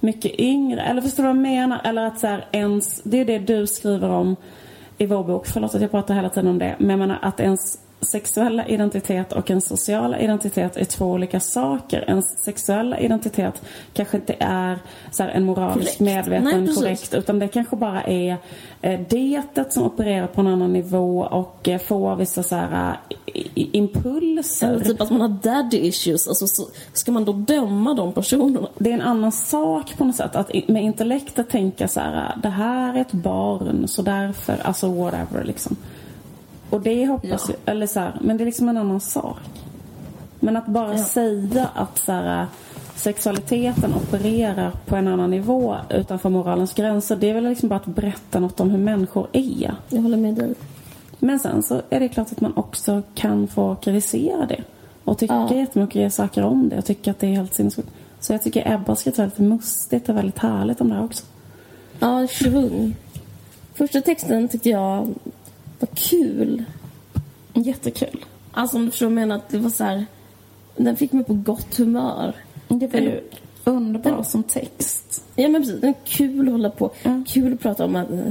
mycket 0.00 0.40
yngre. 0.40 0.80
Eller 0.80 1.02
förstår 1.02 1.22
du 1.22 1.26
vad 1.28 1.36
jag 1.36 1.42
menar? 1.42 1.80
Eller 1.84 2.02
att 2.06 2.18
så 2.20 2.26
här, 2.26 2.44
ens, 2.52 3.02
det 3.04 3.18
är 3.20 3.24
det 3.24 3.38
du 3.38 3.66
skriver 3.66 4.10
om 4.10 4.36
i 4.98 5.06
vår 5.06 5.24
bok. 5.24 5.46
Förlåt 5.46 5.74
att 5.74 5.80
jag 5.80 5.90
pratar 5.90 6.14
hela 6.14 6.28
tiden 6.28 6.50
om 6.50 6.58
det. 6.58 6.74
Men 6.78 6.90
jag 6.90 6.98
menar 6.98 7.18
att 7.22 7.40
ens 7.40 7.78
sexuella 8.04 8.66
identitet 8.66 9.32
och 9.32 9.50
en 9.50 9.60
sociala 9.60 10.18
identitet 10.18 10.76
är 10.76 10.84
två 10.84 11.06
olika 11.06 11.40
saker. 11.40 12.04
En 12.06 12.22
sexuella 12.22 12.98
identitet 12.98 13.62
kanske 13.92 14.16
inte 14.16 14.36
är 14.38 14.78
så 15.10 15.22
här, 15.22 15.30
en 15.30 15.44
moraliskt 15.44 16.00
medveten 16.00 16.64
Nej, 16.64 16.74
korrekt 16.74 17.14
utan 17.14 17.38
det 17.38 17.48
kanske 17.48 17.76
bara 17.76 18.02
är 18.02 18.36
eh, 18.82 19.00
detet 19.00 19.72
som 19.72 19.82
opererar 19.82 20.26
på 20.26 20.40
en 20.40 20.46
annan 20.46 20.72
nivå 20.72 21.20
och 21.20 21.68
eh, 21.68 21.78
får 21.80 22.16
vissa 22.16 22.42
så 22.42 22.56
här, 22.56 22.96
i- 23.26 23.78
impulser. 23.78 24.68
Eller 24.72 24.84
typ 24.84 25.00
att 25.00 25.10
man 25.10 25.20
har 25.20 25.28
daddy 25.28 25.78
issues. 25.78 26.28
Alltså, 26.28 26.46
så, 26.46 26.62
ska 26.92 27.12
man 27.12 27.24
då 27.24 27.32
döma 27.32 27.94
de 27.94 28.12
personerna? 28.12 28.68
det 28.78 28.90
är 28.90 28.94
en 28.94 29.00
annan 29.00 29.32
sak 29.32 29.96
på 29.96 30.04
något 30.04 30.16
sätt. 30.16 30.36
Att 30.36 30.50
med 30.68 30.84
intellektet 30.84 31.50
tänka 31.50 31.88
så 31.88 32.00
här, 32.00 32.36
det 32.42 32.48
här 32.48 32.94
är 32.96 33.00
ett 33.00 33.12
barn 33.12 33.88
så 33.88 34.02
därför, 34.02 34.56
alltså 34.62 34.88
whatever 34.88 35.44
liksom. 35.44 35.76
Och 36.70 36.80
det 36.80 37.06
hoppas 37.06 37.44
Ja. 37.48 37.54
jag, 37.64 37.74
eller 37.74 37.86
så 37.86 38.00
här, 38.00 38.12
men 38.20 38.36
det 38.36 38.42
är 38.44 38.46
liksom 38.46 38.68
en 38.68 38.76
annan 38.76 39.00
sak. 39.00 39.38
Men 40.40 40.56
att 40.56 40.66
bara 40.66 40.92
Ja. 40.96 41.04
säga 41.04 41.68
att 41.74 41.98
så 41.98 42.12
här, 42.12 42.46
sexualiteten 42.94 43.94
opererar 43.94 44.72
på 44.86 44.96
en 44.96 45.08
annan 45.08 45.30
nivå 45.30 45.76
utanför 45.90 46.28
moralens 46.28 46.74
gränser, 46.74 47.16
det 47.16 47.30
är 47.30 47.34
väl 47.34 47.44
liksom 47.48 47.68
bara 47.68 47.76
att 47.76 47.86
berätta 47.86 48.40
något 48.40 48.60
om 48.60 48.70
hur 48.70 48.78
människor 48.78 49.26
är. 49.32 49.74
Jag 49.88 50.02
håller 50.02 50.16
med 50.16 50.34
dig. 50.34 50.54
Men 51.18 51.38
sen 51.38 51.62
så 51.62 51.82
är 51.90 52.00
det 52.00 52.08
klart 52.08 52.32
att 52.32 52.40
man 52.40 52.52
också 52.56 53.02
kan 53.14 53.48
få 53.48 53.74
kritisera 53.74 54.46
det. 54.46 54.62
Och 55.04 55.18
tycka 55.18 55.34
Ja. 55.50 55.54
jättemycket 55.56 56.14
saker 56.14 56.42
om 56.44 56.68
det 56.68 56.78
och 56.78 56.84
tycka 56.84 57.10
att 57.10 57.18
det 57.18 57.26
är 57.26 57.30
helt 57.32 57.54
sinnessjukt. 57.54 57.88
Så 58.20 58.32
jag 58.32 58.42
tycker 58.42 58.72
Ebba 58.72 58.96
skrivit 58.96 59.18
väldigt 59.18 59.38
mustigt 59.38 60.08
och 60.08 60.16
väldigt 60.16 60.38
härligt 60.38 60.80
om 60.80 60.88
det 60.88 60.94
här 60.94 61.04
också. 61.04 61.24
Ja, 62.00 62.26
svung. 62.30 62.96
Första 63.74 64.00
texten 64.00 64.48
tyckte 64.48 64.70
jag 64.70 65.14
var 65.86 65.96
kul. 65.96 66.64
Jättekul. 67.54 68.24
Alltså 68.52 68.76
om 68.76 68.84
du 68.84 68.90
förstår 68.90 69.06
vad 69.06 69.12
jag 69.12 69.20
menar. 69.20 69.36
Att 69.36 69.48
det 69.48 69.58
var 69.58 69.70
så 69.70 69.84
här, 69.84 70.06
den 70.76 70.96
fick 70.96 71.12
mig 71.12 71.24
på 71.24 71.34
gott 71.34 71.76
humör. 71.76 72.34
Det 72.68 72.86
var 72.86 73.00
ju 73.00 73.20
underbar 73.64 74.22
som 74.22 74.42
text. 74.42 75.24
Ja 75.36 75.48
men 75.48 75.62
precis, 75.62 75.80
den 75.80 75.90
är 75.90 75.94
kul 76.04 76.48
att 76.48 76.52
hålla 76.52 76.70
på. 76.70 76.90
Mm. 77.02 77.24
Kul 77.24 77.52
att 77.52 77.60
prata 77.60 77.84
om 77.84 77.96
att 77.96 78.10
eh, 78.10 78.30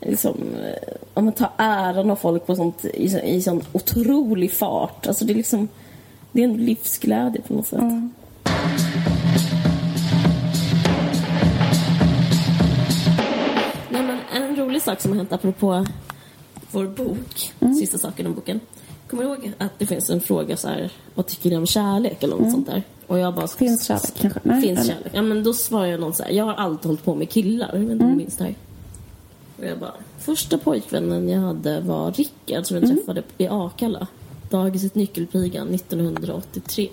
liksom, 0.00 0.36
eh, 0.62 0.94
om 1.14 1.28
att 1.28 1.36
ta 1.36 1.50
äran 1.56 2.10
av 2.10 2.16
folk 2.16 2.46
på 2.46 2.56
sånt, 2.56 2.84
i, 2.84 3.20
i 3.24 3.42
sån 3.42 3.62
otrolig 3.72 4.52
fart. 4.52 5.06
Alltså 5.06 5.24
det 5.24 5.32
är 5.32 5.34
liksom, 5.34 5.68
det 6.32 6.40
är 6.40 6.44
en 6.44 6.56
livsglädje 6.56 7.40
på 7.40 7.54
något 7.54 7.66
sätt. 7.66 7.80
Mm. 7.80 8.12
Nej, 13.88 14.02
men 14.02 14.18
en 14.34 14.56
rolig 14.56 14.82
sak 14.82 15.00
som 15.00 15.10
har 15.10 15.18
hänt 15.18 15.32
apropå 15.32 15.86
vår 16.74 16.86
bok, 16.86 17.52
Mm. 17.60 17.74
sista 17.74 17.98
saken 17.98 18.26
om 18.26 18.34
boken. 18.34 18.60
Kommer 19.10 19.22
du 19.22 19.28
ihåg 19.28 19.52
att 19.58 19.78
det 19.78 19.86
finns 19.86 20.10
en 20.10 20.20
fråga 20.20 20.56
så 20.56 20.68
här, 20.68 20.90
vad 21.14 21.26
tycker 21.26 21.50
ni 21.50 21.56
om 21.56 21.66
kärlek 21.66 22.22
eller 22.22 22.36
något 22.36 22.50
sånt 22.50 22.66
där? 22.66 22.82
Och 23.06 23.18
jag 23.18 23.34
bara, 23.34 23.40
Mm. 23.40 23.48
Finns 23.48 23.84
kärlek 23.84 24.14
kanske? 24.20 24.40
Nej, 24.42 24.62
finns 24.62 24.78
eller? 24.80 24.94
kärlek? 24.94 25.12
Ja 25.14 25.22
men 25.22 25.42
då 25.44 25.52
svarar 25.52 25.86
jag 25.86 26.00
någon 26.00 26.14
så 26.14 26.22
här, 26.22 26.30
jag 26.30 26.44
har 26.44 26.54
alltid 26.54 26.86
hållit 26.86 27.04
på 27.04 27.14
med 27.14 27.30
killar, 27.30 27.68
jag 27.72 27.80
vet 27.80 27.90
inte 27.90 28.04
om 28.04 28.10
Mm. 28.10 28.18
minns 28.18 28.36
det 28.36 28.44
här. 28.44 28.54
Och 29.58 29.64
jag 29.64 29.78
bara, 29.78 29.92
första 30.18 30.58
pojkvännen 30.58 31.28
jag 31.28 31.40
hade 31.40 31.80
var 31.80 32.12
Rickard 32.12 32.66
som 32.66 32.76
jag 32.76 32.84
Mm. 32.84 32.96
träffade 32.96 33.22
i 33.38 33.48
Akalla. 33.48 34.06
Dagiset 34.50 34.94
Nyckelpigan 34.94 35.68
1983. 35.74 36.88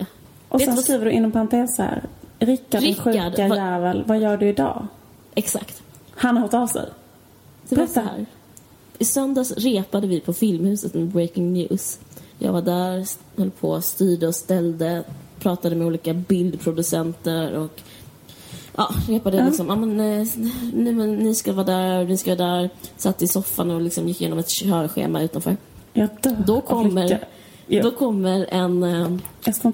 Och 0.50 0.62
sen 0.62 0.78
skriver 0.78 1.06
du 1.06 1.12
inom 1.12 1.32
parentes 1.32 1.78
här. 1.78 2.04
Rickard, 2.40 2.82
Rickard, 2.82 3.04
sjuka 3.04 3.48
vad- 3.48 3.58
jävel, 3.58 4.04
vad 4.08 4.20
gör 4.20 4.38
du 4.38 4.50
idag? 4.50 4.88
Exakt. 5.36 5.82
Han 6.16 6.36
har 6.38 6.44
hört 6.44 6.54
av 6.54 6.68
sig. 6.68 6.86
Det 7.70 7.76
var 7.76 7.88
så 7.88 8.00
här. 8.00 8.26
I 9.02 9.06
söndags 9.06 9.52
repade 9.52 10.08
vi 10.08 10.20
på 10.20 10.34
Filmhuset 10.34 10.94
med 10.94 11.08
Breaking 11.08 11.54
News. 11.54 12.00
Jag 12.40 12.54
var 12.54 12.62
där, 12.62 13.08
höll 13.38 13.52
på, 13.52 13.82
styrde 13.82 14.28
och 14.28 14.36
ställde, 14.36 15.04
pratade 15.40 15.76
med 15.76 15.88
olika 15.88 16.14
bildproducenter 16.14 17.54
och 17.54 17.82
ja, 18.76 18.90
repade 19.08 19.46
liksom. 19.46 19.68
Ja, 19.68 19.76
men, 19.76 20.00
eh, 20.00 20.28
ni, 20.74 20.92
men, 20.92 21.16
ni 21.16 21.36
ska 21.36 21.54
vara 21.54 21.66
där, 21.66 22.06
ni 22.06 22.18
ska 22.18 22.36
vara 22.36 22.48
där. 22.48 22.70
Satt 22.98 23.22
i 23.22 23.28
soffan 23.28 23.72
och 23.72 23.82
liksom 23.82 24.08
gick 24.08 24.22
igenom 24.22 24.40
ett 24.40 24.50
körschema 24.50 25.22
utanför. 25.22 25.58
Dör 25.94 26.44
Då 26.46 26.62
kommer. 26.62 27.20
Ja. 27.68 27.84
då 27.84 27.92
kommer 27.92 28.48
en 28.50 28.84
eh, 28.84 29.18
person 29.46 29.74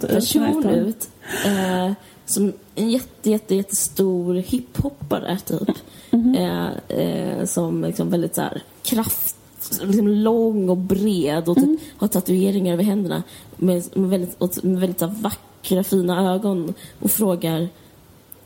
ut 0.70 1.10
eh, 1.46 1.92
som 2.28 2.54
en 2.76 2.90
jätte, 2.92 3.30
jätte, 3.30 3.56
jättestor 3.56 4.36
hiphoppare 4.36 5.38
typ. 5.46 5.70
Mhm. 6.10 6.36
eh, 6.36 6.98
eh, 7.00 7.46
som 7.46 7.82
liksom 7.82 8.10
väldigt 8.10 8.36
så 8.36 8.42
här 8.42 8.62
kraft, 8.84 9.36
liksom 9.84 10.08
lång 10.08 10.70
och 10.70 10.78
bred 10.78 11.50
och 11.50 11.56
typ 11.56 11.66
Mm. 11.66 11.78
har 11.98 12.08
tatueringar 12.08 12.74
över 12.74 12.84
händerna 12.84 13.24
med, 13.56 13.98
med 13.98 14.10
väldigt, 14.10 14.36
och 14.38 14.66
med 14.66 14.80
väldigt 14.80 15.02
här, 15.02 15.08
vackra 15.22 15.84
fina 15.84 16.34
ögon 16.34 16.74
och 17.00 17.12
frågar 17.12 17.68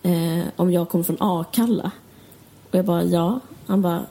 eh, 0.04 0.44
om 0.56 0.72
jag 0.72 0.90
kommer 0.90 1.04
från 1.04 1.18
Akalla. 1.20 1.92
Och 2.72 2.78
jag 2.78 2.86
bara 2.86 3.04
ja. 3.04 3.40
Han 3.66 3.82
bara 3.82 4.06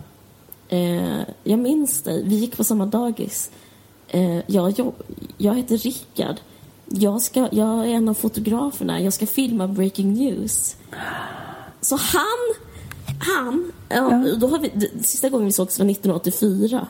eh, 0.69 1.21
jag 1.45 1.59
minns 1.59 2.03
dig, 2.03 2.23
vi 2.25 2.37
gick 2.37 2.57
på 2.57 2.65
samma 2.65 2.87
dagis. 2.87 3.51
Eh, 4.09 4.41
jag, 4.47 4.79
jag, 4.79 4.93
jag 5.39 5.55
heter 5.55 5.77
Rickard. 5.79 6.37
Jag, 6.93 7.23
ska, 7.23 7.49
jag 7.53 7.87
är 7.87 7.95
en 7.95 8.09
av 8.09 8.15
fotograferna. 8.15 9.01
Jag 9.01 9.13
ska 9.13 9.27
filma 9.27 9.69
Breaking 9.69 10.13
News. 10.13 10.77
Så 11.81 11.97
han... 11.97 12.55
Han... 13.19 13.73
Ja, 13.89 14.25
Då 14.39 14.47
har 14.47 14.59
vi, 14.59 14.91
sista 15.03 15.29
gången 15.29 15.47
vi 15.47 15.53
sågs 15.53 15.79
var 15.79 15.87
1984. 15.87 16.87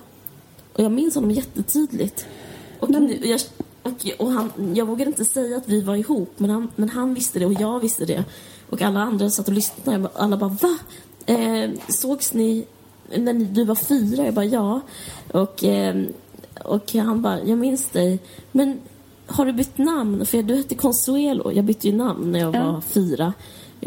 Och 0.73 0.81
jag 0.81 0.93
minns 0.93 1.15
honom 1.15 1.31
jättetydligt. 1.31 2.27
Och, 2.81 2.91
nu, 2.91 3.19
jag, 3.23 3.41
och, 3.83 4.27
och 4.27 4.33
han, 4.33 4.53
jag 4.75 4.87
vågade 4.87 5.11
inte 5.11 5.25
säga 5.25 5.57
att 5.57 5.69
vi 5.69 5.81
var 5.81 5.97
ihop, 5.97 6.33
men 6.37 6.51
han, 6.51 6.71
men 6.77 6.89
han 6.89 7.15
visste 7.15 7.39
det 7.39 7.47
och 7.47 7.61
jag 7.61 7.81
visste 7.81 8.05
det. 8.05 8.25
Och 8.71 8.83
alla 8.83 9.01
andra 9.01 9.31
satt 9.31 9.49
och 9.49 9.55
lyssnade. 9.55 10.09
Alla 10.15 10.37
bara 10.37 10.57
va? 10.63 10.79
Eh, 11.27 11.71
sågs 11.89 12.33
ni 12.33 12.67
när 13.17 13.33
ni, 13.33 13.45
du 13.45 13.65
var 13.65 13.75
fyra? 13.75 14.25
Jag 14.25 14.35
bara 14.35 14.45
ja. 14.45 14.81
Och, 15.33 15.65
eh, 15.65 16.05
och 16.65 16.93
han 16.93 17.23
bara, 17.23 17.45
jag 17.45 17.59
minns 17.59 17.89
dig. 17.89 18.19
Men 18.53 18.81
har 19.31 19.47
du 19.47 19.53
bytt 19.53 19.79
namn? 19.79 20.27
För 20.27 20.43
du 20.43 20.57
hette 20.57 20.75
Consuelo. 20.75 21.53
Jag 21.53 21.65
bytte 21.65 21.89
ju 21.89 21.97
namn 21.97 22.33
när 22.33 22.39
jag 22.39 22.53
var 22.53 22.61
Ja. 22.61 22.81
fyra. 22.81 23.33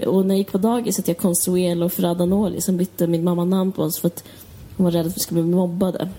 Och 0.08 0.26
när 0.26 0.36
jag 0.36 0.38
gick 0.40 0.52
på 0.52 0.58
dagis 0.58 0.98
hette 0.98 1.12
jag 1.12 1.18
Consuelo 1.18 1.90
Ferradanoli. 1.90 2.62
Sen 2.62 2.78
bytte 2.78 3.08
min 3.08 3.24
mamma 3.24 3.46
namn 3.46 3.72
på 3.72 3.84
oss 3.84 4.00
för 4.00 4.08
att 4.08 4.24
hon 4.78 4.84
var 4.84 4.92
rädd 4.92 5.08
att 5.08 5.16
vi 5.16 5.20
skulle 5.20 5.44
bli 5.44 5.52
mobbade. 5.56 6.10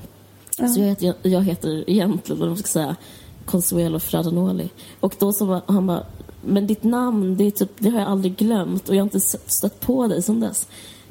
Så 0.56 0.80
jag 0.80 0.86
heter, 0.86 1.14
jag 1.22 1.42
heter 1.42 1.84
egentligen, 1.90 2.40
vad 2.40 2.48
man 2.48 2.58
ska 2.58 2.66
säga, 2.68 2.96
Consuelo 3.44 3.98
Ferradanoli. 3.98 4.70
Och 5.00 5.14
då 5.18 5.32
så 5.32 5.44
var, 5.44 5.60
han 5.66 5.86
bara, 5.86 6.02
men 6.44 6.66
ditt 6.66 6.82
namn, 6.84 7.36
det, 7.36 7.44
är 7.44 7.50
typ, 7.50 7.70
det 7.78 7.90
har 7.90 8.00
jag 8.00 8.08
aldrig 8.08 8.36
glömt 8.36 8.88
och 8.88 8.94
jag 8.94 9.00
har 9.00 9.06
inte 9.06 9.20
stött 9.46 9.80
på 9.80 10.06
dig 10.06 10.22
sedan 10.22 10.40
dess. 10.40 10.66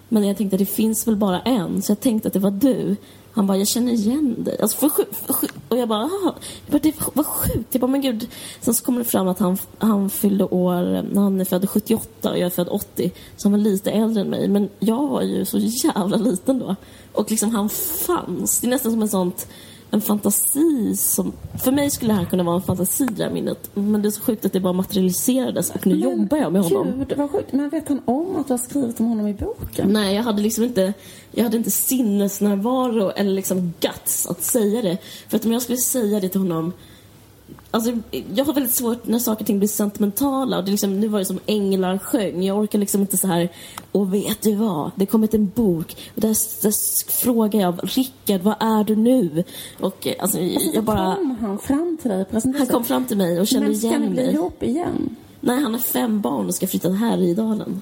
Men 0.09 0.23
jag 0.27 0.37
tänkte 0.37 0.55
att 0.55 0.59
det 0.59 0.65
finns 0.65 1.07
väl 1.07 1.15
bara 1.15 1.41
en, 1.41 1.81
så 1.81 1.91
jag 1.91 1.99
tänkte 1.99 2.27
att 2.27 2.33
det 2.33 2.39
var 2.39 2.51
du. 2.51 2.95
Han 3.33 3.47
bara, 3.47 3.57
jag 3.57 3.67
känner 3.67 3.91
igen 3.91 4.43
dig. 4.43 4.61
Alltså, 4.61 4.77
för, 4.77 4.89
sjuk, 4.89 5.07
för, 5.13 5.33
sjuk. 5.33 5.51
och 5.69 5.77
jag 5.77 5.87
bara, 5.89 5.99
"Aha." 6.03 6.35
jag 6.65 6.71
bara, 6.71 6.79
det 6.79 6.93
var 7.13 7.23
sjukt. 7.23 7.67
Jag 7.71 7.81
bara, 7.81 7.87
men 7.91 8.01
gud. 8.01 8.27
Sen 8.61 8.73
så 8.73 8.83
kommer 8.85 8.99
det 8.99 9.05
fram 9.05 9.27
att 9.27 9.39
han, 9.39 9.57
han 9.77 10.09
fyllde 10.09 10.43
år, 10.43 11.01
när 11.13 11.21
han 11.21 11.41
är 11.41 11.45
född 11.45 11.69
78 11.69 12.31
och 12.31 12.37
jag 12.37 12.45
är 12.45 12.49
född 12.49 12.67
80. 12.69 13.11
Så 13.37 13.47
han 13.47 13.51
var 13.51 13.59
lite 13.59 13.91
äldre 13.91 14.21
än 14.21 14.29
mig. 14.29 14.47
Men 14.47 14.69
jag 14.79 15.07
var 15.07 15.21
ju 15.21 15.45
så 15.45 15.57
jävla 15.57 16.17
liten 16.17 16.59
då. 16.59 16.75
Och 17.11 17.31
liksom 17.31 17.55
han 17.55 17.69
fanns. 17.69 18.59
Det 18.59 18.67
är 18.67 18.69
nästan 18.69 18.91
som 18.91 19.01
ett 19.03 19.11
sånt 19.11 19.47
en 19.93 20.01
fantasi 20.01 20.95
som... 20.97 21.33
För 21.63 21.71
mig 21.71 21.91
skulle 21.91 22.13
det 22.13 22.17
här 22.17 22.25
kunna 22.25 22.43
vara 22.43 22.55
en 22.55 22.61
fantasi, 22.61 23.05
det 23.05 23.23
här 23.23 23.31
minnet. 23.31 23.69
Men 23.73 24.01
det 24.01 24.07
är 24.07 24.11
så 24.11 24.21
sjukt 24.21 24.45
att 24.45 24.53
det 24.53 24.59
bara 24.59 24.73
materialiserades 24.73 25.71
och 25.71 25.87
nu 25.87 25.95
jobbar 25.95 26.37
jag 26.37 26.53
med 26.53 26.63
honom. 26.63 26.93
Gud, 26.97 27.17
vad 27.17 27.31
sjukt. 27.31 27.53
Men 27.53 27.69
vet 27.69 27.89
han 27.89 28.01
om 28.05 28.35
att 28.35 28.47
du 28.47 28.53
har 28.53 28.57
skrivit 28.57 28.99
om 28.99 29.05
honom 29.05 29.27
i 29.27 29.33
boken? 29.33 29.89
Nej, 29.89 30.15
jag 30.15 30.23
hade 30.23 30.41
liksom 30.41 30.63
inte, 30.63 30.93
jag 31.31 31.43
hade 31.43 31.57
inte 31.57 31.71
sinnesnärvaro 31.71 33.11
eller 33.15 33.31
liksom 33.31 33.73
guts 33.79 34.27
att 34.27 34.43
säga 34.43 34.81
det. 34.81 34.97
För 35.27 35.37
att 35.37 35.45
om 35.45 35.51
jag 35.51 35.61
skulle 35.61 35.77
säga 35.77 36.19
det 36.19 36.29
till 36.29 36.41
honom 36.41 36.73
Alltså, 37.71 37.91
jag 38.35 38.45
har 38.45 38.53
väldigt 38.53 38.73
svårt 38.73 39.07
när 39.07 39.19
saker 39.19 39.41
och 39.41 39.47
ting 39.47 39.59
blir 39.59 39.69
sentimentala. 39.69 40.57
Och 40.57 40.63
det 40.63 40.71
liksom, 40.71 40.99
nu 40.99 41.07
var 41.07 41.19
det 41.19 41.25
som 41.25 41.39
änglar 41.45 41.97
sjöng. 41.97 42.43
Jag 42.43 42.57
orkar 42.57 42.79
liksom 42.79 43.01
inte 43.01 43.17
så 43.17 43.27
här. 43.27 43.49
Och 43.91 44.13
vet 44.13 44.41
du 44.41 44.55
vad? 44.55 44.91
Det 44.95 45.05
kommit 45.05 45.33
en 45.33 45.51
bok. 45.55 45.95
Och 46.15 46.21
där, 46.21 46.61
där 46.63 46.73
frågar 47.11 47.59
jag 47.61 47.79
Rickard, 47.83 48.41
vad 48.41 48.55
är 48.59 48.83
du 48.83 48.95
nu? 48.95 49.43
Och 49.79 50.07
eh, 50.07 50.13
alltså, 50.19 50.39
jag 50.73 50.83
bara... 50.83 51.15
Kom 51.15 51.37
han 51.41 51.59
fram 51.59 51.97
till 52.01 52.11
dig 52.11 52.25
Han 52.31 52.67
kom 52.67 52.83
fram 52.83 53.05
till 53.05 53.17
mig 53.17 53.39
och 53.39 53.47
kände 53.47 53.67
Men 53.67 53.77
ska 53.77 53.87
ni 53.87 53.95
igen 53.95 54.11
bli 54.11 54.23
mig. 54.23 54.33
ihop 54.33 54.63
igen? 54.63 55.15
Nej, 55.39 55.61
han 55.61 55.73
har 55.73 55.79
fem 55.79 56.21
barn 56.21 56.45
och 56.45 56.55
ska 56.55 56.67
flytta 56.67 56.87
till 56.87 56.97
Härjedalen. 56.97 57.81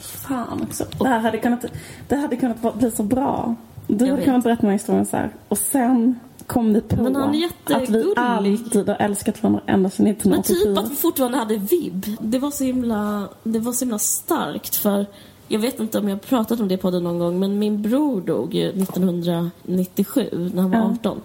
Fan 0.00 0.62
också. 0.62 0.84
Det 0.98 1.08
här 1.08 1.18
hade 1.18 1.38
kunnat, 1.38 1.64
det 2.08 2.16
hade 2.16 2.36
kunnat 2.36 2.78
bli 2.78 2.90
så 2.90 3.02
bra. 3.02 3.54
Du 3.86 4.10
hade 4.10 4.24
kunnat 4.24 4.44
berätta 4.44 4.60
den 4.60 4.70
här 4.70 4.78
historien 4.78 5.06
så 5.06 5.16
här. 5.16 5.30
Och 5.48 5.58
sen 5.58 6.18
kom 6.46 6.74
vi 6.74 6.80
på 6.80 6.96
Men 6.96 7.16
han 7.16 7.34
är 7.34 7.46
att 7.64 7.90
vi 7.90 8.14
alltid 8.16 8.88
har 8.88 8.96
älskat 8.96 9.42
varandra 9.42 9.62
ända 9.66 9.90
sedan 9.90 10.04
Men 10.04 10.12
1984. 10.14 10.56
typ 10.56 10.78
att 10.78 10.92
vi 10.92 10.96
fortfarande 10.96 11.38
hade 11.38 11.56
vibb. 11.56 12.06
Det 12.20 12.38
var 12.38 12.50
så 12.50 12.64
himla, 12.64 13.28
det 13.42 13.58
var 13.58 13.72
så 13.72 13.84
himla 13.84 13.98
starkt 13.98 14.76
för 14.76 15.06
jag 15.48 15.58
vet 15.58 15.80
inte 15.80 15.98
om 15.98 16.08
jag 16.08 16.16
har 16.16 16.20
pratat 16.20 16.60
om 16.60 16.68
det 16.68 16.76
på 16.76 16.82
podden 16.82 17.04
någon 17.04 17.18
gång 17.18 17.38
men 17.40 17.58
min 17.58 17.82
bror 17.82 18.20
dog 18.20 18.54
ju 18.54 18.68
1997 18.68 20.50
när 20.54 20.62
han 20.62 20.70
var 20.70 20.78
Ja. 20.78 20.92
18. 20.92 21.20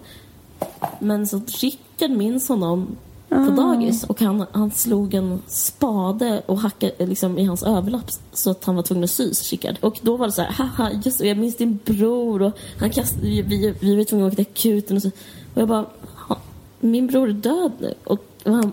Men 0.98 1.26
så 1.26 1.40
Rickard 1.60 2.10
minns 2.10 2.48
honom 2.48 2.96
på 3.30 3.50
dagis 3.50 4.04
och 4.04 4.20
han, 4.20 4.46
han 4.52 4.70
slog 4.70 5.14
en 5.14 5.42
spade 5.46 6.42
och 6.46 6.58
hackade 6.58 7.06
liksom, 7.06 7.38
i 7.38 7.44
hans 7.44 7.62
överlapp 7.62 8.10
så 8.32 8.50
att 8.50 8.64
han 8.64 8.76
var 8.76 8.82
tvungen 8.82 9.04
att 9.04 9.10
sys, 9.10 9.50
Rickard. 9.50 9.76
Och 9.80 9.98
då 10.02 10.16
var 10.16 10.26
det 10.26 10.32
så 10.32 10.42
här, 10.42 10.52
haha, 10.52 10.90
just 11.04 11.18
det, 11.18 11.28
jag 11.28 11.38
minns 11.38 11.56
din 11.56 11.78
bror 11.84 12.42
och 12.42 12.52
han 12.78 12.90
kastade, 12.90 13.22
vi, 13.22 13.42
vi, 13.42 13.74
vi 13.80 13.96
var 13.96 14.04
tvungna 14.04 14.26
att 14.26 14.32
åka 14.32 14.44
till 14.44 14.52
akuten 14.52 14.96
och 14.96 15.02
så. 15.02 15.08
Och 15.54 15.60
jag 15.60 15.68
bara, 15.68 15.86
"Ha, 16.28 16.36
min 16.80 17.06
bror 17.06 17.28
är 17.28 17.32
död 17.32 17.72
nu. 17.78 17.94
Och, 18.04 18.18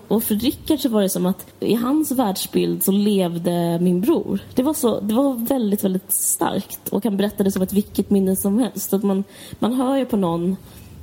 och 0.08 0.22
för 0.22 0.34
Rickard 0.34 0.80
så 0.80 0.88
var 0.88 1.02
det 1.02 1.08
som 1.08 1.26
att 1.26 1.46
i 1.60 1.74
hans 1.74 2.10
världsbild 2.10 2.84
så 2.84 2.92
levde 2.92 3.78
min 3.80 4.00
bror. 4.00 4.40
Det 4.54 4.62
var, 4.62 4.74
så, 4.74 5.00
det 5.00 5.14
var 5.14 5.34
väldigt, 5.34 5.84
väldigt 5.84 6.12
starkt. 6.12 6.88
Och 6.88 7.04
han 7.04 7.16
berättade 7.16 7.52
som 7.52 7.62
ett 7.62 7.72
vilket 7.72 8.10
minne 8.10 8.36
som 8.36 8.58
helst. 8.58 8.92
Att 8.92 9.02
man, 9.02 9.24
man 9.58 9.72
hör 9.72 9.96
ju 9.96 10.04
på 10.04 10.16
någon 10.16 10.56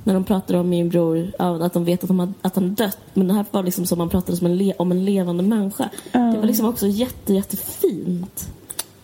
när 0.06 0.14
de 0.14 0.24
pratar 0.24 0.54
om 0.54 0.68
min 0.68 0.88
bror, 0.88 1.32
att 1.38 1.72
de 1.72 1.84
vet 1.84 2.02
att, 2.02 2.08
de 2.08 2.18
har, 2.18 2.32
att 2.42 2.54
han 2.54 2.74
dött. 2.74 2.98
Men 3.14 3.28
det 3.28 3.34
här 3.34 3.44
var 3.50 3.62
liksom 3.62 3.86
som 3.86 3.98
man 3.98 4.08
pratade 4.08 4.38
som 4.38 4.46
en 4.46 4.72
om 4.78 4.92
en 4.92 5.04
levande 5.04 5.42
människa. 5.42 5.88
Det 6.12 6.38
var 6.38 6.46
liksom 6.46 6.66
också 6.66 6.86
jätte, 6.86 7.34
jättefint. 7.34 8.48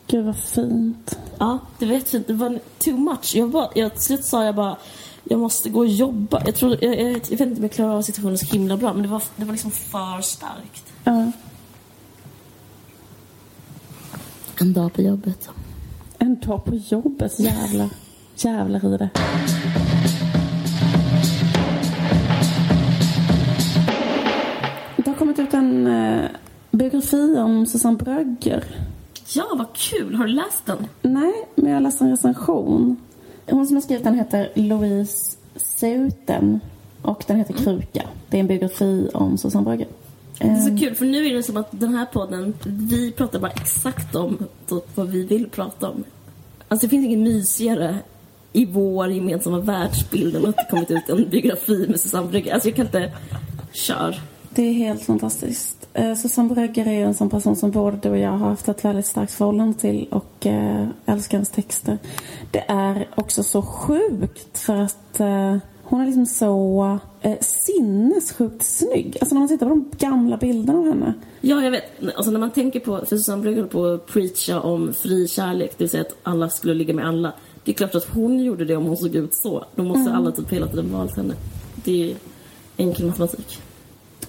Gud 0.06 0.24
vad 0.24 0.36
fint. 0.36 1.18
Ja, 1.38 1.58
det 1.78 1.86
var 1.86 1.92
jättefint. 1.92 2.26
Det 2.26 2.32
var 2.32 2.58
too 2.78 2.96
much. 2.96 3.32
Jag 3.34 3.50
bara, 3.50 3.68
jag, 3.74 3.92
till 3.92 4.02
slut 4.02 4.24
sa 4.24 4.44
jag 4.44 4.54
bara, 4.54 4.76
jag 5.24 5.40
måste 5.40 5.70
gå 5.70 5.78
och 5.80 5.86
jobba. 5.86 6.42
Jag, 6.46 6.54
tror, 6.54 6.84
jag, 6.84 7.00
jag, 7.00 7.10
jag 7.10 7.14
vet 7.14 7.40
inte 7.40 7.56
om 7.56 7.62
jag 7.62 7.72
klarar 7.72 7.96
av 7.96 8.02
situationen 8.02 8.38
så 8.38 8.46
himla 8.46 8.76
bra, 8.76 8.92
men 8.92 9.02
det 9.02 9.08
var, 9.08 9.22
det 9.36 9.44
var 9.44 9.52
liksom 9.52 9.70
för 9.70 10.20
starkt. 10.20 10.92
Ja. 11.04 11.32
En 14.60 14.72
dag 14.72 14.92
på 14.92 15.02
jobbet. 15.02 15.48
En 16.18 16.40
dag 16.40 16.64
på 16.64 16.74
jobbet, 16.74 17.40
jävlar. 17.40 17.90
Jävlar 18.36 18.94
i 18.94 18.98
det. 18.98 19.10
Ut 25.52 25.58
en 25.58 25.86
eh, 25.86 26.30
biografi 26.70 27.36
om 27.38 27.66
Susanne 27.66 27.96
Brögger. 27.96 28.64
Ja, 29.34 29.44
vad 29.54 29.66
kul! 29.72 30.14
Har 30.14 30.26
du 30.26 30.32
läst 30.32 30.66
den? 30.66 30.86
Nej, 31.02 31.32
men 31.54 31.72
jag 31.72 31.82
läste 31.82 32.04
en 32.04 32.10
recension. 32.10 32.96
Hon 33.50 33.66
som 33.66 33.76
har 33.76 33.80
skrivit 33.80 34.04
den 34.04 34.14
heter 34.14 34.50
Louise 34.54 35.36
Seuten 35.56 36.60
och 37.02 37.24
den 37.26 37.36
heter 37.36 37.54
Kruka. 37.54 38.02
Det 38.28 38.36
är 38.36 38.40
en 38.40 38.46
biografi 38.46 39.10
om 39.14 39.38
Susanne 39.38 39.64
Brögger. 39.64 39.86
Det 40.38 40.48
är 40.48 40.56
så 40.56 40.78
kul, 40.78 40.94
för 40.94 41.04
nu 41.04 41.26
är 41.26 41.34
det 41.34 41.42
som 41.42 41.56
att 41.56 41.68
den 41.70 41.94
här 41.94 42.06
podden, 42.06 42.54
vi 42.64 43.12
pratar 43.12 43.38
bara 43.38 43.52
exakt 43.52 44.14
om 44.14 44.38
typ 44.68 44.96
vad 44.96 45.08
vi 45.08 45.24
vill 45.24 45.50
prata 45.50 45.90
om. 45.90 46.04
Alltså 46.68 46.86
det 46.86 46.90
finns 46.90 47.06
inget 47.06 47.18
mysigare 47.18 47.98
i 48.52 48.66
vår 48.66 49.10
gemensamma 49.10 49.58
världsbild 49.58 50.36
än 50.36 50.46
att 50.46 50.56
det 50.56 50.66
kommit 50.70 50.90
ut 50.90 51.08
en 51.08 51.28
biografi 51.30 51.86
med 51.88 52.00
Susanne 52.00 52.28
Brygger. 52.28 52.54
Alltså 52.54 52.68
jag 52.68 52.76
kan 52.76 52.86
inte... 52.86 53.12
Kör. 53.72 54.31
Det 54.54 54.62
är 54.62 54.72
helt 54.72 55.02
fantastiskt. 55.02 55.88
Eh, 55.94 56.14
Susanne 56.14 56.54
Brögger 56.54 56.88
är 56.88 57.04
en 57.04 57.14
sån 57.14 57.30
person 57.30 57.56
som 57.56 57.70
både 57.70 57.96
du 57.96 58.08
och 58.08 58.18
jag 58.18 58.30
har 58.30 58.48
haft 58.48 58.68
ett 58.68 58.84
väldigt 58.84 59.06
starkt 59.06 59.32
förhållande 59.32 59.78
till 59.78 60.08
och 60.10 60.46
eh, 60.46 60.86
älskar 61.06 61.38
hennes 61.38 61.50
texter. 61.50 61.98
Det 62.50 62.64
är 62.68 63.08
också 63.14 63.42
så 63.42 63.62
sjukt 63.62 64.58
för 64.58 64.76
att 64.76 65.20
eh, 65.20 65.56
hon 65.82 66.00
är 66.00 66.06
liksom 66.06 66.26
så 66.26 66.98
eh, 67.20 67.38
sinnessjukt 67.40 68.62
snygg. 68.62 69.16
Alltså 69.20 69.34
när 69.34 69.40
man 69.40 69.48
tittar 69.48 69.66
på 69.66 69.70
de 69.70 69.90
gamla 69.98 70.36
bilderna 70.36 70.78
av 70.78 70.86
henne. 70.86 71.14
Ja, 71.40 71.62
jag 71.62 71.70
vet. 71.70 71.84
Alltså 72.16 72.30
när 72.30 72.40
man 72.40 72.50
tänker 72.50 72.80
på, 72.80 72.98
för 72.98 73.06
Susanne 73.06 73.50
håller 73.50 73.66
på 73.66 73.86
att 73.86 74.06
preacha 74.06 74.60
om 74.60 74.92
fri 74.92 75.28
kärlek, 75.28 75.70
det 75.70 75.84
vill 75.84 75.90
säga 75.90 76.00
att 76.02 76.16
alla 76.22 76.48
skulle 76.48 76.74
ligga 76.74 76.94
med 76.94 77.08
alla. 77.08 77.32
Det 77.64 77.70
är 77.70 77.74
klart 77.74 77.94
att 77.94 78.08
hon 78.14 78.44
gjorde 78.44 78.64
det 78.64 78.76
om 78.76 78.84
hon 78.84 78.96
såg 78.96 79.14
ut 79.14 79.34
så. 79.34 79.64
Då 79.74 79.82
måste 79.82 80.12
alla 80.12 80.32
typ 80.32 80.52
hela 80.52 80.66
tiden 80.66 80.92
valt 80.92 81.16
henne. 81.16 81.34
Det 81.74 82.10
är 82.10 82.16
enkel 82.76 83.06
matematik. 83.06 83.62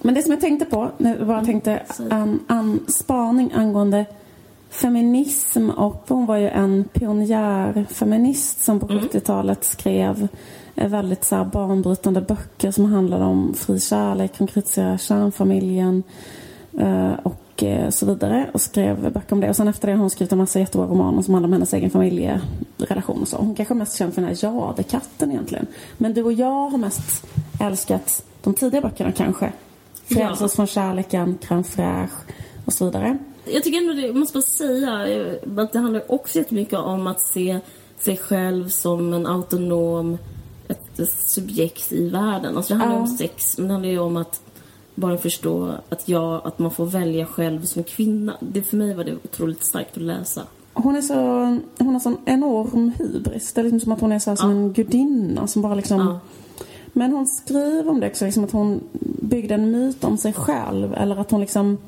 Men 0.04 0.14
det 0.14 0.22
som 0.22 0.32
jag 0.32 0.40
tänkte 0.40 0.64
på, 0.64 0.90
jag 0.98 1.26
bara 1.26 1.44
tänkte 1.44 1.82
en, 2.10 2.40
en 2.48 2.80
spaning 2.88 3.52
angående 3.54 4.06
feminism 4.70 5.70
och 5.70 6.04
hon 6.08 6.26
var 6.26 6.36
ju 6.36 6.48
en 6.48 6.84
pionjärfeminist 6.92 8.64
som 8.64 8.80
på 8.80 8.86
70-talet 8.86 9.64
skrev 9.64 10.28
eh, 10.74 10.88
väldigt 10.88 11.24
så 11.24 11.36
här 11.36 11.44
banbrytande 11.44 12.20
böcker 12.20 12.70
som 12.70 12.84
handlade 12.84 13.24
om 13.24 13.54
fri 13.54 13.80
kärlek, 13.80 14.38
konkretisera 14.38 14.98
kärnfamiljen 14.98 16.02
eh, 16.78 17.12
och 17.22 17.62
eh, 17.62 17.90
så 17.90 18.06
vidare 18.06 18.50
och 18.54 18.60
skrev 18.60 19.12
böcker 19.12 19.32
om 19.32 19.40
det. 19.40 19.48
Och 19.48 19.56
sen 19.56 19.68
efter 19.68 19.86
det 19.86 19.92
har 19.92 20.00
hon 20.00 20.10
skrivit 20.10 20.32
en 20.32 20.38
massa 20.38 20.58
jättebra 20.58 20.86
romaner 20.86 21.22
som 21.22 21.34
handlar 21.34 21.48
om 21.48 21.52
hennes 21.52 21.74
egen 21.74 21.90
familjerelation 21.90 23.22
och 23.22 23.28
så. 23.28 23.36
Hon 23.36 23.54
kanske 23.54 23.74
är 23.74 23.76
mest 23.76 23.98
känd 23.98 24.14
för 24.14 24.22
den 24.22 24.30
här 24.30 24.44
Jadekatten 24.44 25.30
egentligen. 25.30 25.66
Men 25.98 26.14
du 26.14 26.22
och 26.22 26.32
jag 26.32 26.70
har 26.70 26.78
mest 26.78 27.26
älskat 27.60 28.24
de 28.42 28.54
tidiga 28.54 28.80
böckerna 28.80 29.12
kanske. 29.12 29.52
Frälsa 30.08 30.44
Ja. 30.44 30.48
från 30.48 30.66
kärleken, 30.66 31.38
Crème 31.42 31.62
fraîche 31.62 32.32
och 32.64 32.72
så 32.72 32.84
vidare. 32.84 33.18
Jag 33.44 33.64
tycker 33.64 33.78
ändå 33.78 33.92
det, 33.92 34.06
jag 34.06 34.16
måste 34.16 34.34
bara 34.34 34.42
säga 34.42 35.06
eh, 35.08 35.34
att 35.58 35.72
det 35.72 35.78
handlar 35.78 36.12
också 36.12 36.38
jättemycket 36.38 36.78
om 36.78 37.06
att 37.06 37.20
se 37.20 37.58
sig 38.00 38.16
själv 38.16 38.68
som 38.68 39.12
en 39.14 39.26
autonom 39.26 40.18
ett, 40.68 41.00
subjekt 41.34 41.92
i 41.92 42.08
världen. 42.08 42.56
Alltså 42.56 42.74
det 42.74 42.78
handlar 42.80 42.96
Ja. 42.96 43.02
om 43.02 43.08
sex, 43.08 43.58
men 43.58 43.66
det 43.68 43.72
handlar 43.72 43.90
ju 43.90 43.98
om 43.98 44.16
att 44.16 44.40
bara 44.94 45.18
förstå 45.18 45.72
att, 45.88 46.08
jag, 46.08 46.40
att 46.46 46.58
man 46.58 46.70
får 46.70 46.86
välja 46.86 47.26
själv 47.26 47.64
som 47.64 47.84
kvinna. 47.84 48.36
Det, 48.40 48.62
för 48.62 48.76
mig 48.76 48.94
var 48.94 49.04
det 49.04 49.14
otroligt 49.24 49.64
starkt 49.64 49.96
att 49.96 50.02
läsa. 50.02 50.42
Hon 50.72 50.96
är 50.96 51.00
så, 51.00 51.14
hon 51.78 51.92
har 51.92 52.00
sån 52.00 52.16
enorm 52.24 52.92
hybris. 52.98 53.52
Det 53.52 53.60
är 53.60 53.62
liksom 53.62 53.80
som 53.80 53.92
att 53.92 54.00
hon 54.00 54.12
är 54.12 54.18
så 54.18 54.30
här 54.30 54.36
som 54.36 54.50
Ja. 54.50 54.56
en 54.56 54.72
gudinna 54.72 55.46
som 55.46 55.62
bara 55.62 55.74
liksom... 55.74 55.98
Ja. 56.00 56.18
Men 56.96 57.12
hon 57.12 57.26
skriver 57.26 57.90
om 57.90 58.00
det 58.00 58.06
också, 58.06 58.24
liksom 58.24 58.44
att 58.44 58.50
hon 58.50 58.80
byggde 59.22 59.54
en 59.54 59.70
myt 59.70 60.04
om 60.04 60.18
sig 60.18 60.32
själv. 60.32 60.94
Eller 60.94 61.16
att 61.16 61.30
hon 61.30 61.40
liksom... 61.40 61.78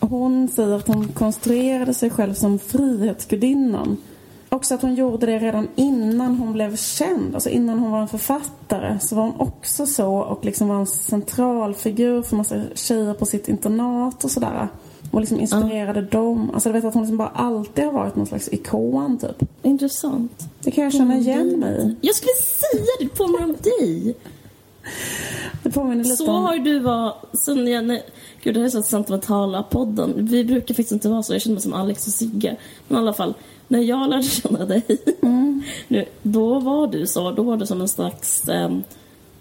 Hon 0.00 0.48
säger 0.48 0.76
att 0.76 0.88
hon 0.88 1.08
konstruerade 1.08 1.94
sig 1.94 2.10
själv 2.10 2.34
som 2.34 2.58
frihetsgudinnan. 2.58 3.96
Också 4.48 4.74
att 4.74 4.82
hon 4.82 4.94
gjorde 4.94 5.26
det 5.26 5.38
redan 5.38 5.68
innan 5.74 6.36
hon 6.36 6.52
blev 6.52 6.76
känd. 6.76 7.34
Alltså 7.34 7.50
innan 7.50 7.78
hon 7.78 7.90
var 7.90 8.00
en 8.00 8.08
författare 8.08 8.98
så 9.00 9.16
var 9.16 9.22
hon 9.22 9.40
också 9.40 9.86
så 9.86 10.14
och 10.14 10.44
liksom 10.44 10.68
var 10.68 10.76
en 10.76 10.86
central 10.86 11.74
figur 11.74 12.22
för 12.22 12.36
massa 12.36 12.62
tjejer 12.74 13.14
på 13.14 13.26
sitt 13.26 13.48
internat 13.48 14.24
och 14.24 14.30
sådär. 14.30 14.68
Och 15.10 15.20
liksom 15.20 15.40
inspirerade 15.40 16.02
dem. 16.02 16.50
Alltså 16.54 16.68
jag 16.68 16.74
vet 16.74 16.84
att 16.84 16.94
hon 16.94 17.02
liksom 17.02 17.16
bara 17.16 17.28
alltid 17.28 17.84
har 17.84 17.92
varit 17.92 18.16
någon 18.16 18.26
slags 18.26 18.48
ikon 18.52 19.18
typ. 19.18 19.48
Intressant. 19.62 20.48
Det 20.60 20.70
kan 20.70 20.84
jag 20.84 20.92
känna 20.92 21.16
igen 21.16 21.60
mig 21.60 21.82
i. 21.82 21.96
Jag 22.06 22.14
skulle 22.14 22.32
säga 22.32 22.92
det, 23.00 23.08
påminner 23.08 23.44
om 23.44 23.56
dig. 23.62 24.14
Det 25.62 25.70
påminner 25.70 26.04
lite 26.04 26.16
Så 26.16 26.30
om... 26.30 26.42
har 26.44 26.58
du 26.58 26.78
varit 26.78 27.14
sen 27.44 27.66
jag... 27.66 27.84
Nej, 27.84 28.02
gud, 28.42 28.54
det 28.54 28.60
här 28.60 28.66
är 28.66 28.70
så 28.70 28.82
sentimentala 28.82 29.62
podden. 29.62 30.12
Vi 30.16 30.44
brukar 30.44 30.74
faktiskt 30.74 30.92
inte 30.92 31.08
vara 31.08 31.22
så. 31.22 31.34
Jag 31.34 31.42
känner 31.42 31.54
mig 31.54 31.62
som 31.62 31.72
Alex 31.72 32.06
och 32.06 32.12
Sigge. 32.12 32.56
Men 32.88 32.98
i 32.98 33.00
alla 33.00 33.12
fall, 33.12 33.34
när 33.68 33.78
jag 33.82 34.10
lärde 34.10 34.22
känna 34.22 34.64
dig, 34.64 34.82
nu, 35.88 36.04
då 36.22 36.58
var 36.60 36.86
du 36.86 37.06
så. 37.06 37.30
Då 37.30 37.42
var 37.42 37.56
du 37.56 37.66
som 37.66 37.80
en 37.80 37.88
slags... 37.88 38.48
ehm, 38.48 38.82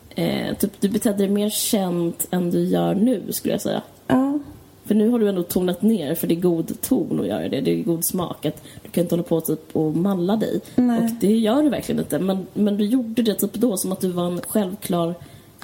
eh, 0.10 0.58
typ, 0.58 0.82
du 0.82 0.90
betedde 0.90 1.18
dig 1.18 1.30
mer 1.30 1.50
känt 1.50 2.28
än 2.32 2.52
du 2.52 2.64
gör 2.64 2.96
nu, 2.96 3.24
skulle 3.30 3.54
jag 3.54 3.62
säga. 3.62 3.82
Ja. 4.08 4.40
För 4.88 4.96
nu 4.96 5.10
har 5.10 5.20
du 5.20 5.30
ändå 5.30 5.44
tonat 5.44 5.82
ner, 5.82 6.16
för 6.16 6.28
det 6.28 6.34
är 6.34 6.40
god 6.40 6.82
ton 6.82 7.20
att 7.20 7.28
göra 7.28 7.50
det. 7.50 7.62
Det 7.62 7.80
är 7.80 7.84
god 7.84 8.06
smak. 8.06 8.46
Att 8.46 8.64
du 8.84 8.90
kan 8.90 9.02
inte 9.04 9.16
hålla 9.16 9.24
på 9.24 9.42
typ, 9.42 9.76
och 9.76 9.96
malla 9.96 10.36
dig. 10.36 10.62
Nej. 10.76 11.00
Och 11.04 11.10
det 11.22 11.38
gör 11.38 11.64
du 11.64 11.70
verkligen 11.70 12.00
inte. 12.00 12.20
Men, 12.20 12.48
men 12.54 12.78
du 12.78 12.86
gjorde 12.86 13.22
det 13.22 13.34
typ 13.34 13.54
då 13.54 13.78
som 13.78 13.92
att 13.92 14.02
du 14.02 14.08
var 14.12 14.26
en 14.26 14.42
självklar 14.42 15.16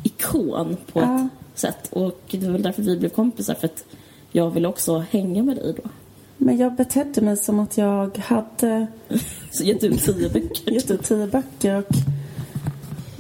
ikon 0.04 0.78
på 0.94 1.00
Ja. 1.00 1.16
ett 1.54 1.60
sätt. 1.60 1.88
Och 1.92 2.20
det 2.32 2.46
var 2.46 2.52
väl 2.54 2.62
därför 2.64 2.82
vi 2.82 2.98
blev 2.98 3.10
kompisar. 3.10 3.54
För 3.54 3.66
att 3.68 3.86
jag 4.32 4.50
ville 4.50 4.68
också 4.68 5.04
hänga 5.10 5.44
med 5.44 5.56
dig 5.58 5.74
då. 5.84 5.90
Men 6.38 6.58
jag 6.58 6.74
betedde 6.76 7.22
mig 7.22 7.38
som 7.38 7.60
att 7.60 7.78
jag 7.78 8.18
hade 8.18 8.88
gett 9.64 9.84
ut 9.84 10.02
tio 10.06 10.30
böcker. 10.30 10.72
gett 10.72 10.92
ut 10.92 11.04
tio 11.04 11.28
böcker 11.28 11.78
och 11.78 11.96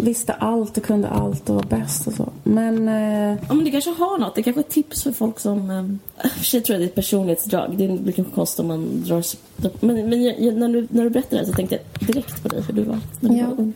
visste 0.03 0.33
allt 0.33 0.77
och 0.77 0.83
kunde 0.83 1.07
allt 1.09 1.49
och 1.49 1.55
var 1.55 1.63
bäst 1.63 2.07
och 2.07 2.13
så. 2.13 2.29
Men 2.43 2.87
eh, 2.87 3.37
Ja, 3.47 3.53
men 3.53 3.65
det 3.65 3.71
kanske 3.71 3.89
har 3.91 4.17
något. 4.17 4.35
Det 4.35 4.43
kanske 4.43 4.59
är 4.59 4.63
ett 4.63 4.69
tips 4.69 5.03
för 5.03 5.11
folk 5.11 5.39
som... 5.39 5.69
Eh, 5.69 6.29
för 6.37 6.43
sig 6.45 6.61
tror 6.61 6.73
jag 6.73 6.81
det 6.81 6.85
är 6.85 6.87
ett 6.87 6.95
personlighetsdrag. 6.95 7.77
Det 7.77 7.87
blir 7.87 8.13
kanske 8.13 8.33
konstigt 8.35 8.59
om 8.59 8.67
man 8.67 9.03
drar... 9.05 9.23
Men, 9.85 10.09
men 10.09 10.23
jag, 10.23 10.55
när, 10.55 10.69
du, 10.69 10.87
när 10.89 11.03
du 11.03 11.09
berättade 11.09 11.41
det 11.41 11.47
så 11.47 11.53
tänkte 11.53 11.75
jag 11.99 12.07
direkt 12.07 12.43
på 12.43 12.47
dig. 12.49 12.63
För 12.63 12.73
du 12.73 12.83
var, 12.83 12.99
du 13.19 13.37
Ja. 13.37 13.45
var. 13.45 13.71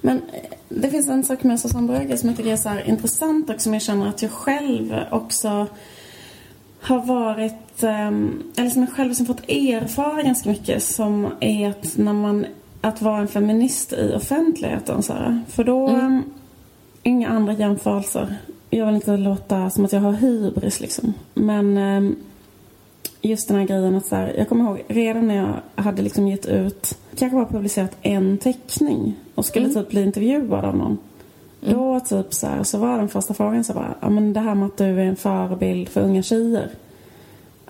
Men 0.00 0.16
eh, 0.16 0.40
det 0.68 0.90
finns 0.90 1.08
en 1.08 1.24
sak 1.24 1.42
med 1.42 1.60
Susanne 1.60 1.86
Brögger 1.86 2.16
som 2.16 2.28
jag 2.28 2.38
tycker 2.38 2.52
är 2.52 2.56
så 2.56 2.70
intressant 2.86 3.50
och 3.50 3.60
som 3.60 3.72
jag 3.72 3.82
känner 3.82 4.08
att 4.08 4.22
jag 4.22 4.30
själv 4.30 4.94
också 5.10 5.66
har 6.80 7.04
varit, 7.06 7.82
ehm, 7.82 8.42
eller 8.56 8.70
som 8.70 8.82
jag 8.82 8.92
själv 8.92 9.08
liksom 9.08 9.26
fått 9.26 9.50
erfara 9.50 10.22
ganska 10.22 10.48
mycket 10.48 10.82
som 10.82 11.28
är 11.40 11.68
att 11.68 11.96
när 11.96 12.12
man, 12.12 12.46
att 12.84 13.02
vara 13.02 13.20
en 13.20 13.28
feminist 13.28 13.92
i 13.92 14.12
offentligheten 14.16 15.02
här. 15.08 15.40
För 15.48 15.64
då, 15.64 15.88
ehm, 15.88 16.22
inga 17.02 17.28
andra 17.28 17.52
jämförelser. 17.52 18.36
Jag 18.70 18.86
vill 18.86 18.94
inte 18.94 19.16
låta 19.16 19.70
som 19.70 19.84
att 19.84 19.92
jag 19.92 20.00
har 20.00 20.12
hybris 20.12 20.80
liksom. 20.80 21.14
Men 21.34 21.76
ehm, 21.76 22.16
just 23.22 23.48
den 23.48 23.56
här 23.56 23.66
grejen 23.66 23.96
att 23.96 24.06
så 24.06 24.16
här, 24.16 24.34
jag 24.38 24.48
kommer 24.48 24.64
ihåg 24.64 24.84
redan 24.88 25.28
när 25.28 25.36
jag 25.36 25.82
hade 25.82 26.02
liksom 26.02 26.28
gett 26.28 26.46
ut, 26.46 26.98
kanske 27.16 27.36
bara 27.36 27.46
publicerat 27.46 27.96
en 28.02 28.38
teckning 28.38 29.14
och 29.34 29.46
skulle 29.46 29.68
typ 29.68 29.88
bli 29.88 30.02
intervjuad 30.02 30.64
av 30.64 30.76
någon. 30.76 30.98
Då 31.60 32.00
typ 32.00 32.34
så, 32.34 32.46
här, 32.46 32.62
så 32.62 32.78
var 32.78 32.98
den 32.98 33.08
första 33.08 33.34
frågan 33.34 33.64
så 33.64 33.72
bara, 33.72 33.94
ja 34.00 34.10
men 34.10 34.32
det 34.32 34.40
här 34.40 34.54
med 34.54 34.66
att 34.66 34.76
du 34.76 34.84
är 34.84 35.04
en 35.04 35.16
förebild 35.16 35.88
för 35.88 36.00
unga 36.00 36.22
tjejer. 36.22 36.70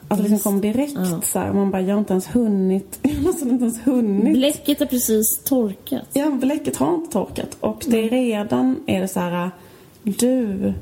Att 0.09 0.17
det 0.19 0.23
liksom 0.23 0.38
kom 0.38 0.61
direkt 0.61 0.93
Ja. 0.97 1.21
så 1.23 1.38
här, 1.38 1.53
man 1.53 1.71
bara, 1.71 1.83
jag 1.83 1.95
har 1.95 1.99
inte 1.99 2.12
ens 2.12 2.35
hunnit, 2.35 2.99
jag 3.03 3.11
har 3.14 3.31
inte 3.31 3.64
ens 3.64 3.87
hunnit. 3.87 4.35
Bläcket 4.35 4.81
är 4.81 4.87
precis 4.87 5.38
torkat. 5.45 6.09
Ja, 6.12 6.31
bläcket 6.31 6.77
har 6.77 6.95
inte 6.95 7.12
torkat. 7.12 7.57
Och 7.61 7.85
det 7.87 8.05
är 8.05 8.11
redan 8.11 8.77
är 8.87 9.01
det 9.01 9.09
så 9.09 9.21
här, 9.21 9.51
du 10.03 10.73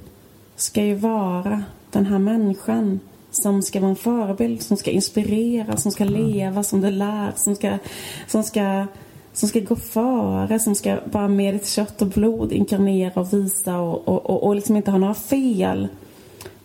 ska 0.56 0.84
ju 0.84 0.94
vara 0.94 1.62
den 1.90 2.06
här 2.06 2.18
människan 2.18 3.00
som 3.30 3.62
ska 3.62 3.80
vara 3.80 3.90
en 3.90 3.96
förebild, 3.96 4.62
som 4.62 4.76
ska 4.76 4.90
inspirera, 4.90 5.76
som 5.76 5.92
ska 5.92 6.04
leva 6.04 6.62
som 6.62 6.80
du 6.80 6.90
lär, 6.90 7.32
som 7.36 7.54
ska, 7.54 7.78
som 8.26 8.42
ska, 8.42 8.86
som 9.32 9.48
ska 9.48 9.60
gå 9.60 9.76
före, 9.76 10.58
som 10.58 10.74
ska 10.74 10.98
bara 11.12 11.28
med 11.28 11.54
ditt 11.54 11.66
kött 11.66 12.02
och 12.02 12.08
blod 12.08 12.52
inkarnera 12.52 13.20
och 13.20 13.32
visa 13.32 13.78
och, 13.78 14.08
och, 14.08 14.30
och, 14.30 14.42
och 14.46 14.54
liksom 14.54 14.76
inte 14.76 14.90
ha 14.90 14.98
några 14.98 15.14
fel. 15.14 15.88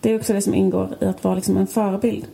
Det 0.02 0.12
är 0.12 0.16
också 0.20 0.34
det 0.34 0.42
som 0.42 0.56
ingår 0.56 0.90
i 1.02 1.06
att 1.06 1.24
vara 1.24 1.36
liksom 1.36 1.58
en 1.58 1.68
förebild. 1.68 2.26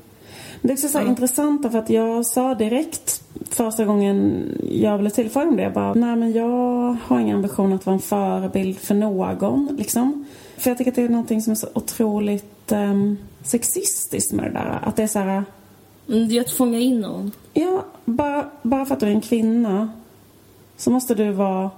Det 0.65 0.69
är 0.69 0.73
också 0.73 0.87
så 0.87 0.97
här 0.97 1.05
intressant 1.05 1.71
för 1.71 1.79
att 1.79 1.89
jag 1.89 2.25
sa 2.25 2.55
direkt 2.55 3.23
första 3.49 3.85
gången 3.85 4.45
jag 4.71 4.99
blev 4.99 5.09
tillfrågad 5.09 5.49
om 5.49 5.55
det. 5.57 5.63
Jag 5.63 5.73
bara, 5.73 5.93
nej 5.93 6.15
men 6.15 6.31
jag 6.31 6.97
har 7.03 7.19
ingen 7.19 7.35
ambition 7.35 7.73
att 7.73 7.85
vara 7.85 7.93
en 7.93 8.01
förebild 8.01 8.77
för 8.77 8.95
någon. 8.95 9.75
Liksom. 9.77 10.25
För 10.57 10.69
jag 10.69 10.77
tycker 10.77 10.91
att 10.91 10.95
det 10.95 11.01
är 11.01 11.09
någonting 11.09 11.41
som 11.41 11.51
är 11.51 11.55
så 11.55 11.67
otroligt 11.73 12.71
um, 12.71 13.17
sexistiskt 13.43 14.33
med 14.33 14.45
det 14.45 14.51
där. 14.51 14.79
Att 14.83 14.95
det 14.95 15.03
är 15.03 15.07
så 15.07 15.19
här, 15.19 15.43
Mm, 16.09 16.27
Det 16.27 16.37
är 16.37 16.41
att 16.41 16.51
fånga 16.51 16.79
in 16.79 17.01
någon. 17.01 17.31
ja, 17.53 17.85
bara, 18.05 18.49
bara 18.61 18.85
för 18.85 18.93
att 18.93 18.99
du 18.99 19.05
är 19.05 19.11
en 19.11 19.21
kvinna 19.21 19.89
så 20.77 20.91
måste 20.91 21.15
du 21.15 21.31
vara 21.31 21.69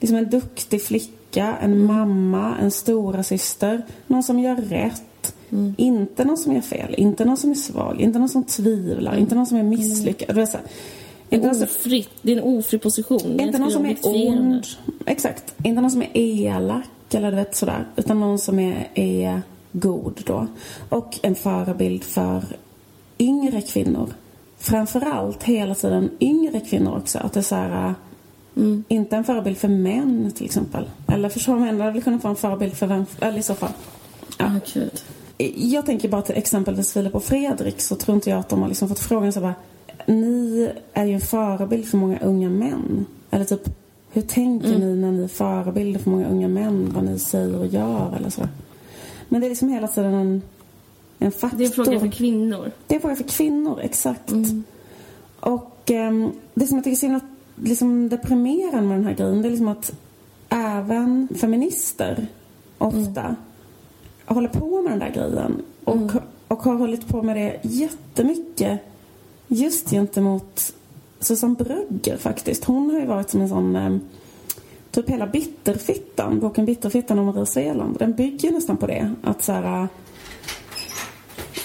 liksom 0.00 0.18
en 0.18 0.30
duktig 0.30 0.82
flicka, 0.82 1.54
en 1.60 1.84
mamma, 1.84 2.54
en 2.60 2.70
stora 2.70 3.22
syster, 3.22 3.82
någon 4.06 4.22
som 4.22 4.38
gör 4.38 4.56
rätt. 4.56 5.02
Inte 5.76 6.24
någon 6.24 6.36
som 6.36 6.52
gör 6.52 6.60
fel, 6.60 6.94
inte 6.98 7.24
någon 7.24 7.36
som 7.36 7.50
är 7.50 7.54
svag, 7.54 8.00
inte 8.00 8.18
någon 8.18 8.28
som 8.28 8.44
tvivlar, 8.44 9.16
inte 9.16 9.34
någon 9.34 9.46
som 9.46 9.56
är 9.56 9.62
misslyckad. 9.62 10.48
Så 10.48 10.56
här, 10.56 10.66
inte 11.30 11.46
någon 11.46 11.54
som, 11.54 11.64
Ofritt. 11.64 12.10
Det 12.22 12.32
är 12.32 12.36
en 12.36 12.42
ofri 12.42 12.78
position. 12.78 13.40
Inte 13.40 13.58
någon 13.58 13.70
som 13.70 13.86
är 13.86 13.96
ond. 14.02 14.66
Exakt. 15.06 15.54
Inte 15.64 15.80
någon 15.80 15.90
som 15.90 16.02
är 16.02 16.10
elak 16.14 16.84
eller 17.10 17.30
du 17.30 17.36
vet 17.36 17.56
sådär. 17.56 17.86
Utan 17.96 18.20
någon 18.20 18.38
som 18.38 18.58
är, 18.58 18.88
är 18.94 19.42
god 19.72 20.22
då. 20.26 20.46
Och 20.88 21.18
en 21.22 21.34
förebild 21.34 22.04
för 22.04 22.42
yngre 23.18 23.60
kvinnor. 23.60 24.08
Framförallt 24.58 25.42
hela 25.42 25.74
tiden 25.74 26.10
yngre 26.20 26.60
kvinnor 26.60 26.96
också. 26.96 27.18
Att 27.18 27.32
det 27.32 27.40
är 27.40 27.44
så 27.44 27.54
här, 27.54 27.94
Mm. 28.56 28.84
Inte 28.88 29.16
en 29.16 29.24
förebild 29.24 29.58
för 29.58 29.68
män 29.68 30.32
till 30.34 30.44
exempel. 30.44 30.90
Eller 31.08 31.32
jag 31.46 31.60
menar? 31.60 31.78
Det 31.78 31.84
hade 31.84 32.00
kunnat 32.00 32.22
vara 32.24 32.30
en 32.30 32.36
förebild 32.36 32.74
för 32.74 32.86
vem? 32.86 33.06
Eller 33.20 33.38
i 33.38 33.42
så 33.42 33.54
fall. 33.54 33.72
Ja, 34.38 34.50
gud. 34.74 35.00
Jag 35.56 35.86
tänker 35.86 36.08
bara 36.08 36.22
till 36.22 36.36
exempelvis 36.36 36.92
Filip 36.92 37.14
och 37.14 37.24
Fredrik 37.24 37.80
så 37.80 37.96
tror 37.96 38.14
inte 38.14 38.30
jag 38.30 38.38
att 38.38 38.48
de 38.48 38.62
har 38.62 38.68
liksom 38.68 38.88
fått 38.88 38.98
frågan 38.98 39.32
så 39.32 39.40
bara 39.40 39.54
Ni 40.06 40.70
är 40.92 41.04
ju 41.04 41.14
en 41.14 41.20
förebild 41.20 41.86
för 41.86 41.98
många 41.98 42.18
unga 42.18 42.50
män. 42.50 43.06
Eller 43.30 43.44
typ 43.44 43.68
Hur 44.12 44.22
tänker 44.22 44.68
Mm. 44.68 44.80
ni 44.80 44.96
när 44.96 45.12
ni 45.12 45.24
är 45.24 45.28
förebilder 45.28 46.00
för 46.00 46.10
många 46.10 46.28
unga 46.28 46.48
män? 46.48 46.92
Vad 46.94 47.04
ni 47.04 47.18
säger 47.18 47.58
och 47.58 47.66
gör 47.66 48.16
eller 48.16 48.30
så. 48.30 48.48
Men 49.28 49.40
det 49.40 49.46
är 49.46 49.48
liksom 49.48 49.68
hela 49.68 49.88
tiden 49.88 50.14
en, 50.14 50.42
en 51.18 51.32
faktor. 51.32 51.58
Det 51.58 51.64
är 51.64 51.66
en 51.66 51.72
fråga 51.72 52.00
för 52.00 52.08
kvinnor. 52.12 52.70
Det 52.86 52.94
är 52.94 52.96
en 52.96 53.00
fråga 53.02 53.16
för 53.16 53.24
kvinnor, 53.24 53.80
exakt. 53.82 54.30
Mm. 54.30 54.64
Och 55.40 55.90
ehm, 55.90 56.32
det 56.54 56.66
som 56.66 56.76
jag 56.76 56.84
tycker 56.84 56.96
är 56.96 57.00
så 57.00 57.06
himla 57.06 57.20
liksom, 57.62 58.08
deprimerande 58.08 58.88
med 58.88 58.98
den 58.98 59.04
här 59.04 59.14
grejen 59.14 59.42
det 59.42 59.48
är 59.48 59.50
liksom 59.50 59.68
att 59.68 59.92
även 60.48 61.28
feminister 61.40 62.26
ofta 62.78 63.36
håller 64.26 64.48
på 64.48 64.82
med 64.82 64.92
den 64.92 64.98
där 64.98 65.10
grejen. 65.10 65.62
Och, 65.84 66.10
och 66.48 66.62
har 66.62 66.74
hållit 66.74 67.08
på 67.08 67.22
med 67.22 67.36
det 67.36 67.58
jättemycket 67.62 68.80
just 69.48 69.90
gentemot 69.90 70.74
Susanne 71.20 71.54
Brögger 71.54 72.16
faktiskt. 72.16 72.64
Hon 72.64 72.90
har 72.90 73.00
ju 73.00 73.06
varit 73.06 73.30
som 73.30 73.40
en 73.40 73.48
sån 73.48 73.76
ehm, 73.76 74.00
Typ 74.94 75.10
hela 75.10 75.26
Bitterfittan, 75.26 76.40
boken 76.40 76.64
Bitterfittan 76.64 77.18
om 77.18 77.26
Marie 77.26 77.46
Svealand, 77.46 77.98
den 77.98 78.12
bygger 78.12 78.50
nästan 78.50 78.76
på 78.76 78.86
det. 78.86 79.14
Att 79.22 79.42
så 79.42 79.52
här, 79.52 79.88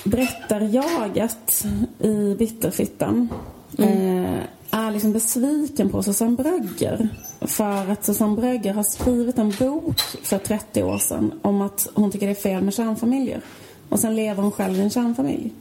berättarjaget 0.03 1.65
i 1.99 2.35
Bitterfittan 2.39 3.29
eh, 3.77 4.39
är 4.71 4.91
liksom 4.91 5.13
besviken 5.13 5.89
på 5.89 6.03
Susanne 6.03 6.35
Brögger. 6.35 7.09
För 7.41 7.91
att 7.91 8.05
Susanne 8.05 8.35
Brögger 8.35 8.73
har 8.73 8.83
skrivit 8.83 9.37
en 9.37 9.53
bok 9.59 9.99
för 10.23 10.37
30 10.37 10.83
år 10.83 10.97
sedan 10.97 11.31
om 11.41 11.61
att 11.61 11.87
hon 11.93 12.11
tycker 12.11 12.25
det 12.25 12.33
är 12.33 12.35
fel 12.35 12.63
med 12.63 12.73
kärnfamiljer. 12.73 13.41
Och 13.89 13.99
sen 13.99 14.15
lever 14.15 14.43
hon 14.43 14.51
själv 14.51 14.77
i 14.77 14.81
en 14.81 14.89
kärnfamilj. 14.89 15.51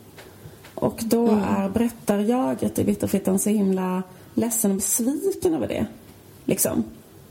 Och 0.74 1.00
då 1.04 1.26
är 1.28 1.68
berättarjaget 1.68 2.78
i 2.78 2.84
Bitterfittan 2.84 3.38
så 3.38 3.50
himla 3.50 4.02
ledsen 4.34 4.70
och 4.70 4.76
besviken 4.76 5.54
över 5.54 5.68
det. 5.68 5.86
Liksom. 6.44 6.84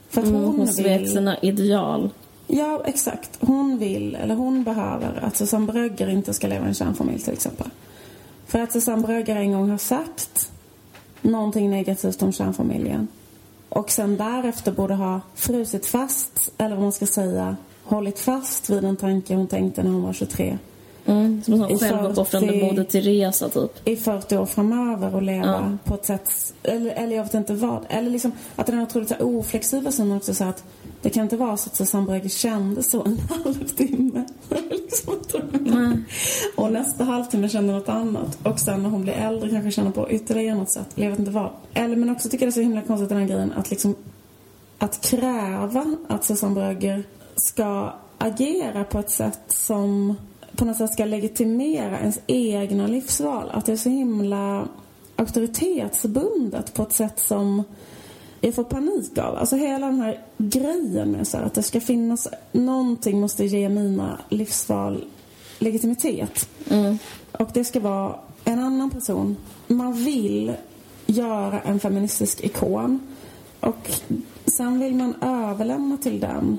För 0.09 0.21
att 0.21 0.27
Mm, 0.27 0.43
hon, 0.43 0.55
hon 0.55 0.67
svek 0.67 1.01
vill... 1.01 1.11
sina 1.11 1.37
ideal. 1.39 2.09
Ja, 2.47 2.83
exakt. 2.85 3.37
Hon 3.39 3.77
vill, 3.77 4.15
eller 4.15 4.35
hon 4.35 4.63
behöver, 4.63 5.19
att 5.23 5.35
Susanne 5.37 5.65
Brögger 5.65 6.09
inte 6.09 6.33
ska 6.33 6.47
leva 6.47 6.65
i 6.65 6.67
en 6.67 6.73
kärnfamilj 6.73 7.19
till 7.19 7.33
exempel. 7.33 7.69
För 8.45 8.59
att 8.59 8.71
Susanne 8.71 9.01
Brögger 9.01 9.35
en 9.35 9.51
gång 9.51 9.69
har 9.69 9.77
sagt 9.77 10.51
någonting 11.21 11.69
negativt 11.69 12.21
om 12.21 12.31
kärnfamiljen. 12.31 13.07
Och 13.69 13.91
sen 13.91 14.17
därefter 14.17 14.71
borde 14.71 14.93
ha 14.93 15.21
frusit 15.35 15.85
fast, 15.85 16.51
eller 16.57 16.75
vad 16.75 16.83
man 16.83 16.91
ska 16.91 17.05
säga, 17.05 17.55
hållit 17.83 18.19
fast 18.19 18.69
vid 18.69 18.83
en 18.83 18.95
tanke 18.95 19.35
hon 19.35 19.47
tänkte 19.47 19.83
när 19.83 19.91
hon 19.91 20.03
var 20.03 20.13
23. 20.13 20.57
Mm, 21.05 21.43
som 21.43 21.53
en 21.53 21.59
sån 21.59 21.79
självuppoffrande 21.79 22.47
40 22.53 22.65
Moder 22.65 22.83
Teresa, 22.83 23.49
typ. 23.49 23.87
I 23.87 23.95
40 23.95 24.37
år 24.37 24.45
framöver 24.45 25.15
och 25.15 25.21
leva 25.21 25.45
Ja. 25.45 25.77
på 25.83 25.93
ett 25.93 26.05
sätt, 26.05 26.53
eller, 26.63 26.91
eller 26.91 27.15
jag 27.15 27.23
vet 27.23 27.33
inte 27.33 27.53
vad. 27.53 27.85
Eller 27.89 28.09
liksom 28.09 28.31
att 28.55 28.67
den 28.67 28.79
otroligt 28.81 29.21
oflexibel 29.21 29.93
som 29.93 30.11
också 30.11 30.33
så 30.33 30.43
att 30.43 30.63
det 31.01 31.09
kan 31.09 31.23
inte 31.23 31.37
vara 31.37 31.57
så 31.57 31.69
att 31.69 31.75
Susanne 31.75 32.05
Brögger 32.05 32.29
kände 32.29 32.83
så 32.83 33.03
en 33.03 33.19
halvtimme. 33.43 34.25
Och 36.55 36.71
nästa 36.71 37.03
halvtimme 37.03 37.49
kände 37.49 37.73
något 37.73 37.89
annat. 37.89 38.37
Och 38.43 38.59
sen 38.59 38.83
när 38.83 38.89
hon 38.89 39.01
blir 39.01 39.13
äldre 39.13 39.49
kanske 39.49 39.71
känner 39.71 39.91
på 39.91 40.11
ytterligare 40.11 40.57
något 40.57 40.69
sätt. 40.69 40.87
Eller 40.95 41.05
jag 41.05 41.11
vet 41.11 41.19
inte 41.19 41.31
vad. 41.31 41.49
Eller 41.73 41.95
men 41.95 42.09
också 42.09 42.29
tycker 42.29 42.45
jag 42.45 42.53
det 42.53 42.59
är 42.59 42.61
så 42.61 42.67
himla 42.67 42.81
konstigt 42.81 43.09
den 43.09 43.17
här 43.17 43.27
grejen 43.27 43.53
att 43.55 43.69
liksom 43.69 43.95
att 44.77 45.01
kräva 45.01 45.95
att 46.07 46.25
Susanne 46.25 46.55
Brögger 46.55 47.03
ska 47.35 47.93
agera 48.17 48.83
på 48.83 48.99
ett 48.99 49.09
sätt 49.09 49.39
som 49.47 50.15
på 50.55 50.65
något 50.65 50.77
sätt 50.77 50.93
ska 50.93 51.05
legitimera 51.05 51.99
ens 51.99 52.19
egna 52.27 52.87
livsval. 52.87 53.49
Att 53.53 53.65
det 53.65 53.71
är 53.71 53.77
så 53.77 53.89
himla 53.89 54.67
auktoritetsbundet 55.15 56.73
på 56.73 56.83
ett 56.83 56.93
sätt 56.93 57.19
som 57.19 57.63
jag 58.41 58.55
får 58.55 58.63
panik 58.63 59.17
av. 59.17 59.35
Alltså 59.35 59.55
hela 59.55 59.85
den 59.85 60.01
här 60.01 60.19
grejen 60.37 61.11
med 61.11 61.27
så 61.27 61.37
här, 61.37 61.43
att 61.43 61.53
det 61.53 61.63
ska 61.63 61.81
finnas 61.81 62.27
någonting 62.51 63.19
måste 63.19 63.45
ge 63.45 63.69
mina 63.69 64.19
livsval 64.29 65.03
legitimitet. 65.59 66.49
Mm. 66.69 66.97
Och 67.31 67.49
det 67.53 67.63
ska 67.63 67.79
vara 67.79 68.15
en 68.43 68.59
annan 68.59 68.89
person. 68.89 69.37
Man 69.67 69.93
vill 69.93 70.53
göra 71.05 71.61
en 71.61 71.79
feministisk 71.79 72.43
ikon. 72.43 72.99
Och 73.59 73.91
sen 74.45 74.79
vill 74.79 74.95
man 74.95 75.15
överlämna 75.21 75.97
till 75.97 76.19
den, 76.19 76.57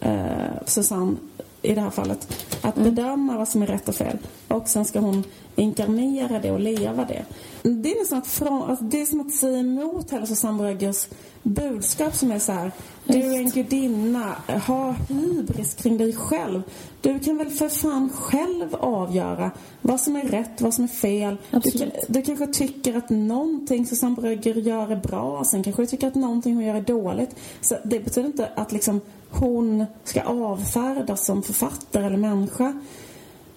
eh, 0.00 0.64
Susanne 0.66 1.16
i 1.66 1.74
det 1.74 1.80
här 1.80 1.90
fallet, 1.90 2.44
att 2.60 2.74
bedöma 2.74 3.38
vad 3.38 3.48
som 3.48 3.62
är 3.62 3.66
rätt 3.66 3.88
och 3.88 3.94
fel. 3.94 4.18
Och 4.48 4.68
sen 4.68 4.84
ska 4.84 5.00
hon 5.00 5.24
inkarnera 5.56 6.38
det 6.38 6.50
och 6.50 6.60
leva 6.60 7.04
det. 7.04 7.24
Det 7.62 7.92
är 7.92 7.98
nästan 7.98 8.18
att, 8.18 8.26
från, 8.26 8.70
alltså 8.70 8.84
det 8.84 9.00
är 9.00 9.06
som 9.06 9.20
att 9.20 9.32
säga 9.32 9.58
emot 9.58 10.10
hela 10.10 10.26
Susanne 10.26 10.58
Bröggers 10.58 11.08
budskap 11.42 12.14
som 12.14 12.32
är 12.32 12.38
så 12.38 12.52
här. 12.52 12.72
Du 13.04 13.18
är 13.18 13.38
en 13.38 13.50
gudinna, 13.50 14.36
ha 14.66 14.94
hybris 15.08 15.74
kring 15.74 15.98
dig 15.98 16.12
själv. 16.12 16.62
Du 17.00 17.18
kan 17.18 17.38
väl 17.38 17.50
för 17.50 17.68
fan 17.68 18.10
själv 18.10 18.74
avgöra 18.74 19.50
vad 19.82 20.00
som 20.00 20.16
är 20.16 20.22
rätt, 20.22 20.60
vad 20.60 20.74
som 20.74 20.84
är 20.84 20.88
fel. 20.88 21.36
Du, 21.50 21.56
Absolut. 21.56 21.94
du 22.08 22.22
kanske 22.22 22.46
tycker 22.46 22.96
att 22.96 23.10
någonting 23.10 23.86
Susanne 23.86 24.16
Brögger 24.16 24.54
gör 24.54 24.92
är 24.92 24.96
bra, 24.96 25.44
sen 25.44 25.62
kanske 25.62 25.82
du 25.82 25.86
tycker 25.86 26.08
att 26.08 26.14
någonting 26.14 26.54
hon 26.54 26.64
gör 26.64 26.74
är 26.74 26.80
dåligt. 26.80 27.36
Så 27.60 27.76
det 27.84 28.00
betyder 28.00 28.26
inte 28.26 28.50
att 28.56 28.72
liksom 28.72 29.00
hon 29.30 29.86
ska 30.04 30.22
avfärdas 30.22 31.26
som 31.26 31.42
författare 31.42 32.06
eller 32.06 32.16
människa. 32.16 32.72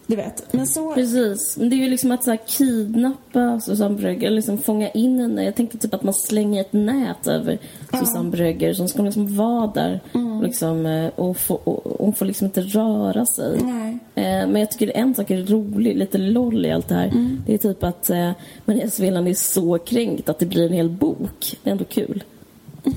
Du 0.07 0.15
vet. 0.15 0.53
Men 0.53 0.67
så... 0.67 0.93
Precis. 0.93 1.57
Men 1.57 1.69
det 1.69 1.75
är 1.75 1.77
ju 1.77 1.89
liksom 1.89 2.11
att 2.11 2.23
så 2.23 2.29
här, 2.29 2.39
kidnappa 2.47 3.59
Susanne 3.59 3.95
Brögger, 3.95 4.29
liksom 4.29 4.57
fånga 4.57 4.89
in 4.89 5.19
henne. 5.19 5.43
Jag 5.43 5.55
tänker 5.55 5.77
typ 5.77 5.93
att 5.93 6.03
man 6.03 6.13
slänger 6.13 6.61
ett 6.61 6.73
nät 6.73 7.27
över 7.27 7.59
Susanne 7.99 8.29
Brögger. 8.29 8.73
Så 8.73 8.81
hon 8.81 8.89
ska 8.89 9.01
liksom 9.01 9.35
vara 9.35 9.67
där 9.67 9.99
och, 10.11 10.43
liksom, 10.43 10.85
eh, 10.85 11.11
och, 11.15 11.37
få, 11.37 11.55
och 11.55 12.05
hon 12.05 12.13
får 12.13 12.25
liksom 12.25 12.45
inte 12.45 12.61
röra 12.61 13.25
sig. 13.25 13.59
Nej. 13.63 13.97
Eh, 14.15 14.47
Men 14.47 14.55
jag 14.55 14.71
tycker 14.71 14.97
en 14.97 15.15
sak 15.15 15.31
är 15.31 15.45
rolig, 15.45 15.97
lite 15.97 16.17
loll 16.17 16.65
i 16.65 16.71
allt 16.71 16.87
det 16.87 16.95
här. 16.95 17.11
Det 17.45 17.53
är 17.53 17.57
typ 17.57 17.83
att 17.83 18.09
eh, 18.09 18.31
Maria 18.65 18.89
Sveland 18.89 19.27
är 19.27 19.33
så 19.33 19.77
kränkt 19.77 20.29
att 20.29 20.39
det 20.39 20.45
blir 20.45 20.65
en 20.65 20.73
hel 20.73 20.89
bok. 20.89 21.57
Det 21.63 21.69
är 21.69 21.71
ändå 21.71 21.85
kul. 21.85 22.23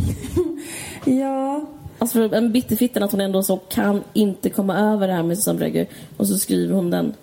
Ja. 1.05 1.67
Alltså 2.03 2.29
för 2.29 2.35
en 2.37 2.53
bitterfittan 2.53 3.03
att 3.03 3.13
hon 3.13 3.21
ändå 3.21 3.43
så 3.43 3.57
kan 3.57 4.05
inte 4.13 4.51
komma 4.51 4.79
över 4.79 5.09
det 5.09 5.15
här 5.15 5.23
med 5.23 5.39
Susanne 5.39 5.59
Brögger 5.59 5.87
och 6.17 6.29
så 6.29 6.39
skriver 6.39 6.75
hon 6.75 6.91
den. 6.91 7.15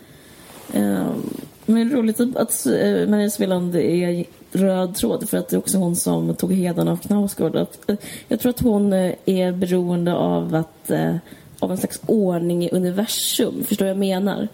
Um, 0.74 1.34
men 1.66 1.92
roligt 1.92 2.18
typ 2.18 2.38
att 2.38 2.68
uh, 2.68 3.10
Maria 3.10 3.30
Sveland 3.30 3.76
är 3.76 4.26
röd 4.52 4.96
tråd 4.96 5.30
för 5.30 5.38
att 5.38 5.50
det 5.50 5.56
är 5.56 5.58
också 5.58 5.78
hon 5.78 5.96
som 5.96 6.36
tog 6.36 6.54
heden 6.54 6.88
av 6.88 6.98
Knausgård. 6.98 7.56
Uh, 7.56 7.96
jag 8.28 8.40
tror 8.40 8.50
att 8.50 8.60
hon 8.60 8.94
uh, 8.94 9.14
är 9.26 9.52
beroende 9.52 10.14
av 10.14 10.56
att 10.56 10.92
uh, 10.92 11.16
av 11.60 11.72
en 11.72 11.78
slags 11.78 12.02
ordning 12.06 12.66
i 12.66 12.70
universum. 12.72 13.64
Förstår 13.64 13.86
vad 13.86 13.92
jag 13.92 13.98
menar? 13.98 14.48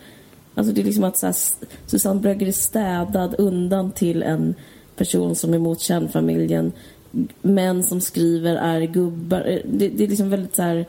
Alltså 0.55 0.73
det 0.73 0.81
är 0.81 0.85
liksom 0.85 1.03
att 1.03 1.17
så 1.17 1.25
här, 1.25 1.35
Susanne 1.85 2.19
Brögger 2.19 2.47
är 2.47 2.51
städad 2.51 3.35
undan 3.37 3.91
till 3.91 4.23
en 4.23 4.55
person 4.95 5.35
som 5.35 5.53
är 5.53 5.57
emot 5.57 5.79
kärnfamiljen. 5.79 6.71
Män 7.41 7.83
som 7.83 8.01
skriver 8.01 8.55
är 8.55 8.81
gubbar. 8.81 9.61
Det, 9.65 9.87
det 9.87 10.03
är 10.03 10.07
liksom 10.07 10.29
väldigt 10.29 10.55
så 10.55 10.61
här 10.61 10.85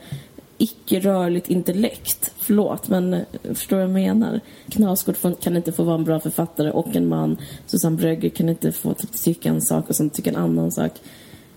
icke-rörligt 0.57 1.49
intellekt. 1.49 2.31
Förlåt, 2.37 2.89
men 2.89 3.25
förstår 3.43 3.77
vad 3.77 3.83
jag 3.83 3.91
menar? 3.91 4.39
Knausgård 4.69 5.15
kan 5.39 5.57
inte 5.57 5.71
få 5.71 5.83
vara 5.83 5.95
en 5.95 6.03
bra 6.03 6.19
författare 6.19 6.71
och 6.71 6.95
en 6.95 7.07
man. 7.07 7.37
Susanne 7.65 7.97
Brögger 7.97 8.29
kan 8.29 8.49
inte 8.49 8.71
få 8.71 8.95
tycka 9.23 9.49
en 9.49 9.61
sak 9.61 9.89
och 9.89 9.95
sen 9.95 10.09
tycka 10.09 10.29
en 10.29 10.35
annan 10.35 10.71
sak. 10.71 10.91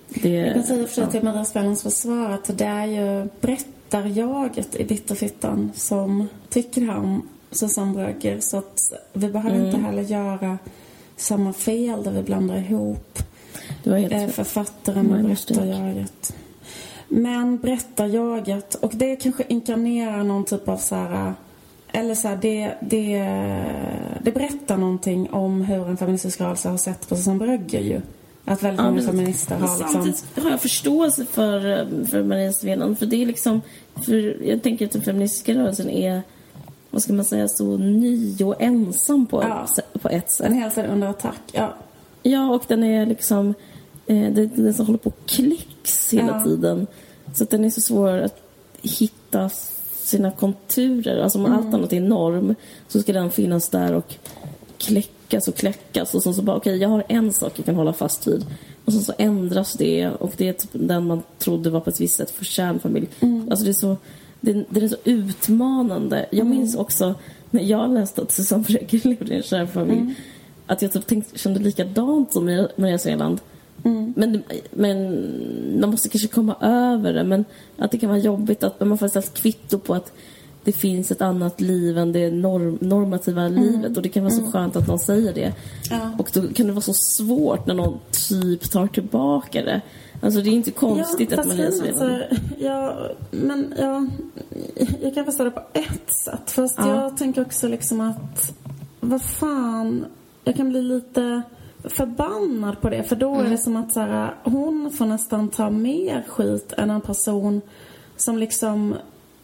Det, 0.09 0.29
jag 0.29 0.55
kan 0.55 0.63
säga 0.63 0.87
för 0.87 1.03
ja. 1.03 1.11
till 1.11 1.23
Maria 1.23 1.45
Spellands 1.45 1.83
försvar 1.83 2.31
att 2.31 2.59
det 2.59 2.65
är 2.65 2.87
ju 2.87 3.29
berättarjaget 3.41 4.77
i 4.81 4.85
Bitterfittan 4.85 5.73
som 5.75 6.29
tycker 6.49 6.91
om 6.91 7.29
Susanne 7.51 7.95
Brögger. 7.95 8.41
Så 8.41 8.59
att 8.59 8.79
vi 9.13 9.29
behöver 9.29 9.57
mm. 9.57 9.67
inte 9.67 9.79
heller 9.79 10.03
göra 10.03 10.59
samma 11.17 11.53
fel 11.53 12.03
där 12.03 12.13
vi 12.13 12.23
blandar 12.23 12.57
ihop 12.57 13.19
eh, 13.85 14.29
författaren 14.29 15.07
med 15.07 15.25
berättarjaget. 15.25 16.35
Men 17.09 17.59
berättarjaget, 17.59 18.75
och 18.75 18.93
det 18.95 19.17
kanske 19.17 19.45
inkarnerar 19.49 20.25
någon 20.25 20.45
typ 20.45 20.69
av 20.69 20.77
så 20.77 20.95
här 20.95 21.35
eller 21.93 22.15
så 22.15 22.29
här, 22.29 22.39
det, 22.43 22.75
det, 22.81 23.19
det 24.23 24.33
berättar 24.33 24.77
någonting 24.77 25.31
om 25.31 25.63
hur 25.63 25.89
en 25.89 25.97
feministisk 25.97 26.41
rörelse 26.41 26.69
har 26.69 26.77
sett 26.77 27.09
på 27.09 27.17
Susanne 27.17 27.39
Brögger 27.39 27.81
ju. 27.81 28.01
Att 28.45 28.63
väldigt 28.63 28.85
många 28.85 29.03
feminister 29.03 29.57
har 29.57 29.79
liksom... 29.79 29.93
Samtidigt 29.93 30.25
har 30.43 30.51
jag 30.51 30.61
förståelse 30.61 31.25
för, 31.25 31.61
för 32.07 32.23
Maria 32.23 32.53
Sveland. 32.53 32.99
För 32.99 33.07
det 33.07 33.23
är 33.23 33.27
liksom... 33.27 33.61
För 33.95 34.43
jag 34.45 34.63
tänker 34.63 34.87
att 34.87 34.93
den 34.93 35.03
feministiska 35.03 35.55
rörelsen 35.55 35.91
är 35.91 36.23
vad 36.91 37.03
ska 37.03 37.13
man 37.13 37.25
säga, 37.25 37.49
så 37.49 37.77
ny 37.77 38.45
och 38.45 38.63
ensam 38.63 39.27
på, 39.27 39.43
ja. 39.43 39.67
på 40.03 40.09
ett 40.09 40.31
sätt. 40.31 40.47
Den 40.47 40.63
är 40.63 40.71
hela 40.71 40.89
under 40.89 41.09
attack, 41.09 41.41
ja. 41.53 41.75
Ja, 42.23 42.55
och 42.55 42.63
den 42.69 42.85
är 42.85 43.07
liksom, 43.07 43.55
eh, 44.07 44.33
det 44.33 44.43
är 44.43 44.51
den 44.55 44.75
som 44.75 44.87
håller 44.87 44.99
på 44.99 45.09
att 45.09 45.31
klicks 45.31 46.13
hela 46.13 46.37
ja. 46.39 46.45
tiden. 46.45 46.87
Så 47.35 47.45
den 47.45 47.65
är 47.65 47.71
så 47.71 47.81
svår 47.81 48.19
att 48.19 48.37
hitta 48.83 49.51
sina 50.03 50.31
konturer. 50.31 51.23
Alltså 51.23 51.39
om 51.39 51.47
mm. 51.47 51.59
allt 51.59 51.75
annat 51.75 51.93
är 51.93 52.01
norm 52.01 52.55
så 52.89 53.01
ska 53.01 53.13
den 53.13 53.31
finnas 53.31 53.69
där 53.69 53.93
och 53.93 54.15
kläckas 54.79 55.49
och 55.49 55.57
kläckas. 55.57 56.15
Och 56.15 56.23
så, 56.23 56.33
så 56.33 56.43
bara, 56.43 56.57
okej, 56.57 56.71
okay, 56.71 56.83
jag 56.83 56.89
har 56.89 57.05
en 57.09 57.33
sak 57.33 57.53
jag 57.57 57.67
kan 57.67 57.75
hålla 57.75 57.93
fast 57.93 58.27
vid. 58.27 58.47
Och 58.85 58.93
så, 58.93 59.01
så 59.01 59.13
ändras 59.19 59.73
det 59.73 60.09
och 60.09 60.33
det 60.37 60.49
är 60.49 60.53
typ 60.53 60.71
den 60.73 61.07
man 61.07 61.23
trodde 61.39 61.71
var 61.71 61.81
på 61.81 61.91
ett 61.91 62.01
visst 62.01 62.17
sätt 62.17 62.31
för 62.31 62.45
kärnfamilj. 62.45 63.09
Mm. 63.21 63.49
Alltså 63.51 63.65
det 63.65 63.71
är 63.71 63.73
så 63.73 63.97
den, 64.41 64.65
den 64.69 64.83
är 64.85 64.89
så 64.89 64.97
utmanande. 65.05 66.27
Jag 66.31 66.47
mm. 66.47 66.59
minns 66.59 66.77
också 66.77 67.15
när 67.51 67.63
jag 67.63 67.95
läste 67.95 68.23
att 68.23 68.33
Susanne 68.33 68.65
Fredrik 68.65 69.05
levde 69.05 69.35
i 69.35 69.37
en 69.37 69.43
kärnfamilj 69.43 70.01
mm. 70.01 70.15
Att 70.71 70.83
jag 70.83 70.93
typ 70.93 71.07
tänkte, 71.07 71.39
kände 71.39 71.61
likadant 71.61 72.33
som 72.33 72.45
Maria 72.77 72.99
Svealand. 72.99 73.41
Mm. 73.85 74.15
Men, 74.17 74.43
men 74.71 75.81
man 75.81 75.91
måste 75.91 76.09
kanske 76.09 76.29
komma 76.29 76.57
över 76.61 77.13
det. 77.13 77.25
Men 77.25 77.45
att 77.79 77.91
det 77.91 77.99
kan 77.99 78.09
vara 78.09 78.19
jobbigt 78.19 78.63
att 78.63 78.81
man 78.81 78.99
får 78.99 79.07
ett 79.07 79.13
slags 79.13 79.29
kvitto 79.29 79.79
på 79.79 79.95
att 79.95 80.13
det 80.65 80.73
finns 80.73 81.11
ett 81.11 81.23
annat 81.23 81.61
liv 81.61 81.99
än 81.99 82.13
det 82.13 82.31
norm, 82.31 82.79
normativa 82.81 83.43
mm. 83.43 83.63
livet. 83.63 83.97
Och 83.97 84.03
det 84.03 84.09
kan 84.09 84.23
vara 84.23 84.35
så 84.35 84.41
mm. 84.41 84.53
skönt 84.53 84.77
att 84.77 84.89
någon 84.89 84.99
säger 84.99 85.35
det. 85.35 85.53
Ja. 85.91 86.11
Och 86.19 86.31
då 86.35 86.49
kan 86.49 86.67
det 86.67 86.73
vara 86.73 86.83
så 86.83 86.95
svårt 86.95 87.67
när 87.67 87.75
någon 87.75 87.99
typ 88.29 88.71
tar 88.71 88.87
tillbaka 88.87 89.63
det. 89.63 89.81
Alltså 90.23 90.41
det 90.41 90.51
är 90.51 90.53
inte 90.53 90.71
konstigt 90.71 91.31
ja, 91.31 91.41
att 91.41 91.47
man 91.47 91.57
läser 91.57 91.89
alltså, 91.89 92.37
ja, 92.59 93.09
men 93.31 93.75
ja, 93.79 94.07
jag 95.03 95.15
kan 95.15 95.25
förstå 95.25 95.45
det 95.45 95.51
på 95.51 95.63
ett 95.73 96.15
sätt. 96.25 96.51
Fast 96.51 96.75
ja. 96.79 97.03
jag 97.03 97.17
tänker 97.17 97.43
också 97.43 97.69
liksom 97.69 98.01
att, 98.01 98.53
vad 99.01 99.23
fan, 99.23 100.05
jag 100.45 100.57
kan 100.57 100.69
bli 100.69 100.83
lite 100.83 101.43
förbannad 101.85 102.81
på 102.81 102.91
det. 102.91 103.03
För 103.03 103.17
då 103.17 103.35
mm. 103.35 103.47
är 103.47 103.51
det 103.51 103.59
som 103.59 103.77
att 103.77 103.93
så 103.93 104.01
här, 104.01 104.35
hon 104.45 104.91
får 104.91 105.07
nästan 105.07 105.49
ta 105.49 105.71
mer 105.71 106.25
skit 106.29 106.73
än 106.77 106.91
en 106.91 107.01
person 107.01 107.61
som 108.17 108.39
liksom 108.39 108.95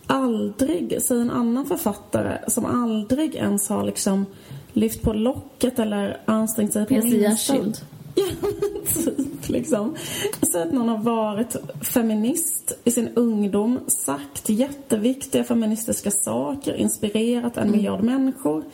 aldrig, 0.06 1.02
säg 1.02 1.20
en 1.20 1.30
annan 1.30 1.66
författare 1.66 2.38
som 2.46 2.64
aldrig 2.64 3.34
ens 3.34 3.68
har 3.68 3.84
liksom 3.84 4.26
lyft 4.72 5.02
på 5.02 5.12
locket 5.12 5.78
eller 5.78 6.20
ansträngt 6.24 6.72
sig 6.72 6.86
på 6.86 6.94
minsta... 6.94 7.56
Ja, 8.18 8.24
typ 9.16 9.48
liksom. 9.48 9.96
Så 10.52 10.58
att 10.58 10.72
någon 10.72 10.88
har 10.88 10.98
varit 10.98 11.56
feminist 11.80 12.78
i 12.84 12.90
sin 12.90 13.08
ungdom, 13.14 13.80
sagt 13.86 14.48
jätteviktiga 14.48 15.44
feministiska 15.44 16.10
saker, 16.10 16.74
inspirerat 16.74 17.56
en 17.56 17.62
mm. 17.62 17.76
miljard 17.76 18.02
människor 18.02 18.64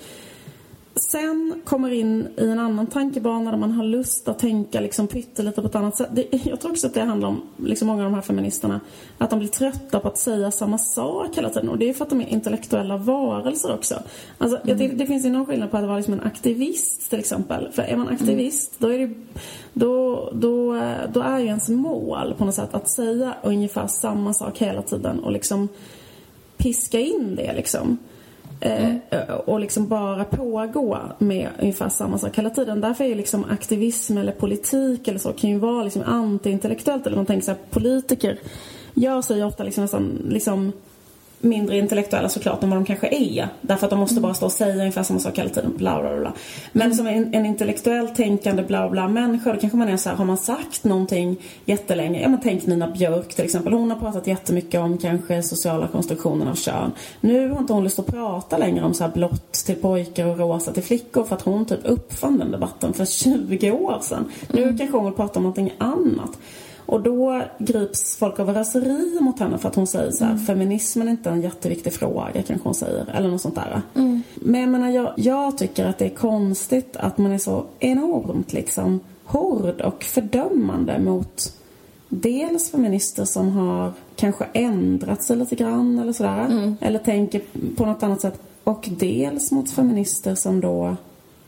sen 0.94 1.62
kommer 1.64 1.90
in 1.90 2.28
i 2.36 2.48
en 2.48 2.58
annan 2.58 2.86
tankebana 2.86 3.50
där 3.50 3.58
man 3.58 3.72
har 3.72 3.84
lust 3.84 4.28
att 4.28 4.38
tänka 4.38 4.80
liksom 4.80 5.06
pyttelite 5.06 5.60
på 5.60 5.66
ett 5.66 5.74
annat 5.74 5.96
sätt. 5.96 6.08
Det, 6.12 6.26
jag 6.44 6.60
tror 6.60 6.70
också 6.70 6.86
att 6.86 6.94
det 6.94 7.00
handlar 7.00 7.28
om 7.28 7.42
liksom 7.56 7.88
många 7.88 8.04
av 8.04 8.10
de 8.10 8.14
här 8.14 8.22
feministerna, 8.22 8.80
att 9.18 9.30
de 9.30 9.38
blir 9.38 9.48
trötta 9.48 10.00
på 10.00 10.08
att 10.08 10.18
säga 10.18 10.50
samma 10.50 10.78
sak 10.78 11.36
hela 11.36 11.50
tiden. 11.50 11.68
Och 11.68 11.78
det 11.78 11.88
är 11.88 11.94
för 11.94 12.04
att 12.04 12.10
de 12.10 12.20
är 12.20 12.28
intellektuella 12.28 12.96
varelser 12.96 13.74
också. 13.74 14.02
Alltså, 14.38 14.58
mm. 14.64 14.78
det, 14.78 14.88
det, 14.88 15.06
finns 15.06 15.26
ju 15.26 15.30
någon 15.30 15.46
skillnad 15.46 15.70
på 15.70 15.76
att 15.76 15.84
vara 15.84 15.96
liksom 15.96 16.14
en 16.14 16.20
aktivist 16.20 17.10
till 17.10 17.18
exempel. 17.18 17.68
För 17.72 17.82
är 17.82 17.96
man 17.96 18.08
aktivist, 18.08 18.80
mm. 18.80 18.90
då 18.90 18.94
är 18.94 19.06
det 19.06 19.14
då, 19.72 20.30
då, 20.34 20.80
då 21.12 21.20
är 21.20 21.38
ju 21.38 21.46
ens 21.46 21.68
mål 21.68 22.34
på 22.38 22.44
något 22.44 22.54
sätt 22.54 22.74
att 22.74 22.90
säga 22.90 23.34
ungefär 23.42 23.86
samma 23.86 24.34
sak 24.34 24.58
hela 24.58 24.82
tiden 24.82 25.18
och 25.20 25.32
liksom 25.32 25.68
piska 26.56 27.00
in 27.00 27.36
det 27.36 27.52
liksom. 27.54 27.98
Mm. 28.64 29.00
Eh, 29.10 29.34
och 29.34 29.60
liksom 29.60 29.88
bara 29.88 30.24
pågå 30.24 30.98
med 31.18 31.48
ungefär 31.60 31.88
samma 31.88 32.18
sak 32.18 32.38
hela 32.38 32.50
tiden. 32.50 32.80
Därför 32.80 33.04
är 33.04 33.08
ju 33.08 33.14
liksom 33.14 33.44
aktivism 33.50 34.18
eller 34.18 34.32
politik 34.32 35.08
eller 35.08 35.18
så 35.18 35.32
kan 35.32 35.50
ju 35.50 35.58
vara 35.58 35.82
liksom 35.82 36.02
antiintellektuellt. 36.02 37.06
Eller 37.06 37.16
man 37.16 37.26
tänker 37.26 37.44
så 37.44 37.50
här, 37.50 37.58
politiker 37.70 38.38
gör 38.94 39.22
sig 39.22 39.44
ofta 39.44 39.64
liksom 39.64 39.84
nästan 39.84 40.26
liksom 40.28 40.72
mindre 41.42 41.78
intellektuella 41.78 42.28
såklart 42.28 42.62
än 42.62 42.70
vad 42.70 42.78
de 42.78 42.84
kanske 42.84 43.08
är. 43.08 43.48
Därför 43.60 43.86
att 43.86 43.90
de 43.90 43.98
måste 43.98 44.14
mm. 44.14 44.22
bara 44.22 44.34
stå 44.34 44.46
och 44.46 44.52
säga 44.52 44.74
ungefär 44.74 45.02
samma 45.02 45.20
sak 45.20 45.38
hela 45.38 45.50
tiden. 45.50 45.72
Bla, 45.76 46.00
bla, 46.00 46.16
bla. 46.16 46.32
Men 46.72 46.82
mm. 46.82 46.96
som 46.96 47.06
en, 47.06 47.34
en 47.34 47.46
intellektuellt 47.46 48.14
tänkande 48.16 48.62
bla 48.62 48.88
bla 48.88 49.08
människa 49.08 49.52
då 49.52 49.60
kanske 49.60 49.78
man 49.78 49.88
är 49.88 49.96
så 49.96 50.08
här, 50.08 50.16
har 50.16 50.24
man 50.24 50.36
sagt 50.36 50.84
någonting 50.84 51.36
jättelänge. 51.64 52.20
Ja 52.20 52.28
men 52.28 52.40
tänk 52.42 52.66
Nina 52.66 52.88
Björk 52.88 53.34
till 53.34 53.44
exempel. 53.44 53.72
Hon 53.72 53.90
har 53.90 53.98
pratat 53.98 54.26
jättemycket 54.26 54.80
om 54.80 54.98
kanske 54.98 55.42
sociala 55.42 55.88
konstruktionen 55.88 56.48
av 56.48 56.54
kön. 56.54 56.92
Nu 57.20 57.48
har 57.48 57.58
inte 57.58 57.72
hon 57.72 57.84
lust 57.84 57.98
att 57.98 58.06
prata 58.06 58.58
längre 58.58 58.84
om 58.84 58.94
så 58.94 59.04
här 59.04 59.10
blått 59.10 59.52
till 59.52 59.76
pojkar 59.76 60.26
och 60.26 60.38
rosa 60.38 60.72
till 60.72 60.82
flickor 60.82 61.24
för 61.24 61.36
att 61.36 61.42
hon 61.42 61.64
typ 61.64 61.80
uppfann 61.84 62.38
den 62.38 62.50
debatten 62.50 62.92
för 62.92 63.04
20 63.04 63.70
år 63.70 63.98
sedan. 64.00 64.30
Nu 64.48 64.62
mm. 64.62 64.78
kanske 64.78 64.96
hon 64.96 65.04
vill 65.04 65.14
prata 65.14 65.38
om 65.38 65.42
någonting 65.42 65.72
annat. 65.78 66.38
Och 66.86 67.02
då 67.02 67.42
grips 67.58 68.16
folk 68.16 68.40
av 68.40 68.54
raseri 68.54 69.18
mot 69.20 69.38
henne 69.38 69.58
för 69.58 69.68
att 69.68 69.74
hon 69.74 69.86
säger 69.86 70.10
så 70.10 70.24
här, 70.24 70.32
mm. 70.32 70.44
feminismen 70.44 71.08
är 71.08 71.12
inte 71.12 71.30
en 71.30 71.42
jätteviktig 71.42 71.92
fråga 71.92 72.42
kanske 72.46 72.64
hon 72.64 72.74
säger. 72.74 73.10
Eller 73.14 73.28
något 73.28 73.40
sånt 73.40 73.54
där. 73.54 73.82
Mm. 73.94 74.22
Men 74.34 74.60
jag 74.60 74.70
menar, 74.70 74.90
jag, 74.90 75.12
jag 75.16 75.58
tycker 75.58 75.86
att 75.86 75.98
det 75.98 76.04
är 76.04 76.14
konstigt 76.14 76.96
att 76.96 77.18
man 77.18 77.32
är 77.32 77.38
så 77.38 77.64
enormt 77.78 78.52
liksom 78.52 79.00
hård 79.24 79.80
och 79.80 80.04
fördömande 80.04 80.98
mot 80.98 81.52
dels 82.08 82.70
feminister 82.70 83.24
som 83.24 83.48
har 83.48 83.92
kanske 84.16 84.44
ändrat 84.52 85.22
sig 85.22 85.36
lite 85.36 85.54
grann 85.54 85.98
eller 85.98 86.12
sådär. 86.12 86.46
Mm. 86.50 86.76
Eller 86.80 86.98
tänker 86.98 87.42
på 87.76 87.86
något 87.86 88.02
annat 88.02 88.20
sätt. 88.20 88.40
Och 88.64 88.88
dels 88.90 89.52
mot 89.52 89.70
feminister 89.70 90.34
som 90.34 90.60
då 90.60 90.96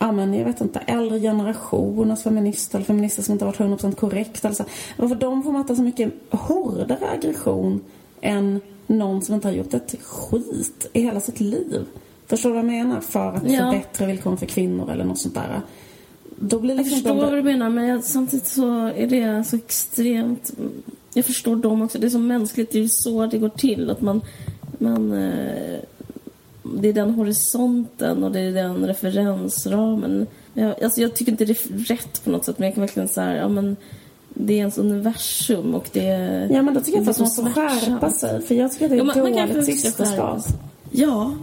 ja 0.04 0.12
men 0.12 0.34
jag 0.34 0.44
vet 0.44 0.60
inte, 0.60 0.78
äldre 0.78 1.20
generationers 1.20 2.22
feminister 2.22 2.78
eller 2.78 2.86
feminister 2.86 3.22
som 3.22 3.32
inte 3.32 3.44
varit 3.44 3.58
100% 3.58 3.94
korrekta 3.94 4.48
eller 4.48 4.56
så. 4.56 4.64
Varför 4.96 5.14
de 5.14 5.42
får 5.42 5.52
möta 5.52 5.76
så 5.76 5.82
mycket 5.82 6.12
hårdare 6.30 7.10
aggression 7.14 7.80
än 8.20 8.60
någon 8.86 9.22
som 9.22 9.34
inte 9.34 9.48
har 9.48 9.52
gjort 9.52 9.74
ett 9.74 9.94
skit 10.02 10.90
i 10.92 11.00
hela 11.00 11.20
sitt 11.20 11.40
liv. 11.40 11.86
Förstår 12.26 12.48
du 12.48 12.54
vad 12.54 12.64
jag 12.64 12.70
menar? 12.70 13.00
För 13.00 13.32
att 13.32 13.50
ja. 13.50 13.70
förbättra 13.70 14.06
villkoren 14.06 14.36
för 14.36 14.46
kvinnor 14.46 14.90
eller 14.90 15.04
något 15.04 15.18
sånt 15.18 15.34
där. 15.34 15.60
Då 16.36 16.60
blir 16.60 16.74
liksom 16.74 16.92
jag 16.92 17.02
förstår 17.02 17.14
de... 17.14 17.20
vad 17.20 17.32
du 17.32 17.42
menar 17.42 17.70
men 17.70 18.02
samtidigt 18.02 18.46
så 18.46 18.86
är 18.86 19.06
det 19.06 19.44
så 19.44 19.56
extremt... 19.56 20.52
Jag 21.14 21.24
förstår 21.24 21.56
dem 21.56 21.82
också. 21.82 21.98
Det 21.98 22.06
är 22.06 22.10
så 22.10 22.18
mänskligt. 22.18 22.72
Det 22.72 22.78
är 22.78 22.82
ju 22.82 22.88
så 22.88 23.26
det 23.26 23.38
går 23.38 23.48
till. 23.48 23.90
Att 23.90 24.00
man... 24.00 24.20
man 24.78 25.12
eh 25.12 25.78
det 26.64 26.88
är 26.88 26.92
den 26.92 27.10
horisonten 27.10 28.24
och 28.24 28.32
det 28.32 28.40
är 28.40 28.52
den 28.52 28.86
referensramen. 28.86 30.26
Jag, 30.54 30.84
alltså 30.84 31.00
jag 31.00 31.14
tycker 31.14 31.32
inte 31.32 31.44
det 31.44 31.52
är 31.66 31.78
rätt 31.78 32.24
på 32.24 32.30
något 32.30 32.44
sätt, 32.44 32.58
men 32.58 32.66
jag 32.66 32.74
kan 32.74 32.80
verkligen 32.80 33.08
säga 33.08 33.36
ja 33.36 33.48
men 33.48 33.76
det 34.28 34.52
är 34.54 34.58
ens 34.58 34.78
universum 34.78 35.74
och 35.74 35.88
det 35.92 36.06
är... 36.06 36.50
Ja, 36.52 36.62
men 36.62 36.74
då 36.74 36.80
tycker 36.80 36.98
jag 36.98 37.08
att 37.08 37.18
man 37.18 37.30
så 37.30 37.42
får 37.42 37.50
skärpa 37.50 38.10
sig. 38.10 38.42
För 38.42 38.54
jag 38.54 38.72
tycker 38.72 38.84
att 38.84 38.90
det 38.90 38.94
är 38.96 38.98
Ja, 38.98 39.04
man- 39.04 39.48
dåligt 39.48 39.64
systerskap. 39.66 40.42
Ja, 40.90 41.34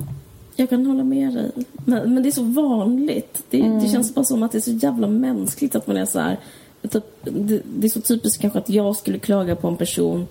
jag 0.55 0.69
kan 0.69 0.85
hålla 0.85 1.03
med 1.03 1.33
dig. 1.33 1.51
Men, 1.85 2.13
men 2.13 2.23
det 2.23 2.29
är 2.29 2.31
så 2.31 2.43
vanligt. 2.43 3.43
Det, 3.49 3.61
Mm. 3.61 3.79
det 3.83 3.89
känns 3.89 4.15
bara 4.15 4.25
som 4.25 4.43
att 4.43 4.51
det 4.51 4.57
är 4.57 4.61
så 4.61 4.71
jävla 4.71 5.07
mänskligt 5.07 5.75
att 5.75 5.87
man 5.87 5.97
är 5.97 6.05
så 6.05 6.19
här... 6.19 6.37
Typ, 6.89 7.03
det, 7.23 7.61
det 7.75 7.87
är 7.87 7.89
så 7.89 8.01
typiskt 8.01 8.41
kanske 8.41 8.59
att 8.59 8.69
jag 8.69 8.95
skulle 8.95 9.19
klaga 9.19 9.55
på 9.55 9.67
en 9.67 9.77
person 9.77 10.27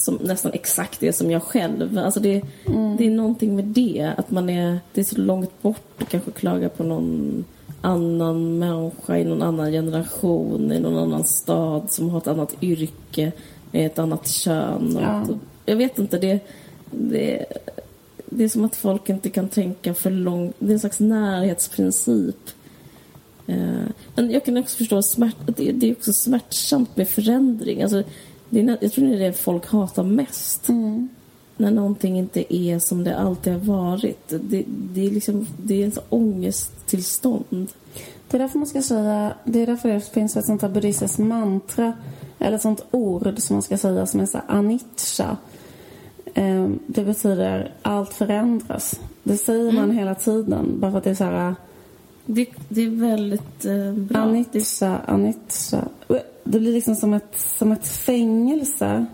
som 0.00 0.14
nästan 0.22 0.52
exakt 0.52 1.02
är 1.02 1.12
som 1.12 1.30
jag 1.30 1.42
själv. 1.42 1.98
Alltså 1.98 2.20
det, 2.20 2.42
Mm. 2.66 2.96
det 2.96 3.06
är 3.06 3.10
någonting 3.10 3.56
med 3.56 3.64
det. 3.64 4.12
Att 4.16 4.30
man 4.30 4.50
är, 4.50 4.78
det 4.94 5.00
är 5.00 5.04
så 5.04 5.18
långt 5.20 5.62
bort 5.62 6.02
att 6.02 6.08
kanske 6.08 6.30
klaga 6.30 6.68
på 6.68 6.82
någon 6.84 7.44
annan 7.80 8.58
människa 8.58 9.18
i 9.18 9.24
någon 9.24 9.42
annan 9.42 9.72
generation, 9.72 10.72
i 10.72 10.80
någon 10.80 10.96
annan 10.98 11.24
stad 11.24 11.92
som 11.92 12.10
har 12.10 12.18
ett 12.18 12.26
annat 12.26 12.54
yrke, 12.62 13.32
med 13.70 13.86
ett 13.86 13.98
annat 13.98 14.28
kön. 14.28 14.96
och 14.96 15.02
Ja. 15.02 15.24
typ- 15.28 15.36
Jag 15.66 15.76
vet 15.76 15.98
inte, 15.98 16.18
det, 16.18 16.38
det, 16.90 17.44
det 18.26 18.44
är 18.44 18.48
som 18.48 18.64
att 18.64 18.76
folk 18.76 19.08
inte 19.08 19.30
kan 19.30 19.48
tänka 19.48 19.94
för 19.94 20.10
långt. 20.10 20.56
Det 20.58 20.66
är 20.68 20.72
en 20.72 20.80
slags 20.80 21.00
närhetsprincip. 21.00 22.36
Eh, 23.46 23.56
Men 24.14 24.30
jag 24.30 24.44
kan 24.44 24.56
också 24.56 24.76
förstå 24.76 24.98
att 24.98 25.16
det 25.56 25.88
är 25.88 25.92
också 25.92 26.12
smärtsamt 26.12 26.96
med 26.96 27.08
förändring. 27.08 27.82
Alltså, 27.82 28.02
det 28.50 28.60
är, 28.60 28.78
jag 28.80 28.92
tror 28.92 29.06
det 29.06 29.14
är 29.14 29.18
det 29.18 29.32
folk 29.32 29.66
hatar 29.66 30.02
mest. 30.02 30.68
Mm. 30.68 31.08
När 31.56 31.70
någonting 31.70 32.18
inte 32.18 32.54
är 32.56 32.78
som 32.78 33.04
det 33.04 33.18
alltid 33.18 33.52
har 33.52 33.60
varit. 33.60 34.28
Det, 34.28 34.64
det 34.66 35.06
är 35.06 35.10
liksom, 35.10 35.46
det 35.56 35.82
är 35.82 35.90
sån 35.90 36.04
ångesttillstånd. 36.08 37.68
Det 38.28 38.36
är 38.36 38.38
därför 38.38 38.58
man 38.58 38.66
ska 38.66 38.82
säga, 38.82 39.34
det 39.44 39.62
är 39.62 39.66
därför 39.66 39.88
det 39.88 40.00
finns 40.00 40.36
ett 40.36 40.44
sånt 40.44 40.62
här 40.62 40.68
buddhistiskt 40.68 41.18
mantra, 41.18 41.92
eller 42.38 42.56
ett 42.56 42.62
sånt 42.62 42.84
ord 42.90 43.34
som 43.38 43.54
man 43.54 43.62
ska 43.62 43.76
säga 43.76 44.06
som 44.06 44.20
är 44.20 44.26
så 44.26 44.40
anicca. 44.48 45.36
Ehm, 46.34 46.78
Det 46.86 47.04
betyder 47.04 47.74
allt 47.82 48.14
förändras. 48.14 49.00
Det 49.22 49.36
säger 49.36 49.72
man 49.72 49.90
hela 49.90 50.14
tiden, 50.14 50.80
bara 50.80 50.90
för 50.90 50.98
att 50.98 51.04
det 51.04 51.10
är 51.10 51.14
så 51.14 51.24
här 51.24 51.54
Det, 52.34 52.48
det 52.68 52.82
är 52.82 52.90
väldigt 52.90 53.64
eh, 53.64 53.92
bra. 53.92 54.18
Det, 54.18 54.18
anicca, 54.18 54.98
anicca. 55.06 55.88
Det 56.44 56.60
blir 56.60 56.72
liksom 56.72 56.96
som 56.96 57.14
ett, 57.14 57.40
som 57.58 57.72
ett 57.72 57.86
fängelse 57.86 59.06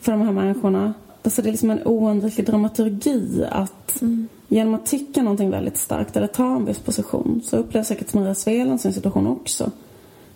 för 0.00 0.12
de 0.12 0.20
här 0.22 0.32
människorna. 0.32 0.94
Alltså 1.22 1.42
det 1.42 1.48
är 1.48 1.50
liksom 1.50 1.70
en 1.70 1.86
oundviklig 1.86 2.46
dramaturgi 2.46 3.44
att 3.50 4.02
genom 4.48 4.74
att 4.74 4.86
tycka 4.86 5.22
någonting 5.22 5.50
väldigt 5.50 5.76
starkt 5.76 6.16
eller 6.16 6.26
ta 6.26 6.56
en 6.56 6.64
viss 6.64 6.78
position 6.78 7.40
så 7.44 7.56
upplever 7.56 7.84
säkert 7.84 8.14
Maria 8.14 8.34
Sveland 8.34 8.80
sin 8.80 8.92
situation 8.92 9.26
också. 9.26 9.70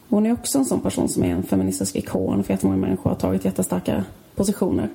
Hon 0.08 0.26
är 0.26 0.32
också 0.32 0.58
en 0.58 0.64
sån 0.64 0.80
person 0.80 1.08
som 1.08 1.24
är 1.24 1.28
en 1.28 1.42
feministisk 1.42 1.96
ikon 1.96 2.44
för 2.44 2.52
jättemånga 2.52 2.78
människor 2.78 3.10
har 3.10 3.16
tagit 3.16 3.44
jättestarka 3.44 4.04
positioner. 4.34 4.88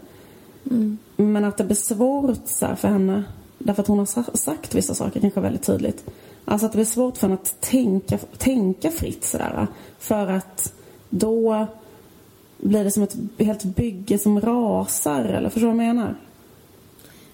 Men 1.16 1.46
att 1.46 1.58
det 1.58 1.64
blir 1.64 1.76
svårt 1.76 2.48
så 2.48 2.66
här 2.66 2.76
för 2.76 2.88
henne 2.88 3.24
därför 3.58 3.82
att 3.82 3.88
hon 3.88 4.00
har 4.00 4.06
sa- 4.06 4.24
sagt 4.34 4.76
vissa 4.76 4.94
saker 4.94 5.20
kanske 5.20 5.40
väldigt 5.42 5.64
tydligt. 5.64 6.06
Alltså 6.46 6.66
att 6.66 6.72
det 6.72 6.78
blir 6.78 6.86
svårt 6.86 7.18
för 7.18 7.28
henne 7.28 7.40
att 7.44 7.62
tänka, 7.62 8.18
tänka 8.18 8.92
fritt 8.92 9.24
sådär. 9.26 9.68
För 10.00 10.28
att 10.28 10.74
då 11.10 11.68
blir 12.58 12.84
det 12.84 12.92
som 12.92 13.04
ett 13.04 13.16
helt 13.38 13.64
bygge 13.64 14.18
som 14.18 14.42
rasar. 14.42 15.22
Eller 15.26 15.50
förstår 15.50 15.68
du 15.72 15.76
vad 15.78 15.86
jag 15.86 15.96
menar? 15.96 16.16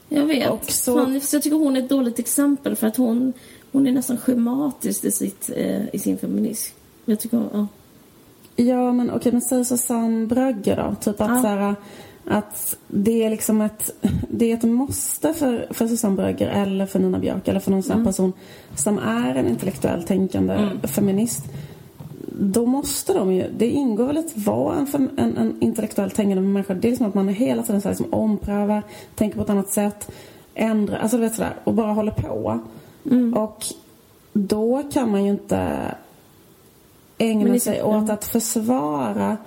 jag 0.09 0.25
vet. 0.25 0.49
Och 0.51 0.71
så- 0.71 0.97
Fan, 0.97 1.13
jag 1.31 1.41
tycker 1.43 1.55
hon 1.57 1.75
är 1.75 1.79
ett 1.83 1.89
dåligt 1.89 2.19
exempel 2.19 2.75
för 2.75 2.87
att 2.87 2.97
hon, 2.97 3.33
hon 3.71 3.87
är 3.87 3.91
nästan 3.91 4.17
schematisk 4.17 5.03
i, 5.03 5.11
sitt, 5.11 5.49
eh, 5.55 5.95
i 5.95 5.99
sin 5.99 6.17
feminism. 6.17 6.75
Jag 7.05 7.19
tycker 7.19 7.37
hon, 7.37 7.49
ja. 7.53 7.67
Ja, 8.63 8.91
men 8.93 9.11
okej, 9.11 9.31
men 9.31 9.41
säg 9.41 9.65
Susanne 9.65 10.25
Brögger 10.27 10.75
då. 10.75 10.95
Typ 11.01 11.21
att 11.21 11.29
Ja. 11.29 11.41
så 11.41 11.47
här, 11.47 11.75
att 12.27 12.77
det 12.87 13.23
är 13.23 13.29
liksom 13.29 13.61
ett, 13.61 13.91
det 14.29 14.51
är 14.51 14.57
ett 14.57 14.63
måste 14.63 15.33
för, 15.33 15.67
för 15.71 15.87
Susanne 15.87 16.15
Brögger 16.15 16.47
eller 16.47 16.85
för 16.85 16.99
Nina 16.99 17.19
Björk 17.19 17.47
eller 17.47 17.59
för 17.59 17.71
någon 17.71 17.83
sån 17.83 17.91
Mm. 17.93 18.05
person 18.05 18.33
som 18.75 18.99
är 18.99 19.35
en 19.35 19.47
intellektuellt 19.47 20.07
tänkande 20.07 20.69
feminist. 20.83 21.45
Då 22.39 22.65
måste 22.65 23.13
de 23.13 23.33
ju, 23.33 23.45
det 23.57 23.69
ingår 23.69 24.05
väl 24.07 24.17
att 24.17 24.37
vara 24.37 24.75
en, 24.75 24.87
fem- 24.87 25.09
en, 25.17 25.37
en 25.37 25.61
intellektuellt 25.61 26.15
tänkande 26.15 26.41
människa. 26.41 26.73
Det 26.73 26.87
är 26.87 26.89
liksom 26.89 27.07
att 27.07 27.13
man 27.13 27.27
hela 27.27 27.63
tiden 27.63 27.81
så 27.81 27.87
här 27.87 27.95
liksom 27.95 28.13
omprövar, 28.13 28.83
tänker 29.15 29.37
på 29.37 29.43
ett 29.43 29.49
annat 29.49 29.69
sätt, 29.71 30.11
ändrar, 30.53 30.97
alltså 30.97 31.17
du 31.17 31.23
vet 31.23 31.35
sådär, 31.35 31.55
och 31.63 31.73
bara 31.73 31.93
håller 31.93 32.11
på. 32.11 32.59
Mm. 33.11 33.33
Och 33.33 33.65
då 34.33 34.83
kan 34.93 35.11
man 35.11 35.23
ju 35.25 35.31
inte 35.31 35.77
ägna 37.17 37.59
sig 37.59 37.83
åt 37.83 38.09
att 38.09 38.25
försvara 38.25 39.37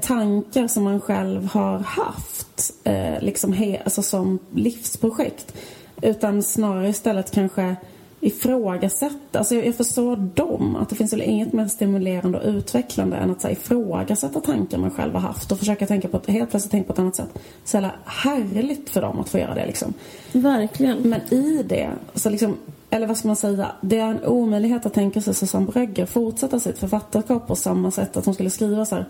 tankar 0.00 0.68
som 0.68 0.84
man 0.84 1.00
själv 1.00 1.46
har 1.46 1.78
haft 1.78 2.72
eh, 2.84 3.20
liksom 3.20 3.52
he, 3.52 3.80
alltså 3.84 4.02
som 4.02 4.38
livsprojekt. 4.54 5.54
Utan 6.02 6.42
snarare 6.42 6.88
istället 6.88 7.30
kanske 7.30 7.76
ifrågasätta. 8.20 9.38
Alltså 9.38 9.54
jag, 9.54 9.66
jag 9.66 9.74
förstår 9.74 10.16
dem. 10.16 10.76
Att 10.76 10.88
det 10.88 10.96
finns 10.96 11.12
väl 11.12 11.22
inget 11.22 11.52
mer 11.52 11.68
stimulerande 11.68 12.38
och 12.38 12.48
utvecklande 12.48 13.16
än 13.16 13.30
att 13.30 13.40
så 13.40 13.48
här, 13.48 13.52
ifrågasätta 13.52 14.40
tankar 14.40 14.78
man 14.78 14.90
själv 14.90 15.12
har 15.12 15.20
haft 15.20 15.52
och 15.52 15.58
försöka 15.58 15.86
tänka 15.86 16.08
på 16.08 16.16
ett, 16.16 16.26
helt 16.26 16.50
plötsligt 16.50 16.70
tänka 16.70 16.86
på 16.86 16.92
ett 16.92 16.98
annat 16.98 17.16
sätt. 17.16 17.38
Så 17.64 17.76
jävla 17.76 17.92
härligt 18.04 18.90
för 18.90 19.00
dem 19.00 19.20
att 19.20 19.28
få 19.28 19.38
göra 19.38 19.54
det 19.54 19.66
liksom. 19.66 19.94
Verkligen. 20.32 20.98
Men 20.98 21.20
i 21.34 21.62
det, 21.62 21.90
så 22.14 22.30
liksom, 22.30 22.56
eller 22.90 23.06
vad 23.06 23.16
ska 23.16 23.28
man 23.28 23.36
säga, 23.36 23.72
det 23.80 23.98
är 23.98 24.06
en 24.06 24.24
omöjlighet 24.24 24.86
att 24.86 24.94
tänka 24.94 25.20
sig 25.20 25.34
Susanne 25.34 25.66
Brögger 25.66 26.06
fortsätta 26.06 26.60
sitt 26.60 26.78
författarskap 26.78 27.46
på 27.46 27.56
samma 27.56 27.90
sätt 27.90 28.16
att 28.16 28.24
hon 28.24 28.34
skulle 28.34 28.50
skriva 28.50 28.84
så 28.84 28.94
här. 28.94 29.06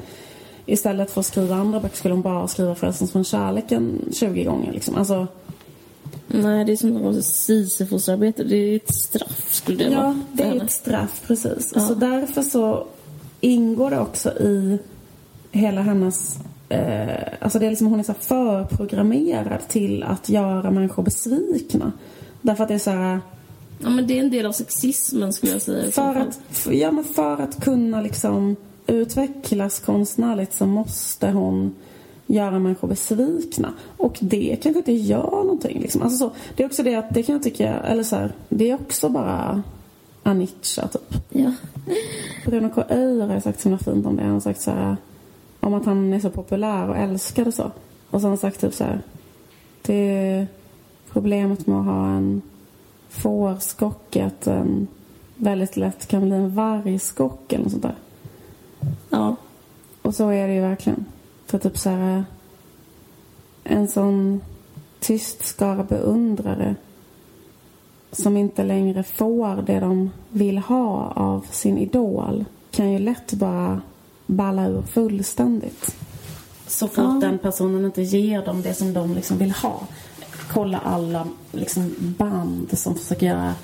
Istället 0.66 1.10
för 1.10 1.20
att 1.20 1.26
skriva 1.26 1.54
andra 1.54 1.80
böcker 1.80 1.96
skulle 1.96 2.14
hon 2.14 2.22
bara 2.22 2.48
skriva 2.48 2.74
Frälsningen 2.74 3.12
från 3.12 3.24
kärleken 3.24 4.08
20 4.12 4.44
gånger 4.44 4.72
liksom. 4.72 4.94
Alltså, 4.94 5.26
Nej, 6.26 6.64
det 6.64 6.72
är 6.72 6.76
som 6.76 6.90
något 6.90 7.24
Sisyfosarbete. 7.24 8.44
Det 8.44 8.56
är 8.56 8.76
ett 8.76 8.94
straff, 8.94 9.46
skulle 9.50 9.84
det 9.84 9.90
ja, 9.90 10.00
vara. 10.00 10.20
det 10.32 10.42
för 10.42 10.50
är 10.50 10.64
ett 10.64 10.70
straff 10.70 11.22
precis. 11.26 11.72
Ja. 11.74 11.80
Så 11.80 11.94
därför 11.94 12.42
så 12.42 12.86
ingår 13.40 13.90
det 13.90 14.00
också 14.00 14.30
i 14.30 14.78
hela 15.52 15.82
hennes 15.82 16.38
Eh, 16.70 17.32
alltså 17.40 17.58
det 17.58 17.66
är 17.66 17.70
liksom, 17.70 17.86
hon 17.86 18.00
är 18.00 18.04
så 18.04 18.14
förprogrammerad 18.14 19.68
till 19.68 20.02
att 20.02 20.28
göra 20.28 20.70
människor 20.70 21.02
besvikna. 21.02 21.92
Därför 22.42 22.62
att 22.62 22.68
det 22.68 22.74
är 22.74 22.78
så 22.78 22.90
här, 22.90 23.20
Ja, 23.82 23.90
men 23.90 24.06
det 24.06 24.18
är 24.18 24.22
en 24.22 24.30
del 24.30 24.46
av 24.46 24.52
sexismen, 24.52 25.32
skulle 25.32 25.52
jag 25.52 25.62
säga. 25.62 25.90
För 25.90 26.14
att, 26.14 26.40
för, 26.50 26.72
ja, 26.72 26.90
men 26.90 27.04
för 27.04 27.42
att 27.42 27.64
kunna 27.64 28.00
liksom 28.02 28.56
utvecklas 28.90 29.80
konstnärligt 29.80 30.52
så 30.52 30.66
måste 30.66 31.30
hon 31.30 31.74
göra 32.26 32.58
människor 32.58 32.88
besvikna. 32.88 33.72
Och 33.96 34.18
det 34.20 34.56
kanske 34.62 34.78
inte 34.78 34.92
gör 34.92 35.30
någonting. 35.30 35.80
Liksom. 35.80 36.02
Alltså 36.02 36.18
så, 36.18 36.34
det 36.56 36.62
är 36.62 36.66
också 36.66 36.82
det 36.82 36.94
att 36.94 37.14
det 37.14 37.22
kan 37.22 37.32
jag 37.32 37.42
tycka, 37.42 37.74
eller 37.74 38.02
så 38.02 38.16
här, 38.16 38.32
det 38.48 38.70
är 38.70 38.74
också 38.74 39.08
bara 39.08 39.62
Anitcha 40.22 40.88
typ. 40.88 41.14
Ja. 41.28 41.52
Bruno 42.46 42.70
K. 42.74 42.82
Öijer 42.88 43.26
har 43.26 43.40
sagt 43.40 43.60
så 43.60 43.68
himla 43.68 43.78
fint 43.78 44.06
om 44.06 44.16
det. 44.16 44.22
Han 44.22 44.32
har 44.32 44.40
sagt 44.40 44.60
så 44.60 44.70
här, 44.70 44.96
om 45.60 45.74
att 45.74 45.84
han 45.84 46.12
är 46.12 46.20
så 46.20 46.30
populär 46.30 46.88
och 46.88 46.96
älskad 46.96 47.46
och 47.46 47.54
så. 47.54 47.70
Och 48.10 48.20
så 48.20 48.26
har 48.26 48.28
han 48.28 48.38
sagt 48.38 48.60
typ 48.60 48.74
så 48.74 48.84
här, 48.84 49.00
det 49.82 49.94
är 49.94 50.46
problemet 51.12 51.66
med 51.66 51.78
att 51.78 51.84
ha 51.84 52.08
en 52.08 52.42
fårskock 53.08 54.16
är 54.16 54.26
att 54.26 54.40
den 54.40 54.86
väldigt 55.36 55.76
lätt 55.76 56.06
kan 56.06 56.22
bli 56.22 56.36
en 56.36 56.54
vargskock 56.54 57.52
eller 57.52 57.64
något 57.64 57.72
sånt 57.72 57.82
där. 57.82 57.94
Ja. 59.10 59.36
Och 60.02 60.14
så 60.14 60.28
är 60.28 60.48
det 60.48 60.54
ju 60.54 60.60
verkligen. 60.60 61.04
För 61.46 61.58
typ 61.58 61.78
så 61.78 61.90
här, 61.90 62.24
en 63.64 63.88
sån 63.88 64.40
tyst 65.00 65.46
skara 65.46 65.84
beundrare 65.84 66.74
som 68.12 68.36
inte 68.36 68.64
längre 68.64 69.02
får 69.02 69.62
det 69.66 69.80
de 69.80 70.10
vill 70.30 70.58
ha 70.58 71.12
av 71.16 71.46
sin 71.50 71.78
idol 71.78 72.44
kan 72.70 72.92
ju 72.92 72.98
lätt 72.98 73.32
bara 73.32 73.80
balla 74.26 74.66
ur 74.68 74.82
fullständigt. 74.82 75.96
Så 76.66 76.88
fort 76.88 77.04
Ja. 77.04 77.18
den 77.20 77.38
personen 77.38 77.84
inte 77.84 78.02
ger 78.02 78.44
dem 78.44 78.62
det 78.62 78.74
som 78.74 78.92
de 78.92 79.14
liksom 79.14 79.38
vill 79.38 79.50
ha. 79.50 79.80
Kolla 80.52 80.78
alla 80.78 81.26
liksom 81.52 81.94
band 81.98 82.78
som 82.78 82.94
försöker 82.94 83.26
göra 83.26 83.54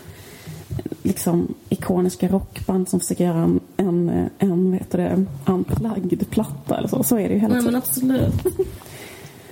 liksom 1.03 1.55
ikoniska 1.69 2.29
rockband 2.29 2.89
som 2.89 3.01
försöker 3.01 3.25
göra 3.25 3.37
en, 3.43 3.61
en, 3.77 4.31
en 4.39 4.71
vet 4.73 4.91
du 4.93 4.99
det, 4.99 5.25
unplugged 5.47 6.31
platta 6.31 6.79
eller 6.79 6.89
så. 6.89 7.03
Så 7.03 7.19
är 7.19 7.29
det 7.29 7.35
ju 7.35 7.41
hela 7.41 7.55
Nej, 7.55 7.63
tiden. 7.63 7.73
men 7.73 7.83
absolut. 7.83 8.35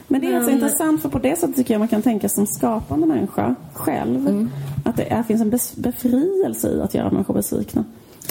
Men 0.09 0.21
det 0.21 0.27
är 0.27 0.35
alltså 0.37 0.51
Men- 0.51 0.55
intressant 0.61 1.03
för 1.03 1.09
på 1.09 1.19
det 1.19 1.37
sättet 1.39 1.57
tycker 1.57 1.75
jag 1.75 1.79
man 1.79 1.89
kan 1.89 2.03
tänka 2.03 2.29
som 2.29 2.47
skapande 2.47 3.07
människa 3.07 3.55
själv. 3.73 4.29
Mm. 4.29 4.51
Att 4.85 4.97
det 4.97 5.13
är, 5.13 5.23
finns 5.23 5.41
en 5.41 5.51
befrielse 5.83 6.69
i 6.71 6.81
att 6.81 6.95
göra 6.95 7.11
människor 7.11 7.35
besvikna. 7.35 7.85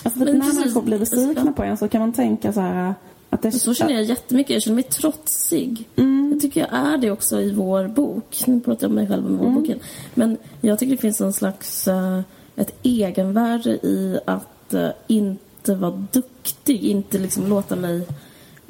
Alltså 0.03 0.19
när 0.19 0.25
precis. 0.33 0.53
människor 0.59 0.81
blir 0.81 0.99
besvikna 0.99 1.53
på 1.53 1.63
en 1.63 1.77
så 1.77 1.87
kan 1.87 2.01
man 2.01 2.13
tänka 2.13 2.53
så 2.53 2.59
här 2.61 2.93
att 3.29 3.41
det 3.41 3.51
Så 3.51 3.73
känner 3.73 3.93
jag 3.93 4.03
jättemycket. 4.03 4.53
Jag 4.53 4.61
känner 4.61 4.75
mig 4.75 4.83
trotsig. 4.83 5.89
Mm. 5.95 6.29
Jag 6.31 6.41
tycker 6.41 6.61
jag 6.61 6.69
är 6.93 6.97
det 6.97 7.11
också 7.11 7.41
i 7.41 7.53
vår 7.53 7.87
bok. 7.87 8.43
Nu 8.47 8.59
pratar 8.59 8.83
jag 8.83 8.89
om 8.89 8.95
mig 8.95 9.07
själv 9.07 9.23
med 9.23 9.39
vår 9.39 9.45
Mm. 9.47 9.61
boken. 9.61 9.79
Men 10.13 10.37
jag 10.61 10.79
tycker 10.79 10.91
det 10.95 11.01
finns 11.01 11.21
en 11.21 11.33
slags 11.33 11.87
eh, 11.87 12.19
ett 12.55 12.75
egenvärde 12.83 13.69
i 13.69 14.19
att 14.25 14.73
eh, 14.73 14.89
inte 15.07 15.75
vara 15.75 16.07
duktig. 16.11 16.83
Inte 16.83 17.17
liksom 17.19 17.47
låta 17.47 17.75
mig 17.75 18.07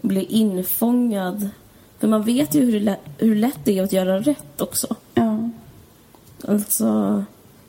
bli 0.02 0.24
infångad. 0.24 1.50
För 2.00 2.08
man 2.08 2.24
vet 2.24 2.56
ju 2.56 2.72
hur, 2.72 2.80
lätt, 2.80 3.00
hur 3.18 3.36
lätt 3.36 3.60
det 3.64 3.80
är 3.80 3.84
att 3.84 3.94
göra 3.94 4.20
rätt 4.20 4.62
också. 4.62 4.96
Ja. 5.14 5.50
Alltså, 6.48 7.24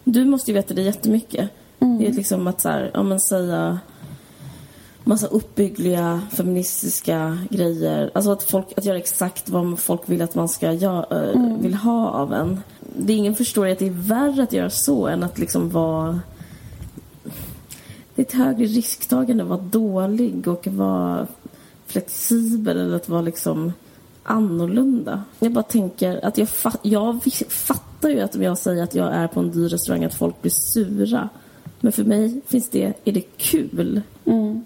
du 0.04 0.24
måste 0.24 0.50
ju 0.50 0.54
veta 0.54 0.74
det 0.74 0.82
jättemycket. 0.82 1.50
Mm. 1.80 1.98
Det 1.98 2.08
är 2.08 2.12
liksom 2.12 2.46
att 2.46 2.60
så 2.60 2.68
här, 2.68 2.90
ja, 2.94 3.02
men 3.02 3.20
säga 3.20 3.78
massa 5.04 5.26
uppbyggliga 5.26 6.20
feministiska 6.30 7.38
grejer. 7.50 8.10
Alltså 8.14 8.32
att, 8.32 8.42
folk, 8.42 8.66
att 8.76 8.84
göra 8.84 8.98
exakt 8.98 9.48
vad 9.48 9.78
folk 9.78 10.08
vill 10.08 10.22
att 10.22 10.34
man 10.34 10.48
ska 10.48 10.72
göra, 10.72 11.30
Mm. 11.30 11.62
vill 11.62 11.74
ha 11.74 12.08
av 12.08 12.32
en. 12.32 12.60
Det 12.96 13.12
är 13.12 13.16
ingen 13.16 13.34
förstår 13.34 13.66
att 13.66 13.78
det 13.78 13.86
är 13.86 13.90
värre 13.90 14.42
att 14.42 14.52
göra 14.52 14.70
så 14.70 15.06
än 15.06 15.22
att 15.22 15.38
liksom 15.38 15.70
vara... 15.70 16.20
Det 18.14 18.22
är 18.22 18.26
ett 18.26 18.32
högre 18.32 18.64
risktagande 18.64 19.42
att 19.42 19.48
vara 19.48 19.60
dålig 19.60 20.48
och 20.48 20.66
vara 20.66 21.26
flexibel 21.86 22.78
eller 22.78 22.96
att 22.96 23.08
vara 23.08 23.20
liksom 23.20 23.72
annorlunda. 24.22 25.22
Jag 25.38 25.52
bara 25.52 25.64
tänker 25.64 26.24
att 26.24 26.38
jag, 26.38 26.48
fa- 26.48 26.78
jag 26.82 27.22
fattar 27.48 28.08
ju 28.08 28.20
att 28.20 28.34
om 28.36 28.42
jag 28.42 28.58
säger 28.58 28.82
att 28.82 28.94
jag 28.94 29.14
är 29.14 29.26
på 29.28 29.40
en 29.40 29.50
dyr 29.50 29.68
restaurang 29.68 30.04
att 30.04 30.14
folk 30.14 30.42
blir 30.42 30.52
sura. 30.72 31.28
Men 31.80 31.92
för 31.92 32.04
mig 32.04 32.40
finns 32.46 32.70
det, 32.70 32.92
är 33.04 33.12
det 33.12 33.20
kul. 33.36 34.02
Mm. 34.24 34.64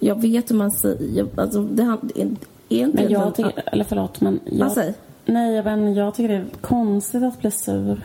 Jag 0.00 0.20
vet 0.20 0.50
hur 0.50 0.56
man 0.56 0.70
säger, 0.70 1.26
alltså 1.36 1.62
det 1.62 1.82
är, 1.82 1.98
inte 2.18 2.46
Men 3.02 3.10
jag 3.10 3.34
tycker, 3.34 3.62
eller 3.72 3.84
förlåt 3.84 4.20
men 4.20 4.40
jag? 4.44 4.94
Nej 5.26 5.62
men 5.62 5.94
jag 5.94 6.14
tycker 6.14 6.28
det 6.28 6.34
är 6.34 6.46
konstigt 6.60 7.22
att 7.22 7.40
bli 7.40 7.50
sur 7.50 8.00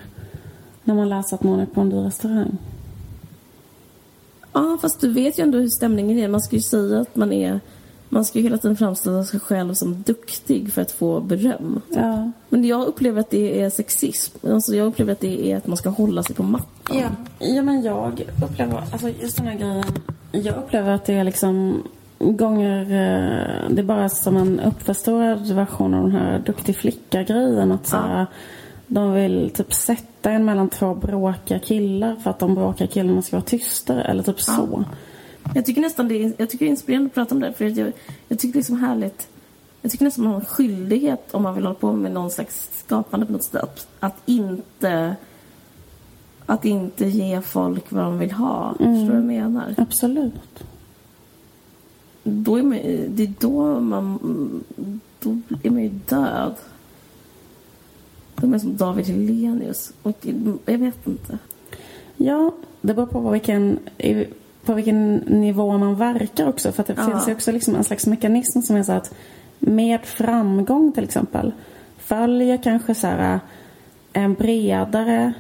när 0.84 0.96
man 0.96 1.10
läser 1.10 1.36
att 1.36 1.44
någon 1.44 1.60
är 1.60 1.66
på 1.66 1.82
en 1.82 1.90
dyr 1.90 1.98
restaurang. 1.98 2.58
Ja, 4.54 4.78
fast 4.82 5.02
du 5.02 5.10
vet 5.14 5.40
ju 5.40 5.44
ändå 5.44 5.58
hur 5.58 5.70
stämningen 5.70 6.20
är. 6.20 6.28
Man 6.28 6.42
ska 6.42 6.56
ju 6.56 6.62
säga 6.62 7.00
att 7.00 7.16
man 7.16 7.34
är... 7.34 7.60
Man 8.10 8.26
ska 8.26 8.40
ju 8.40 8.44
hela 8.44 8.58
tiden 8.58 8.78
framställa 8.78 9.24
sig 9.24 9.40
själv 9.40 9.74
som 9.74 10.02
duktig 10.02 10.74
för 10.74 10.82
att 10.82 10.92
få 10.92 11.20
beröm. 11.20 11.82
Ja. 11.90 12.32
Men 12.50 12.66
jag 12.66 12.88
upplever 12.88 13.20
att 13.20 13.30
det 13.30 13.62
är 13.62 13.70
sexism. 13.70 14.48
Alltså 14.48 14.76
jag 14.76 14.88
upplever 14.88 15.12
att 15.12 15.20
det 15.20 15.52
är 15.52 15.58
att 15.58 15.68
man 15.68 15.78
ska 15.78 15.90
hålla 15.90 16.24
sig 16.24 16.36
på 16.36 16.44
mattan. 16.44 16.98
Ja. 16.98 17.10
ja 17.40 17.62
men 17.62 17.82
jag 17.82 18.24
upplever, 18.44 18.84
alltså 18.92 19.10
just 19.10 19.38
den 19.38 19.48
här 19.48 19.58
grejen. 19.58 19.84
Jag 20.32 20.58
upplever 20.58 20.92
att 20.92 21.06
det 21.06 21.14
är 21.14 21.24
liksom 21.24 21.84
gånger, 22.22 22.82
eh, 22.82 23.70
det 23.70 23.82
är 23.82 23.84
bara 23.84 24.10
som 24.10 24.38
en 24.38 24.60
uppförstorad 24.60 25.52
version 25.52 25.94
av 25.94 26.04
den 26.04 26.12
här 26.12 26.40
duktig 26.40 26.76
flicka-grejen. 26.76 27.72
Att 27.72 27.88
så 27.88 27.98
här, 27.98 28.26
de 28.88 29.14
vill 29.14 29.52
typ 29.54 29.74
sätta 29.74 30.32
en 30.32 30.46
mellan 30.46 30.70
två 30.70 30.96
bråkiga 30.96 31.60
killar 31.60 32.16
för 32.16 32.30
att 32.30 32.40
de 32.40 32.56
bråkiga 32.56 32.88
killarna 32.88 33.22
ska 33.22 33.36
vara 33.36 33.46
tystare. 33.46 34.04
Eller 34.04 34.24
typ 34.24 34.42
så. 34.42 34.84
Jag 35.56 35.66
tycker 35.66 35.82
nästan 35.82 36.08
det 36.08 36.24
är, 36.24 36.34
jag 36.38 36.50
tycker 36.50 36.66
det 36.66 36.70
är 36.70 36.72
inspirerande 36.72 37.08
att 37.08 37.14
prata 37.14 37.36
om 37.36 37.42
det. 37.42 37.54
För 37.54 37.66
jag, 37.66 37.92
jag 38.28 38.40
tycker 38.40 38.54
det 38.54 38.60
är 38.60 38.64
så 38.64 38.76
härligt. 38.76 39.28
Jag 39.82 39.92
tycker 39.92 40.06
nästan 40.06 40.24
man 40.24 40.34
har 40.34 40.40
en 40.40 40.46
skyldighet 40.46 41.34
om 41.34 41.44
man 41.44 41.56
vill 41.56 41.64
hålla 41.64 41.76
på 41.76 41.94
med 41.94 42.12
någon 42.12 42.32
slags 42.32 42.70
skapande 42.86 43.26
på 43.26 43.32
något 43.32 43.44
sätt. 43.44 43.56
Att, 43.64 43.88
att 44.00 44.16
inte... 44.26 45.16
Att 46.46 46.66
inte 46.66 47.06
ge 47.06 47.42
folk 47.42 47.92
vad 47.92 48.04
de 48.04 48.20
vill 48.20 48.32
ha. 48.32 48.74
Förstår 48.78 49.06
du 49.06 49.06
vad 49.06 49.16
jag 49.16 49.24
menar? 49.24 49.76
Absolut. 49.78 50.64
Då 52.24 52.56
är 52.56 52.64
man, 52.64 52.80
det 53.10 53.24
är 53.24 53.34
då 53.40 53.80
man... 53.80 54.20
Då 55.20 55.38
är 55.64 55.70
man 55.70 55.84
ju 55.84 55.90
död. 55.90 56.56
Då 58.36 58.48
är 58.48 58.50
man 58.50 58.60
som 58.60 58.78
David 58.78 59.06
Hellenius. 59.06 59.94
Och 60.04 60.28
jag 60.66 60.78
vet 60.78 61.08
inte. 61.08 61.38
Ja, 62.18 62.52
det 62.82 62.94
beror 62.94 63.06
på 63.08 63.30
vilken, 63.30 63.80
på 64.66 64.74
vilken 64.74 65.16
nivå 65.16 65.78
man 65.78 65.96
verkar 65.96 66.48
också. 66.48 66.72
För 66.72 66.84
det 66.88 66.94
Ja. 66.98 67.06
finns 67.06 67.28
ju 67.28 67.34
också 67.34 67.52
liksom 67.52 67.76
en 67.76 67.84
slags 67.84 68.08
mekanism 68.08 68.62
som 68.62 68.76
är 68.76 68.84
så 68.84 68.92
att 68.92 69.14
med 69.60 70.00
framgång 70.06 70.92
till 70.92 71.04
exempel 71.04 71.52
följer 71.98 72.64
kanske 72.64 72.96
så 72.96 73.08
här 73.08 73.40
en 74.14 74.34
bredare, 74.34 75.34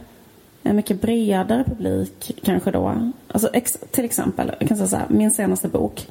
en 0.64 0.76
mycket 0.76 1.02
bredare 1.02 1.64
publik 1.64 2.40
kanske 2.44 2.72
då. 2.72 3.12
Alltså 3.28 3.50
ex, 3.54 3.72
till 3.92 4.06
exempel, 4.06 4.52
jag 4.60 4.68
kan 4.68 4.78
säga 4.78 4.88
så 4.88 4.96
här, 4.96 5.06
min 5.10 5.32
senaste 5.32 5.68
bok 5.68 6.08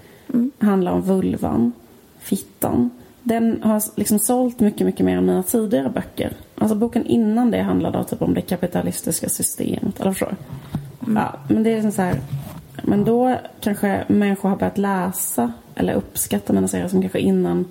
handlar 0.58 0.92
om 0.92 1.02
vulvan, 1.02 1.72
fittan. 2.18 2.90
Den 3.22 3.62
har 3.62 3.82
liksom 3.96 4.18
sålt 4.18 4.60
mycket, 4.60 4.86
mycket 4.86 5.06
mer 5.06 5.16
än 5.16 5.26
mina 5.26 5.42
tidigare 5.42 5.88
böcker. 5.88 6.32
Alltså 6.54 6.74
boken 6.74 7.06
innan 7.06 7.50
det 7.50 7.62
handlade 7.62 8.04
typ 8.04 8.22
om 8.22 8.34
det 8.34 8.40
kapitalistiska 8.40 9.28
systemet. 9.28 10.00
Eller 10.00 10.12
förstår 10.12 10.34
du? 11.06 11.14
Ja, 11.14 11.34
men 11.48 11.62
det 11.62 11.70
är 11.70 11.74
liksom 11.74 11.92
så 11.92 12.02
här. 12.02 12.20
Men 12.82 13.04
då 13.04 13.36
kanske 13.60 14.04
människor 14.08 14.48
har 14.48 14.56
börjat 14.56 14.78
läsa 14.78 15.52
eller 15.74 15.94
uppskatta 15.94 16.52
mina 16.52 16.68
serier 16.68 16.88
som 16.88 17.00
kanske 17.00 17.20
innan 17.20 17.64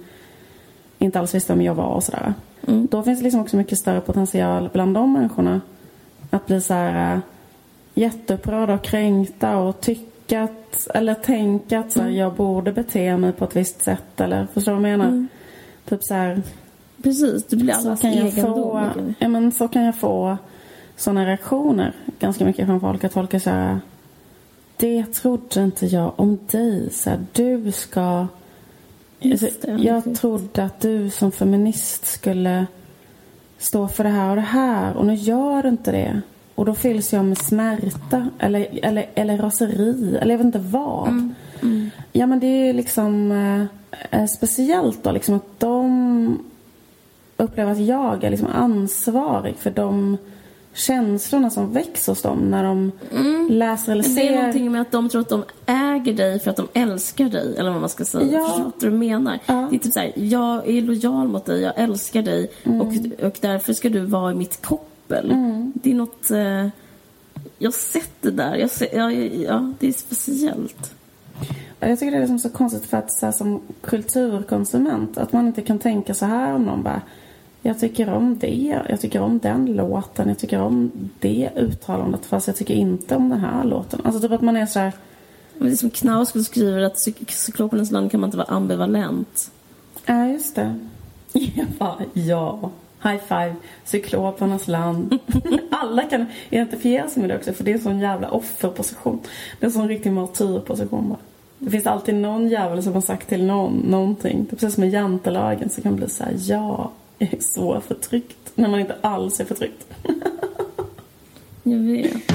inte 0.99 1.19
alls 1.19 1.35
visste 1.35 1.53
vem 1.53 1.61
jag 1.61 1.75
var 1.75 1.93
och 1.93 2.03
sådär. 2.03 2.33
Då 2.89 3.03
finns 3.03 3.19
det 3.19 3.23
liksom 3.23 3.41
också 3.41 3.57
mycket 3.57 3.77
större 3.77 4.01
potential 4.01 4.69
bland 4.73 4.93
de 4.93 5.13
människorna 5.13 5.61
att 6.29 6.47
bli 6.47 6.61
så 6.61 6.73
här 6.73 7.15
äh, 7.15 7.19
jätteupprörda 7.93 8.73
och 8.73 8.83
kränkta 8.83 9.57
och 9.57 9.81
tycka 9.81 10.18
att, 10.37 10.87
eller 10.93 11.13
tänka 11.13 11.79
att 11.79 11.91
så 11.91 12.01
här, 12.01 12.09
jag 12.09 12.33
borde 12.33 12.71
bete 12.71 13.17
mig 13.17 13.31
på 13.31 13.45
ett 13.45 13.55
visst 13.55 13.81
sätt 13.81 14.21
eller 14.21 14.47
förstår 14.53 14.71
du 14.75 14.79
vad 14.81 14.91
jag 14.91 14.99
menar? 14.99 15.27
Typ 15.89 16.03
så 16.03 16.13
här, 16.13 16.41
Precis, 17.03 17.45
det 17.45 17.55
blir 17.55 17.73
allas 17.73 18.01
kan 18.01 18.13
jag 18.13 18.27
egendom. 18.27 18.53
få, 18.53 18.91
ja, 19.19 19.27
men 19.27 19.51
så 19.51 19.67
kan 19.67 19.83
jag 19.83 19.95
få 19.95 20.37
sådana 20.95 21.25
reaktioner 21.25 21.93
ganska 22.19 22.45
mycket 22.45 22.65
från 22.65 22.79
folk. 22.79 23.03
Att 23.03 23.13
folk 23.13 23.33
är 23.33 23.39
så 23.39 23.49
här, 23.49 23.79
det 24.77 25.05
trodde 25.13 25.63
inte 25.63 25.85
jag 25.85 26.11
om 26.15 26.39
dig. 26.51 26.89
Så 26.91 27.09
här, 27.09 27.19
du 27.33 27.71
ska... 27.71 28.27
Just 29.19 29.43
Alltså, 29.43 29.67
det, 29.67 29.83
jag 29.83 30.03
precis. 30.03 30.19
trodde 30.19 30.63
att 30.63 30.79
du 30.81 31.09
som 31.09 31.31
feminist 31.31 32.05
skulle 32.05 32.65
stå 33.57 33.87
för 33.87 34.03
det 34.03 34.09
här 34.09 34.29
och 34.29 34.35
det 34.35 34.41
här 34.41 34.97
och 34.97 35.05
nu 35.05 35.13
gör 35.13 35.63
du 35.63 35.69
inte 35.69 35.91
det. 35.91 36.21
Och 36.59 36.65
då 36.65 36.73
fylls 36.75 37.13
jag 37.13 37.25
med 37.25 37.37
smärta 37.37 38.29
eller, 38.39 38.67
eller, 38.83 39.05
eller 39.15 39.37
raseri 39.37 40.17
eller 40.21 40.31
jag 40.33 40.37
vet 40.37 40.45
inte 40.45 40.59
vad. 40.59 41.07
Mm, 41.07 41.89
Ja 42.11 42.25
men 42.27 42.39
det 42.39 42.47
är 42.47 42.73
liksom 42.73 43.31
eh, 43.31 44.21
eh, 44.21 44.25
speciellt 44.27 45.03
då 45.03 45.11
liksom 45.11 45.35
att 45.35 45.59
de 45.59 46.39
upplever 47.37 47.71
att 47.71 47.79
jag 47.79 48.23
är 48.23 48.29
liksom 48.29 48.47
ansvarig 48.53 49.55
för 49.57 49.71
de 49.71 50.17
känslorna 50.73 51.49
som 51.49 51.73
väcks 51.73 52.07
hos 52.07 52.21
dem 52.21 52.39
när 52.39 52.63
de 52.63 52.91
läser 53.49 53.91
eller 53.91 54.03
Mm. 54.03 54.15
Det 54.15 54.21
är 54.21 54.27
ser. 54.27 54.35
någonting 54.37 54.71
med 54.71 54.81
att 54.81 54.91
de 54.91 55.09
tror 55.09 55.21
att 55.21 55.29
de 55.29 55.43
äger 55.65 56.13
dig 56.13 56.39
för 56.39 56.51
att 56.51 56.57
de 56.57 56.67
älskar 56.73 57.25
dig, 57.29 57.55
eller 57.57 57.71
vad 57.71 57.79
man 57.79 57.89
ska 57.89 58.05
säga. 58.05 58.25
Ja. 58.31 58.47
Förstår 58.47 58.89
du 58.89 58.97
menar? 58.97 59.39
Ja. 59.45 59.67
Det 59.69 59.75
är 59.75 59.79
typ 59.79 59.93
såhär, 59.93 60.11
jag 60.15 60.67
är 60.69 60.81
lojal 60.81 61.27
mot 61.27 61.45
dig, 61.45 61.61
jag 61.61 61.73
älskar 61.77 62.21
dig 62.21 62.51
Mm. 62.63 62.81
och, 62.81 62.87
och 63.25 63.37
därför 63.41 63.73
ska 63.73 63.89
du 63.89 63.99
vara 63.99 64.31
i 64.31 64.35
mitt 64.35 64.61
koppel. 65.09 65.35
Det 65.73 65.91
är 65.91 65.95
något... 65.95 66.31
Eh, 66.31 66.67
jag 67.57 67.67
har 67.67 67.71
sett 67.71 68.21
det 68.21 68.31
där. 68.31 68.55
Jag 68.55 68.69
ser, 68.69 68.95
ja, 68.95 69.11
ja, 69.11 69.73
det 69.79 69.87
är 69.87 69.91
speciellt. 69.91 70.95
Jag 71.79 71.99
tycker 71.99 72.11
det 72.11 72.17
är 72.17 72.21
liksom 72.21 72.39
så 72.39 72.49
konstigt 72.49 72.85
för 72.85 72.97
att 72.97 73.11
så 73.11 73.25
här, 73.25 73.33
som 73.33 73.61
kulturkonsument 73.81 75.17
att 75.17 75.33
man 75.33 75.47
inte 75.47 75.61
kan 75.61 75.79
tänka 75.79 76.13
så 76.13 76.25
här 76.25 76.55
om 76.55 76.63
någon 76.63 76.83
bara 76.83 77.01
jag 77.61 77.79
tycker 77.79 78.09
om 78.09 78.39
det, 78.39 78.81
jag 78.89 79.01
tycker 79.01 79.21
om 79.21 79.39
den 79.39 79.65
låten, 79.65 80.27
jag 80.27 80.39
tycker 80.39 80.61
om 80.61 80.91
det 81.19 81.49
uttalandet 81.55 82.25
fast 82.25 82.47
jag 82.47 82.55
tycker 82.55 82.73
inte 82.73 83.15
om 83.15 83.29
den 83.29 83.39
här 83.39 83.63
låten. 83.63 84.01
Alltså 84.03 84.21
typ 84.21 84.31
att 84.31 84.41
man 84.41 84.57
är 84.57 84.65
så 84.65 84.79
här, 84.79 84.93
Men 85.57 85.67
det 85.67 85.73
är 85.73 85.77
som 85.77 85.89
Knausgård 85.89 86.43
skriver 86.43 86.81
att 86.81 87.07
i 87.07 87.25
cyklopernas 87.27 87.91
land 87.91 88.11
kan 88.11 88.19
man 88.19 88.27
inte 88.27 88.37
vara 88.37 88.47
ambivalent. 88.47 89.51
ja 90.05 90.27
just 90.27 90.55
det. 90.55 90.75
Jag 91.33 91.67
bara, 91.77 92.01
ja. 92.13 92.71
High 93.03 93.17
five, 93.27 93.55
cyklopernas 93.83 94.67
land. 94.67 95.17
Alla 95.71 96.03
kan 96.03 96.25
identifiera 96.49 97.07
sig 97.07 97.21
med 97.21 97.29
det 97.29 97.37
också 97.37 97.53
för 97.53 97.63
det 97.63 97.71
är 97.71 97.75
en 97.75 97.81
sån 97.81 97.99
jävla 97.99 98.29
offerposition. 98.31 99.19
Det 99.59 99.65
är 99.65 99.67
en 99.67 99.73
sån 99.73 99.87
riktig 99.87 100.11
martyrposition 100.11 101.09
bara. 101.09 101.19
Det 101.59 101.69
finns 101.69 101.87
alltid 101.87 102.15
någon 102.15 102.47
jävel 102.49 102.83
som 102.83 102.93
har 102.93 103.01
sagt 103.01 103.29
till 103.29 103.45
någon 103.45 103.73
någonting. 103.73 104.45
Det 104.49 104.55
är 104.55 104.55
precis 104.55 104.75
som 104.75 104.81
med 104.81 104.93
jantelagen 104.93 105.69
så 105.69 105.81
kan 105.81 105.91
det 105.91 105.97
bli 105.97 106.09
så 106.09 106.23
här, 106.23 106.33
ja, 106.37 106.91
jag 107.17 107.33
är 107.33 107.41
så 107.41 107.81
förtryckt. 107.81 108.51
När 108.55 108.69
man 108.69 108.79
inte 108.79 108.95
alls 109.01 109.39
är 109.39 109.45
förtryckt. 109.45 109.87
Jag 111.63 111.79
vet. 111.79 112.31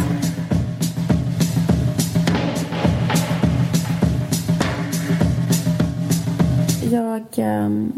Jag 6.92 7.24
ehm, 7.36 7.92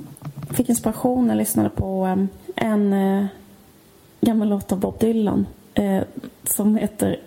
fick 0.51 0.69
inspiration 0.69 1.27
när 1.27 1.35
jag 1.35 1.39
lyssnade 1.39 1.71
på 1.71 2.05
ehm, 2.05 2.29
en 2.57 2.93
eh, 2.93 3.27
gammal 4.21 4.49
låt 4.49 4.73
av 4.73 4.81
Bob 4.81 4.99
Dylan 4.99 5.47
eh, 5.75 6.03
som 6.45 6.77
heter 6.77 7.21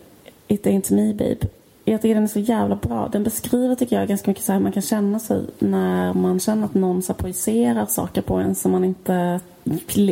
It 0.47 0.65
Ain't 0.65 0.93
Me 0.93 1.13
Babe. 1.13 1.47
Jag 1.85 2.01
tycker 2.01 2.15
den 2.15 2.23
är 2.23 2.27
så 2.27 2.39
jävla 2.39 2.75
bra. 2.75 3.09
Den 3.11 3.23
beskriver 3.23 3.75
tycker 3.75 3.99
jag 3.99 4.07
ganska 4.07 4.31
mycket 4.31 4.43
så 4.43 4.51
här 4.51 4.59
man 4.59 4.71
kan 4.71 4.81
känna 4.81 5.19
sig 5.19 5.41
när 5.59 6.13
man 6.13 6.39
känner 6.39 6.65
att 6.65 6.73
någon 6.73 7.01
så 7.01 7.13
projicerar 7.13 7.85
saker 7.85 8.21
på 8.21 8.35
en 8.35 8.55
som 8.55 8.71
man 8.71 8.83
inte 8.83 9.39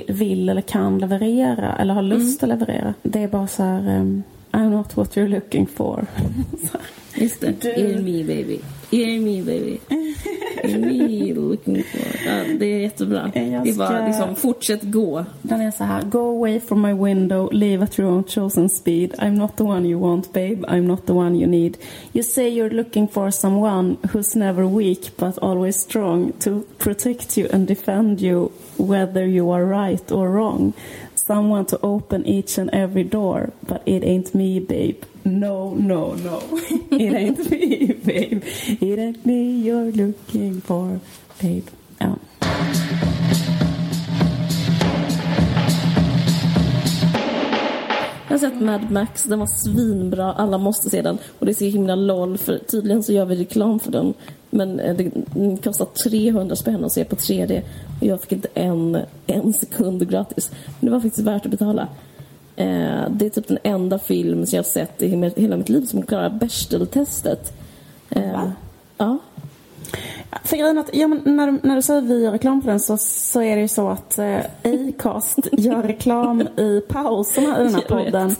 vill 0.07 0.49
eller 0.49 0.61
kan 0.61 0.99
leverera 0.99 1.76
eller 1.76 1.93
har 1.93 2.01
lust 2.01 2.43
att 2.43 2.49
leverera. 2.49 2.93
Det 3.03 3.24
är 3.24 3.28
bara 3.28 3.47
så 3.47 3.63
här 3.63 3.89
ehm, 3.89 4.24
I'm 4.51 4.70
not 4.70 4.97
what 4.97 5.18
you're 5.18 5.28
looking 5.28 5.68
for. 5.68 6.05
Just 7.18 7.41
det. 7.41 7.61
Du- 7.61 7.70
Ear 7.70 8.01
me 8.01 8.24
baby. 8.24 8.59
Ear 8.91 9.20
me 9.20 9.41
baby. 9.41 9.80
Ear 10.63 10.80
me 10.80 11.34
looking 11.34 11.84
for. 11.84 12.30
Ja, 12.30 12.43
det 12.59 12.65
är 12.65 12.80
jättebra. 12.80 13.32
Jag 13.36 13.63
Det 13.63 13.70
är 13.70 13.74
bara 13.78 13.88
ska- 13.97 14.07
liksom, 14.07 14.36
fortsätt 14.36 14.84
gå. 14.84 15.26
Den 15.41 15.61
är 15.61 15.72
så 15.72 15.84
här. 15.84 16.01
Go 16.01 16.18
away 16.20 16.59
from 16.59 16.82
my 16.82 16.93
window, 16.93 17.49
leave 17.53 17.84
at 17.84 17.99
your 17.99 18.11
own 18.11 18.24
chosen 18.24 18.70
speed. 18.70 19.13
I'm 19.20 19.32
not 19.38 19.57
the 19.57 19.63
one 19.63 19.89
you 19.89 19.99
want, 19.99 20.34
babe. 20.34 20.65
I'm 20.68 20.82
not 20.88 21.05
the 21.05 21.13
one 21.13 21.39
you 21.39 21.47
need. 21.47 21.78
You 22.13 22.24
say 22.24 22.49
you're 22.49 22.76
looking 22.76 23.07
for 23.07 23.32
someone 23.32 23.97
who's 24.13 24.36
never 24.39 24.65
weak 24.65 25.09
but 25.18 25.38
always 25.38 25.76
strong 25.80 26.32
to 26.39 26.63
protect 26.78 27.38
you 27.38 27.47
and 27.53 27.68
defend 27.68 28.22
you 28.22 28.49
whether 28.78 29.26
you 29.28 29.51
are 29.53 29.65
right 29.65 30.11
or 30.11 30.30
wrong. 30.30 30.74
Someone 31.28 31.65
to 31.65 31.78
open 31.82 32.26
each 32.26 32.57
and 32.59 32.70
every 32.74 33.03
door, 33.03 33.49
but 33.68 33.82
it 33.86 34.03
ain't 34.03 34.34
me, 34.34 34.59
babe. 34.59 34.95
No, 35.28 35.76
no, 35.76 36.16
no. 36.16 36.42
it 36.92 37.14
ain't 37.14 37.52
me, 37.52 37.92
babe. 37.92 38.44
It 38.80 38.98
ain't 38.98 39.26
me 39.26 39.60
you're 39.60 39.92
looking 39.92 40.62
for, 40.62 41.02
babe. 41.42 41.70
Ja. 41.98 42.16
Jag 48.28 48.34
har 48.34 48.38
sett 48.38 48.62
Mad 48.62 48.92
Max, 48.92 49.24
den 49.24 49.40
var 49.40 49.48
svinbra, 49.48 50.34
alla 50.34 50.58
måste 50.58 50.90
se 50.90 51.02
den. 51.02 51.18
Och 51.40 51.46
det 51.46 51.52
är 51.52 51.54
så 51.54 51.66
himla 51.66 51.96
LOL, 51.96 52.38
för 52.38 52.58
tydligen 52.58 53.04
så 53.04 53.14
gör 53.14 53.26
vi 53.26 53.36
reklam 53.36 53.80
för 53.80 53.92
den. 53.92 54.14
Men 54.50 54.80
eh, 54.80 54.96
det 54.96 55.12
den 55.34 55.58
kostar 55.58 55.86
300 56.10 56.56
spänn 56.56 56.86
att 56.86 56.94
se 56.94 57.06
på 57.06 57.16
3D. 57.16 57.62
Och 58.00 58.08
jag 58.08 58.22
fick 58.22 58.32
inte 58.32 58.50
en, 58.54 58.98
en 59.26 59.54
sekund 59.54 60.10
gratis. 60.10 60.52
Men 60.80 60.86
det 60.86 60.92
var 60.92 61.00
faktiskt 61.00 61.28
värt 61.28 61.46
att 61.46 61.52
betala. 61.52 61.88
Eh, 62.58 63.10
det 63.10 63.26
är 63.26 63.30
typ 63.30 63.47
den 63.47 63.58
enda 63.64 63.99
film 63.99 64.45
som 64.45 64.55
jag 64.55 64.64
har 64.64 64.70
sett 64.70 65.01
i 65.01 65.08
hela- 65.36 65.58
mitt 65.58 65.70
liv 65.70 65.86
som 65.86 66.01
klarar 66.01 66.30
Bechdel-testet. 66.30 67.53
Eh, 68.10 68.32
Va? 68.32 68.51
Ja. 68.97 69.18
För 70.43 70.58
grejen 70.58 70.78
att, 70.78 70.89
ja, 70.95 71.08
men 71.08 71.22
när, 71.26 71.47
du- 71.51 71.60
när 71.64 71.76
du 71.76 71.82
säger 71.82 72.01
vi 72.01 72.24
gör 72.24 72.32
reklam 72.32 72.62
för 72.62 72.70
den 72.70 72.80
så, 72.80 72.97
så 72.97 73.41
är 73.41 73.55
det 73.55 73.62
ju 73.62 73.68
så 73.68 73.89
att 73.89 74.20
eh, 74.20 74.38
Acast 74.64 75.38
gör 75.51 75.84
reklam 75.84 76.41
i 76.41 76.82
pauserna 76.88 77.60
i 77.62 77.64
den 77.64 77.76
här 77.76 77.82
podden. 77.82 78.36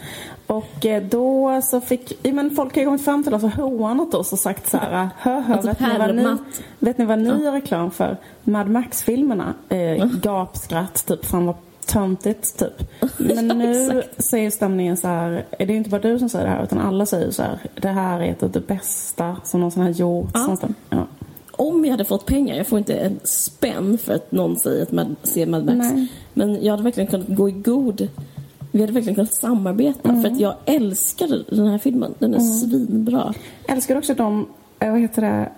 Och 0.48 0.86
eh, 0.86 1.04
då 1.04 1.62
så 1.64 1.82
fick, 1.82 2.14
ja, 2.24 2.34
men 2.34 2.52
folk 2.56 2.76
har 2.76 2.80
ju 2.82 2.86
kommit 2.86 3.06
fram 3.06 3.24
till 3.24 3.34
oss 3.34 3.44
och 3.44 3.50
hånat 3.52 4.14
oss 4.14 4.34
och 4.34 4.40
sagt 4.40 4.70
så 4.70 4.78
här, 4.78 5.10
hö, 5.18 5.40
hö, 5.40 5.54
Alltså 5.54 5.68
vet, 5.70 5.80
ni 5.80 5.98
vad 6.00 6.16
ni, 6.16 6.38
vet 6.80 6.98
ni 6.98 7.06
vad 7.06 7.20
ni 7.20 7.44
gör 7.44 7.52
reklam 7.52 7.92
för? 7.92 8.18
Mad 8.44 8.70
Max-filmerna. 8.70 9.54
Eh, 9.70 10.06
gapskratt, 10.22 11.06
typ, 11.06 11.26
fan 11.26 11.46
vad 11.46 11.56
töntigt, 11.88 12.60
typ. 12.60 12.90
Men 13.18 13.48
nu 13.48 14.04
ju 14.34 14.52
stämningen 14.52 14.98
så 14.98 15.08
här, 15.08 15.46
det 15.58 15.64
är 15.64 15.70
inte 15.70 15.90
bara 15.90 16.02
du 16.02 16.20
som 16.20 16.30
säger 16.30 16.46
det 16.46 16.52
här 16.52 16.64
utan 16.64 16.80
alla 16.80 17.06
säger 17.06 17.32
så 17.32 17.44
här, 17.44 17.60
det 17.82 17.88
här 17.88 18.22
är 18.22 18.36
av 18.42 18.52
det 18.52 18.68
bästa 18.68 19.36
som 19.44 19.60
någonsin 19.60 19.84
har 19.84 19.90
gjorts. 19.90 20.40
Ja. 20.90 21.08
Om 21.52 21.86
jag 21.86 21.92
hade 21.92 22.06
fått 22.06 22.26
pengar, 22.26 22.56
jag 22.56 22.68
får 22.68 22.78
inte 22.78 22.94
en 22.94 23.20
spänn 23.24 23.98
för 23.98 24.14
att 24.14 24.32
någon 24.32 24.56
säger 24.56 24.84
att 24.84 24.92
man 24.92 25.16
ser 25.24 25.48
Mad 25.48 25.66
Max. 25.66 25.78
Nej. 25.78 26.08
Men 26.34 26.64
jag 26.64 26.72
hade 26.74 26.84
verkligen 26.84 27.08
kunnat 27.08 27.28
gå 27.28 27.50
i 27.50 27.52
god. 27.52 28.08
Vi 28.72 28.82
hade 28.82 28.94
verkligen 28.94 29.16
kunnat 29.16 29.34
samarbeta 29.34 30.10
Mm. 30.10 30.22
för 30.22 30.30
att 30.30 30.40
jag 30.40 30.56
älskar 30.66 31.56
den 31.56 31.68
här 31.68 31.78
filmen. 31.78 32.14
Den 32.20 32.34
är 32.34 32.40
svinbra. 32.40 33.34
Jag 33.68 33.76
älskar 33.76 33.98
också 33.98 34.14
de, 34.14 34.48
vad 34.80 35.00
heter 35.00 35.22
det, 35.22 35.50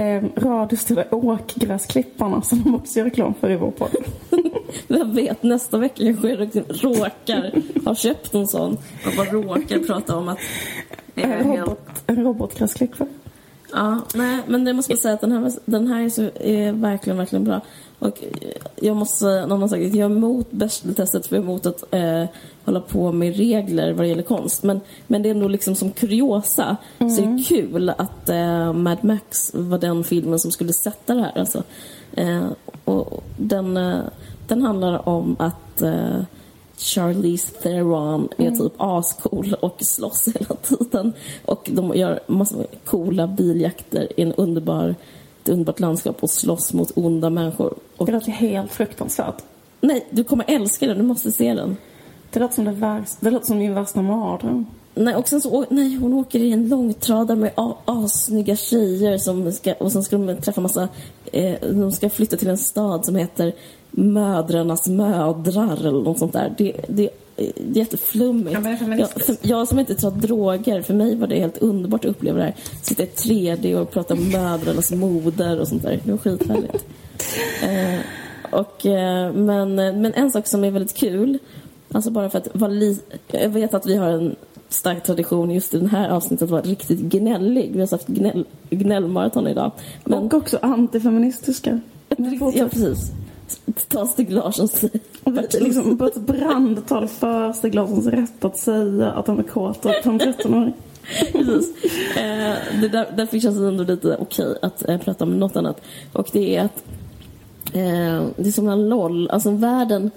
eh, 0.00 0.24
radiostyrda 0.36 1.04
åkgräsklipparna 1.10 2.42
som 2.42 2.62
de 2.62 2.74
också 2.74 2.98
gör 2.98 3.04
reklam 3.04 3.34
för 3.34 3.50
i 3.50 3.56
vår 3.56 3.70
podd. 3.70 3.96
Vem 4.88 5.14
vet, 5.14 5.42
nästa 5.42 5.78
vecka 5.78 6.04
kanske 6.04 6.28
jag 6.28 6.64
råkar 6.68 7.62
ha 7.84 7.94
köpt 7.94 8.34
en 8.34 8.46
sån 8.46 8.72
och 9.06 9.12
bara 9.16 9.26
råkar 9.26 9.78
prata 9.78 10.16
om 10.16 10.28
att 10.28 10.38
jag 11.14 11.30
är 11.30 11.36
En 11.36 11.50
helt... 11.50 11.60
robot, 11.60 12.02
en 12.06 12.16
robotgräsklippare. 12.16 13.08
Ja, 13.72 14.00
nej, 14.14 14.40
men 14.46 14.64
det 14.64 14.72
måste 14.72 14.92
jag 14.92 14.98
säga 14.98 15.14
att 15.14 15.20
den 15.20 15.32
här, 15.32 15.52
den 15.64 15.86
här 15.86 16.02
är, 16.02 16.08
så, 16.08 16.22
är 16.22 16.72
verkligen, 16.72 17.16
verkligen 17.16 17.44
bra. 17.44 17.60
Och 17.98 18.24
eh, 18.24 18.48
jag 18.76 18.96
måste 18.96 19.18
säga, 19.18 19.46
någon 19.46 19.60
har 19.60 19.68
sagt 19.68 19.86
att 19.86 19.94
jag 19.94 20.10
är 20.10 20.16
emot 20.16 20.52
Bechdel-testet 20.52 21.26
för 21.26 21.36
jag 21.36 21.44
är 21.44 21.48
emot 21.48 21.66
att 21.66 21.94
eh, 21.94 22.24
hålla 22.64 22.80
på 22.80 23.12
med 23.12 23.36
regler 23.36 23.92
vad 23.92 24.04
det 24.04 24.08
gäller 24.08 24.22
konst. 24.22 24.62
Men, 24.62 24.80
men 25.06 25.22
det 25.22 25.30
är 25.30 25.34
nog 25.34 25.50
liksom 25.50 25.74
som 25.74 25.90
kuriosa 25.90 26.76
så 26.98 27.22
är 27.22 27.36
det 27.36 27.42
kul 27.42 27.88
att 27.88 28.28
eh, 28.28 28.72
Mad 28.72 29.04
Max 29.04 29.50
var 29.54 29.78
den 29.78 30.04
filmen 30.04 30.38
som 30.38 30.50
skulle 30.50 30.72
sätta 30.72 31.14
det 31.14 31.20
här. 31.20 31.38
Alltså. 31.38 31.62
Eh, 32.12 32.46
och 32.84 33.24
den, 33.36 33.76
eh, 33.76 34.00
den 34.48 34.62
handlar 34.62 35.08
om 35.08 35.36
att 35.38 35.82
eh, 35.82 36.20
Charlize 36.76 37.52
Theron 37.62 38.28
är 38.38 38.50
typ 38.50 38.72
ascool 38.76 39.56
och 39.60 39.76
slåss 39.80 40.28
hela 40.34 40.54
tiden. 40.54 41.12
Och 41.44 41.70
de 41.72 41.92
gör 41.94 42.20
massa 42.26 42.56
coola 42.84 43.26
biljakter 43.26 44.08
i 44.16 44.22
en 44.22 44.32
underbar, 44.32 44.94
ett 45.42 45.48
underbart 45.48 45.80
landskap 45.80 46.22
och 46.22 46.30
slåss 46.30 46.72
mot 46.72 46.92
onda 46.94 47.30
människor. 47.30 47.74
Och, 47.96 48.06
Det 48.06 48.12
låter 48.12 48.30
helt 48.30 48.72
fruktansvärt. 48.72 49.42
nej, 49.80 50.06
du 50.10 50.24
kommer 50.24 50.44
älska 50.48 50.86
den. 50.86 50.98
Du 50.98 51.04
måste 51.04 51.32
se 51.32 51.54
den. 51.54 51.76
Det 52.32 52.40
låter 52.40 52.54
som, 52.54 52.64
det 52.64 52.72
värsta, 52.72 53.16
det 53.20 53.30
låter 53.30 53.46
som 53.46 53.58
min 53.58 53.74
värsta 53.74 54.02
mardröm. 54.02 54.66
Nej, 54.94 55.14
och 55.14 55.28
sen 55.28 55.40
så, 55.40 55.64
nej, 55.70 55.96
hon 55.96 56.12
åker 56.12 56.38
i 56.38 56.52
en 56.52 56.68
långtradare 56.68 57.38
med 57.38 57.52
assnygga 57.84 58.56
tjejer 58.56 59.18
som 59.18 59.52
ska, 59.52 59.72
och 59.72 59.92
sen 59.92 60.02
ska 60.02 60.18
de 60.18 60.36
träffa 60.36 60.60
massa, 60.60 60.88
eh, 61.32 61.54
de 61.60 61.92
ska 61.92 62.10
flytta 62.10 62.36
till 62.36 62.48
en 62.48 62.58
stad 62.58 63.04
som 63.04 63.16
heter 63.16 63.52
Mödrarnas 63.90 64.88
mödrar 64.88 65.86
eller 65.86 66.02
något 66.02 66.18
sånt 66.18 66.32
där. 66.32 66.54
Det, 66.58 66.72
det 66.88 67.10
är 67.36 67.52
jätteflummigt. 67.72 68.52
Ja, 68.52 68.60
det 68.86 68.96
jag, 68.96 69.10
för, 69.10 69.36
jag 69.42 69.68
som 69.68 69.78
inte 69.78 69.94
tar 69.94 70.10
droger, 70.10 70.82
för 70.82 70.94
mig 70.94 71.16
var 71.16 71.26
det 71.26 71.40
helt 71.40 71.58
underbart 71.58 72.04
att 72.04 72.10
uppleva 72.10 72.38
det 72.38 72.44
här. 72.44 72.54
Sitta 72.82 73.02
i 73.02 73.06
3D 73.06 73.76
och 73.76 73.90
prata 73.90 74.14
om 74.14 74.30
mödrarnas 74.30 74.92
moder 74.92 75.60
och 75.60 75.68
sånt 75.68 75.82
där. 75.82 76.00
Det 76.04 76.10
var 76.10 76.18
skithärligt. 76.18 76.84
Eh, 77.62 77.98
och, 78.50 78.86
eh, 78.86 79.32
men, 79.32 79.74
men 79.74 80.14
en 80.14 80.30
sak 80.30 80.46
som 80.46 80.64
är 80.64 80.70
väldigt 80.70 80.96
kul, 80.96 81.38
alltså 81.92 82.10
bara 82.10 82.30
för 82.30 82.38
att 82.38 82.48
vara 82.52 82.70
li- 82.70 82.98
Jag 83.26 83.48
vet 83.48 83.74
att 83.74 83.86
vi 83.86 83.96
har 83.96 84.08
en 84.10 84.36
stark 84.68 85.02
tradition 85.04 85.50
just 85.50 85.74
i 85.74 85.78
den 85.78 85.88
här 85.90 86.08
avsnittet 86.08 86.42
att 86.44 86.50
vara 86.50 86.62
riktigt 86.62 87.00
gnällig. 87.00 87.70
Vi 87.72 87.80
har 87.80 87.90
haft 87.90 88.06
gnäll, 88.06 88.44
gnällmaraton 88.70 89.46
idag. 89.46 89.72
Men, 90.04 90.18
Och 90.18 90.34
också 90.34 90.58
antifeministiska. 90.62 91.80
ja, 92.54 92.68
precis. 92.70 93.10
Ta 93.88 94.06
Stig 94.06 94.30
Larssons 94.32 94.84
liksom 95.60 95.98
på 95.98 96.06
ett 96.06 96.16
brandtal 96.16 97.08
för 97.08 97.52
Stig 97.52 97.74
Larssons 97.74 98.06
rätt 98.06 98.44
att 98.44 98.58
säga 98.58 99.10
att 99.12 99.26
han 99.26 99.38
är 99.38 99.42
kåt 99.42 99.84
och 99.86 99.92
han 100.04 100.20
är 100.20 100.26
13-åring. 100.32 100.72
Precis. 101.32 101.84
Eh, 102.16 102.54
det 102.80 102.88
där, 102.88 103.06
därför 103.16 103.38
känns 103.38 103.58
det 103.58 103.66
ändå 103.68 103.84
lite 103.84 104.16
okej 104.20 104.54
att 104.62 104.88
eh, 104.88 104.98
prata 104.98 105.24
om 105.24 105.38
något 105.40 105.56
annat. 105.56 105.80
Och 106.12 106.28
det 106.32 106.56
är 106.56 106.64
att 106.64 106.84
eh, 107.72 108.26
det 108.36 108.48
är 108.48 108.52
som 108.52 108.68
en 108.68 108.88
LOL, 108.88 109.30
alltså 109.30 109.50
världen 109.50 110.10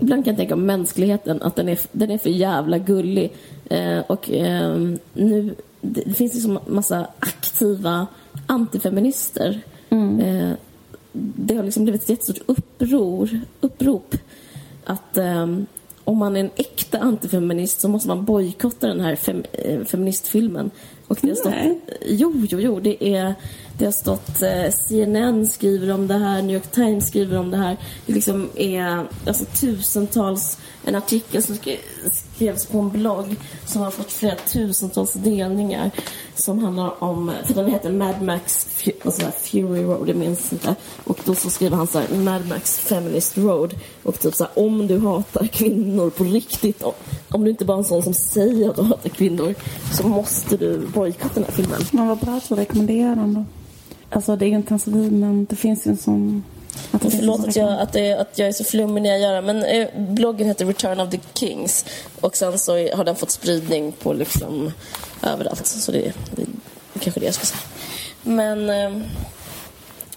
Ibland 0.00 0.24
kan 0.24 0.32
jag 0.32 0.38
tänka 0.38 0.54
om 0.54 0.66
mänskligheten, 0.66 1.42
att 1.42 1.56
den 1.56 1.68
är, 1.68 1.80
den 1.92 2.10
är 2.10 2.18
för 2.18 2.30
jävla 2.30 2.78
gullig. 2.78 3.32
Eh, 3.70 3.98
och 3.98 4.30
eh, 4.30 4.78
nu, 5.12 5.54
det, 5.80 6.02
det 6.06 6.14
finns 6.14 6.34
liksom 6.34 6.58
massa 6.66 7.06
aktiva 7.18 8.06
antifeminister. 8.46 9.60
Eh, 9.90 10.50
det 11.12 11.54
har 11.54 11.64
liksom 11.64 11.84
blivit 11.84 12.02
ett 12.02 12.08
jättestort 12.08 12.42
uppror, 12.46 13.40
upprop 13.60 14.14
att 14.84 15.16
ehm, 15.16 15.66
om 16.04 16.18
man 16.18 16.36
är 16.36 16.40
en 16.40 16.50
äkta 16.56 16.98
antifeminist 16.98 17.80
så 17.80 17.88
måste 17.88 18.08
man 18.08 18.24
bojkotta 18.24 18.86
den 18.86 19.00
här 19.00 19.16
fem, 19.16 19.44
eh, 19.52 19.84
feministfilmen. 19.84 20.70
Och 21.06 21.18
det 21.20 21.28
har 21.28 21.34
stått, 21.34 21.52
Nej. 21.52 21.80
jo, 22.06 22.46
jo, 22.50 22.60
jo, 22.60 22.80
det, 22.80 23.04
är, 23.14 23.34
det 23.80 23.86
har 23.86 23.92
stått 23.92 24.42
eh, 24.42 24.70
CNN 24.70 25.46
skriver 25.46 25.94
om 25.94 26.06
det 26.06 26.14
här, 26.14 26.42
New 26.42 26.56
York 26.56 26.70
Times 26.70 27.08
skriver 27.08 27.38
om 27.38 27.50
det 27.50 27.56
här. 27.56 27.76
Det 28.06 28.12
liksom 28.12 28.50
är 28.56 29.06
alltså, 29.26 29.44
tusentals, 29.44 30.58
en 30.84 30.94
artikel 30.94 31.42
som 31.42 31.56
skrevs 32.12 32.66
på 32.66 32.78
en 32.78 32.90
blogg 32.90 33.36
som 33.66 33.82
har 33.82 33.90
fått 33.90 34.12
flera 34.12 34.34
tusentals 34.34 35.12
delningar 35.12 35.90
som 36.34 36.58
handlar 36.58 37.04
om, 37.04 37.32
för 37.44 37.54
den 37.54 37.70
heter 37.70 37.92
Mad 37.92 38.22
Max 38.22 38.68
alltså, 39.04 39.22
Fury 39.40 39.82
Road, 39.82 40.08
jag 40.08 40.16
minns 40.16 40.52
inte. 40.52 40.74
Och 41.04 41.18
då 41.24 41.34
så 41.34 41.50
skriver 41.50 41.76
han 41.76 41.86
så 41.86 41.98
här, 41.98 42.16
Mad 42.16 42.48
Max 42.48 42.78
Feminist 42.78 43.38
Road. 43.38 43.74
Och 44.02 44.20
typ 44.20 44.34
så 44.34 44.44
här, 44.44 44.64
om 44.64 44.86
du 44.86 44.98
hatar 44.98 45.46
kvinnor 45.46 46.10
på 46.10 46.24
riktigt, 46.24 46.82
om, 46.82 46.92
om 47.28 47.44
du 47.44 47.50
inte 47.50 47.64
bara 47.64 47.74
är 47.74 47.78
en 47.78 47.84
sån 47.84 48.02
som 48.02 48.14
säger 48.14 48.70
att 48.70 48.76
du 48.76 48.82
hatar 48.82 49.08
kvinnor, 49.08 49.54
så 49.92 50.08
måste 50.08 50.56
du 50.56 50.86
bojkotta 50.94 51.34
den 51.34 51.44
här 51.44 51.52
filmen. 51.52 51.80
Men 51.90 52.08
vad 52.08 52.18
bra 52.18 52.36
att 52.36 52.48
du 52.48 52.54
rekommenderar 52.54 53.16
den 53.16 53.34
då. 53.34 53.44
Alltså 54.10 54.36
det 54.36 54.44
är 54.44 54.48
ju 54.48 54.54
inte 54.54 54.70
ens 54.70 54.86
vi 54.86 55.10
men 55.10 55.44
det 55.44 55.56
finns 55.56 55.86
ju 55.86 55.90
en 55.90 55.96
sån... 55.96 56.44
Att 56.90 57.02
det 57.02 57.10
Förlåt 57.10 57.48
att 57.48 57.56
jag, 57.56 57.80
att, 57.80 57.92
det, 57.92 58.12
att 58.12 58.38
jag 58.38 58.48
är 58.48 58.52
så 58.52 58.64
flummig 58.64 59.02
när 59.02 59.10
jag 59.10 59.20
gör 59.20 59.32
det, 59.32 59.42
men 59.42 59.64
eh, 59.64 59.88
bloggen 59.96 60.46
heter 60.46 60.66
Return 60.66 61.00
of 61.00 61.10
the 61.10 61.18
Kings 61.34 61.84
och 62.20 62.36
sen 62.36 62.58
så 62.58 62.72
har 62.72 63.04
den 63.04 63.16
fått 63.16 63.30
spridning 63.30 63.92
på 63.92 64.12
liksom 64.12 64.72
överallt. 65.22 65.66
Så 65.66 65.92
det, 65.92 66.06
är 66.06 66.12
kanske 67.00 67.20
det 67.20 67.26
jag 67.26 67.34
ska 67.34 67.46
säga. 67.46 67.60
Men... 68.22 68.70
Eh, 68.70 69.02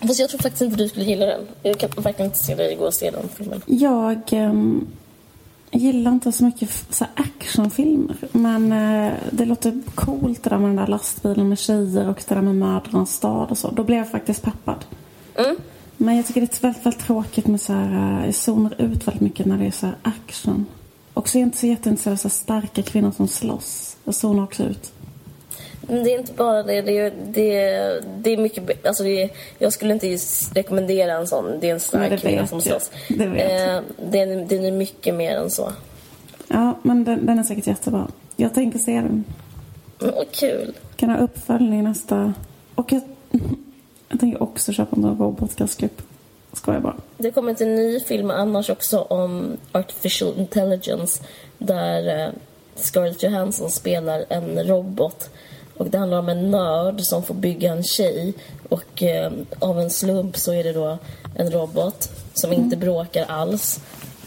fast 0.07 0.19
jag 0.19 0.29
tror 0.29 0.39
faktiskt 0.39 0.61
inte 0.61 0.77
du 0.77 0.89
skulle 0.89 1.05
gilla 1.05 1.25
den. 1.25 1.41
Jag 1.63 1.79
kan 1.79 1.89
verkligen 1.89 2.31
inte 2.31 2.43
se 2.43 2.55
dig 2.55 2.75
gå 2.75 2.85
och 2.85 2.93
se 2.93 3.11
den 3.11 3.29
filmen. 3.37 3.61
Jag... 3.65 4.21
ehm, 4.31 4.87
Jag 5.73 5.81
gillar 5.81 6.11
inte 6.11 6.31
så 6.31 6.43
mycket 6.45 6.85
så 6.89 7.05
actionfilmer. 7.15 8.15
Men 8.31 8.71
eh, 8.71 9.13
det 9.31 9.45
låter 9.45 9.81
coolt 9.95 10.43
det 10.43 10.49
där 10.49 10.57
med 10.57 10.69
den 10.69 10.75
där 10.75 10.87
lastbilen 10.87 11.49
med 11.49 11.59
tjejer 11.59 12.09
och 12.09 12.23
det 12.27 12.35
där 12.35 12.41
med 12.41 12.55
mödrarnas 12.55 13.13
stad 13.13 13.51
och 13.51 13.57
så. 13.57 13.71
Då 13.71 13.83
blev 13.83 13.97
jag 13.97 14.11
faktiskt 14.11 14.41
peppad. 14.41 14.85
Mm. 15.35 15.55
Men 15.97 16.15
jag 16.17 16.25
tycker 16.25 16.41
det 16.41 16.59
är 16.59 16.61
väldigt, 16.61 16.85
väldigt 16.85 17.05
tråkigt 17.05 17.47
med 17.47 17.61
så 17.61 17.73
här, 17.73 18.19
eh, 18.19 18.25
jag 18.25 18.35
zonar 18.35 18.81
ut 18.81 19.07
väldigt 19.07 19.21
mycket 19.21 19.45
när 19.45 19.57
det 19.57 19.65
är 19.65 19.71
så 19.71 19.85
här 19.85 19.95
action. 20.01 20.65
Och 21.13 21.29
så 21.29 21.37
är 21.37 21.39
jag 21.39 21.47
inte 21.47 21.57
så 21.57 21.67
jätteintresserad 21.67 22.13
av 22.13 22.17
så 22.17 22.29
starka 22.29 22.81
kvinnor 22.81 23.11
som 23.11 23.27
slåss. 23.27 23.97
Jag 24.03 24.15
zonar 24.15 24.43
också 24.43 24.63
ut. 24.63 24.93
Men 25.87 26.03
det 26.03 26.13
är 26.13 26.19
inte 26.19 26.33
bara 26.33 26.63
det. 26.63 26.81
Det 26.81 26.99
är, 26.99 27.13
det 27.25 27.57
är, 27.59 28.03
det 28.17 28.33
är 28.33 28.37
mycket... 28.37 28.85
Alltså 28.85 29.03
det 29.03 29.23
är, 29.23 29.29
jag 29.57 29.73
skulle 29.73 29.93
inte 29.93 30.17
rekommendera 30.55 31.13
en 31.13 31.27
sån. 31.27 31.59
Det 31.59 31.69
är 31.69 31.73
en 31.73 31.79
stark 31.79 32.21
kvinna 32.21 32.47
som 32.47 32.61
slåss. 32.61 32.91
Det. 33.09 33.23
Eh, 33.23 33.81
den, 34.11 34.47
den 34.47 34.65
är 34.65 34.71
mycket 34.71 35.15
mer 35.15 35.35
än 35.35 35.49
så. 35.49 35.71
Ja, 36.47 36.79
men 36.83 37.03
den, 37.03 37.25
den 37.25 37.39
är 37.39 37.43
säkert 37.43 37.67
jättebra. 37.67 38.07
Jag 38.35 38.53
tänker 38.53 38.79
se 38.79 38.91
den. 38.91 39.23
Mm, 40.01 40.15
vad 40.15 40.31
kul. 40.31 40.73
Kan 40.95 41.09
ha 41.09 41.17
uppföljning 41.17 41.83
nästa... 41.83 42.33
Och 42.75 42.91
jag, 42.91 43.01
jag 44.09 44.19
tänker 44.19 44.43
också 44.43 44.73
köpa 44.73 44.95
en 44.95 45.17
robotgastklipp. 45.17 46.01
Skojar 46.53 46.79
bara. 46.79 46.95
Det 47.17 47.31
kommer 47.31 47.51
ett 47.51 47.61
en 47.61 47.75
ny 47.75 47.99
film 47.99 48.31
annars 48.31 48.69
också 48.69 49.01
om 49.01 49.57
artificial 49.71 50.33
intelligence 50.37 51.23
där 51.57 52.25
eh, 52.25 52.29
Scarlett 52.75 53.23
Johansson 53.23 53.69
spelar 53.69 54.25
en 54.29 54.63
robot. 54.63 55.29
Och 55.77 55.89
det 55.89 55.97
handlar 55.97 56.19
om 56.19 56.29
en 56.29 56.51
nörd 56.51 57.01
som 57.01 57.23
får 57.23 57.33
bygga 57.33 57.71
en 57.71 57.83
tjej 57.83 58.33
och 58.69 59.03
eh, 59.03 59.31
av 59.59 59.79
en 59.79 59.89
slump 59.89 60.37
så 60.37 60.53
är 60.53 60.63
det 60.63 60.73
då 60.73 60.97
en 61.35 61.51
robot 61.51 62.09
som 62.33 62.53
inte 62.53 62.77
bråkar 62.77 63.25
alls 63.25 63.79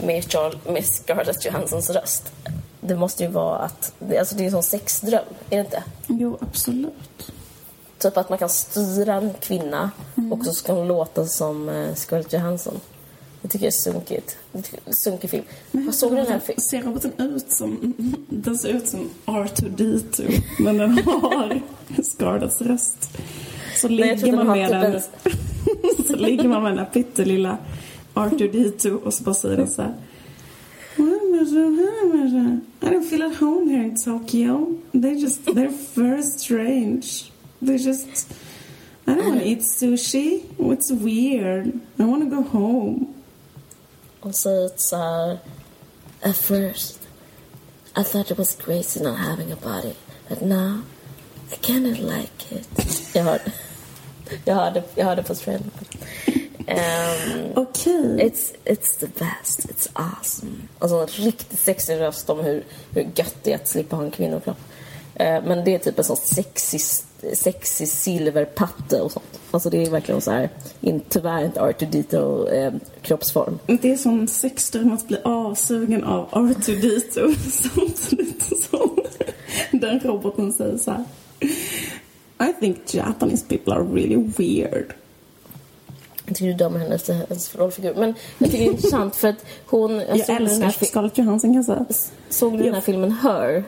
med, 0.05 0.22
Charl- 0.22 0.72
med 0.72 0.84
Scarlett 0.84 1.44
Johanssons 1.44 1.90
röst. 1.90 2.32
Det 2.80 2.97
måste 2.97 3.24
ju 3.24 3.30
vara 3.30 3.59
att, 3.59 3.92
alltså 4.18 4.36
det 4.36 4.42
är 4.42 4.44
en 4.44 4.51
sån 4.51 4.62
sexdröm, 4.62 5.24
är 5.51 5.57
det 5.57 5.61
inte? 5.61 5.82
Jo, 6.07 6.38
absolut. 6.40 7.32
Typ 7.99 8.16
att 8.16 8.28
man 8.28 8.38
kan 8.38 8.49
styra 8.49 9.14
en 9.14 9.34
kvinna 9.40 9.90
och 10.32 10.44
så 10.44 10.53
ska 10.53 10.72
hon 10.72 10.88
låta 10.88 11.26
som 11.26 11.68
eh, 11.68 11.94
Scarlett 11.94 12.32
Johansson. 12.32 12.80
Det 13.47 13.53
tycker 13.53 13.66
jag 13.66 13.72
är 13.72 13.92
sunkigt. 13.92 14.36
Sunkig 14.90 15.30
film. 15.30 15.44
Jag 15.72 15.94
såg 15.94 16.16
den 16.16 16.26
här 16.26 16.38
filmen. 16.38 16.61
Ser 16.61 16.82
roboten 16.82 17.12
ut 17.18 17.51
som... 17.53 17.94
Den 18.28 18.59
ser 18.59 18.68
ut 18.68 18.88
som 18.88 19.11
R2D2. 19.26 20.42
Men 20.59 20.78
den 20.78 20.99
har 20.99 21.61
Scarletts 22.03 22.62
röst. 22.62 23.18
Så 23.76 23.88
Nej, 23.88 23.97
ligger 23.97 24.16
trodde 24.16 24.44
man 24.44 24.59
den 24.59 24.70
med 24.70 24.82
den... 24.82 25.01
typ 25.01 25.36
en... 25.99 26.05
så 26.07 26.16
ligger 26.16 26.49
man 26.49 26.62
med 26.62 26.72
den 26.72 26.78
här 26.78 26.86
pyttelilla 26.86 27.59
R2D2 28.14 28.90
och 28.90 29.14
så 29.14 29.24
bara 29.24 29.34
säger 29.34 29.57
den 29.57 29.70
så 29.70 29.82
här. 29.82 29.94
I 32.82 32.88
don't 32.88 33.05
feel 33.11 33.22
at 33.22 33.36
home 33.36 33.70
here 33.70 33.84
in 33.84 33.97
Tokyo. 34.05 34.78
They 34.92 35.14
just, 35.14 35.44
they're 35.44 35.94
very 35.94 36.22
strange. 36.22 37.32
They 37.62 37.76
just, 37.76 38.32
I 39.07 39.14
don't 39.14 39.28
want 39.28 39.40
to 39.40 39.47
eat 39.47 39.62
sushi. 39.62 40.42
It's 40.59 40.92
weird. 40.92 41.80
I 41.99 42.05
want 42.05 42.30
to 42.30 42.36
go 42.36 42.42
home. 42.42 43.15
Och 44.27 44.35
säger 44.35 44.70
så 44.77 44.97
här... 44.97 45.39
At 46.22 46.37
first, 46.37 46.99
I 47.97 48.03
thought 48.05 48.31
it 48.31 48.39
was 48.39 48.55
crazy 48.55 49.01
not 49.01 49.18
having 49.18 49.53
a 49.53 49.57
body. 49.62 49.95
But 50.29 50.43
now, 50.43 50.83
I 51.53 51.57
kind 51.57 51.87
of 51.87 51.99
like 51.99 52.51
it. 52.51 52.68
Jag 53.14 53.24
hörde, 53.24 53.53
jag 54.45 54.55
hörde, 54.55 54.83
jag 54.95 55.05
hörde 55.05 55.22
på 55.22 55.35
trailern. 55.35 55.70
Um, 56.68 57.53
Okej. 57.55 58.18
It's, 58.20 58.53
it's 58.64 58.97
the 59.01 59.07
best, 59.07 59.68
it's 59.68 59.89
awesome. 59.93 60.68
Alltså 60.79 60.97
en 60.97 61.07
riktigt 61.07 61.59
sexig 61.59 62.01
röst 62.01 62.31
om 62.31 62.41
hur, 62.41 62.64
hur 62.95 63.03
gött 63.03 63.37
det 63.43 63.53
är 63.53 63.57
att 63.57 63.68
slippa 63.68 63.97
ha 63.97 64.05
en 64.05 64.11
kvinnokropp. 64.11 64.59
Eh, 65.18 65.44
men 65.44 65.64
det 65.64 65.74
är 65.74 65.78
typ 65.78 65.98
en 65.98 66.04
sån 66.04 66.16
sexig, 66.16 66.80
sexig 67.32 67.88
silverpatte 67.88 69.00
och 69.00 69.12
sånt. 69.12 69.40
Alltså 69.50 69.70
det 69.70 69.82
är 69.82 69.90
verkligen 69.90 70.20
så 70.20 70.30
här, 70.30 70.50
in, 70.80 71.00
tyvärr 71.08 71.44
inte 71.44 71.60
R2D2 71.60 72.48
eh, 72.52 72.72
kroppsform. 73.02 73.58
Det 73.66 73.92
är 73.92 73.96
som 73.96 74.28
sexdröm 74.28 74.92
att 74.92 75.08
bli 75.08 75.18
avsugen 75.24 76.04
av 76.04 76.30
R2D2 76.30 77.34
samtidigt 77.50 78.42
som 78.42 79.00
den 79.70 80.00
roboten 80.00 80.52
säger 80.52 80.78
så 80.78 80.90
här. 80.90 81.04
I 82.50 82.52
think 82.60 82.94
Japanese 82.94 83.44
people 83.48 83.74
are 83.74 83.84
really 83.84 84.16
weird. 84.16 84.94
Jag 86.26 86.36
tycker 86.36 86.46
du 86.46 86.54
dömer 86.54 86.78
hennes, 86.78 87.08
hennes 87.08 87.54
rollfigur. 87.54 87.94
Men 87.94 88.14
jag 88.38 88.50
tycker 88.50 88.64
det 88.64 88.70
är 88.70 88.72
intressant 88.72 89.16
för 89.16 89.28
att 89.28 89.44
hon... 89.66 89.94
Jag, 89.94 90.18
Jag 90.18 90.30
älskar 90.30 90.84
Scarlett 90.86 91.18
Johansson 91.18 91.50
kan 91.50 91.54
jag 91.54 91.64
säga. 91.64 91.86
såg 92.28 92.58
du 92.58 92.64
den 92.64 92.74
här 92.74 92.80
filmen 92.80 93.12
Her? 93.12 93.64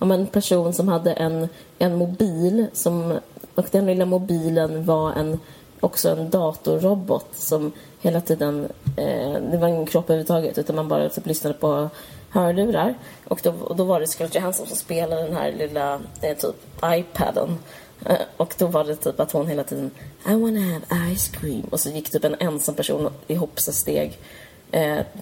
Om 0.00 0.10
en 0.10 0.26
person 0.26 0.72
som 0.72 0.88
hade 0.88 1.12
en, 1.12 1.48
en 1.78 1.96
mobil 1.96 2.66
som... 2.72 3.18
Och 3.54 3.66
den 3.70 3.86
lilla 3.86 4.04
mobilen 4.06 4.84
var 4.84 5.12
en, 5.12 5.40
också 5.80 6.08
en 6.08 6.30
datorrobot 6.30 7.26
som 7.32 7.72
hela 8.00 8.20
tiden... 8.20 8.68
Eh, 8.96 9.32
det 9.50 9.58
var 9.60 9.68
ingen 9.68 9.86
kropp 9.86 10.04
överhuvudtaget 10.04 10.58
utan 10.58 10.76
man 10.76 10.88
bara 10.88 11.08
typ 11.08 11.26
lyssnade 11.26 11.54
på 11.54 11.90
hörlurar. 12.30 12.94
Och 13.24 13.40
då, 13.42 13.50
och 13.50 13.76
då 13.76 13.84
var 13.84 14.00
det 14.00 14.06
Scarlett 14.06 14.34
Johansson 14.34 14.66
som 14.66 14.76
spelade 14.76 15.22
den 15.22 15.36
här 15.36 15.52
lilla 15.52 16.00
eh, 16.22 16.36
typ 16.36 16.56
iPaden. 16.84 17.58
Eh, 18.06 18.16
och 18.36 18.54
då 18.58 18.66
var 18.66 18.84
det 18.84 18.96
typ 18.96 19.20
att 19.20 19.32
hon 19.32 19.46
hela 19.46 19.64
tiden 19.64 19.90
I 20.28 20.34
wanna 20.34 20.60
have 20.60 21.14
ice 21.16 21.28
cream. 21.28 21.62
Och 21.70 21.80
så 21.80 21.90
gick 21.90 22.10
typ 22.10 22.24
en 22.24 22.36
ensam 22.38 22.74
person 22.74 23.08
i 23.26 23.34
hoppsasteg 23.34 24.12
steg 24.12 24.18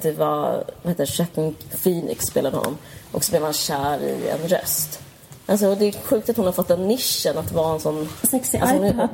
det 0.03 0.19
var, 0.19 0.65
vad 0.83 0.91
heter 0.91 1.21
Jacqueline 1.21 1.55
Phoenix 1.83 2.25
spelade 2.25 2.57
honom. 2.57 2.79
Och 3.13 3.25
så 3.25 3.33
blev 3.33 3.43
han 3.43 3.53
kär 3.53 4.03
i 4.03 4.29
en 4.29 4.49
röst. 4.49 5.01
Alltså 5.47 5.75
det 5.75 5.87
är 5.87 5.93
sjukt 5.93 6.29
att 6.29 6.37
hon 6.37 6.47
har 6.47 6.53
fått 6.53 6.69
den 6.69 6.89
nischen 6.89 7.39
att 7.39 7.53
vara 7.53 7.75
en 7.75 7.81
sån... 7.81 8.09
Sexy 8.23 8.59
Alltså, 8.59 8.87
iPad. 8.87 9.11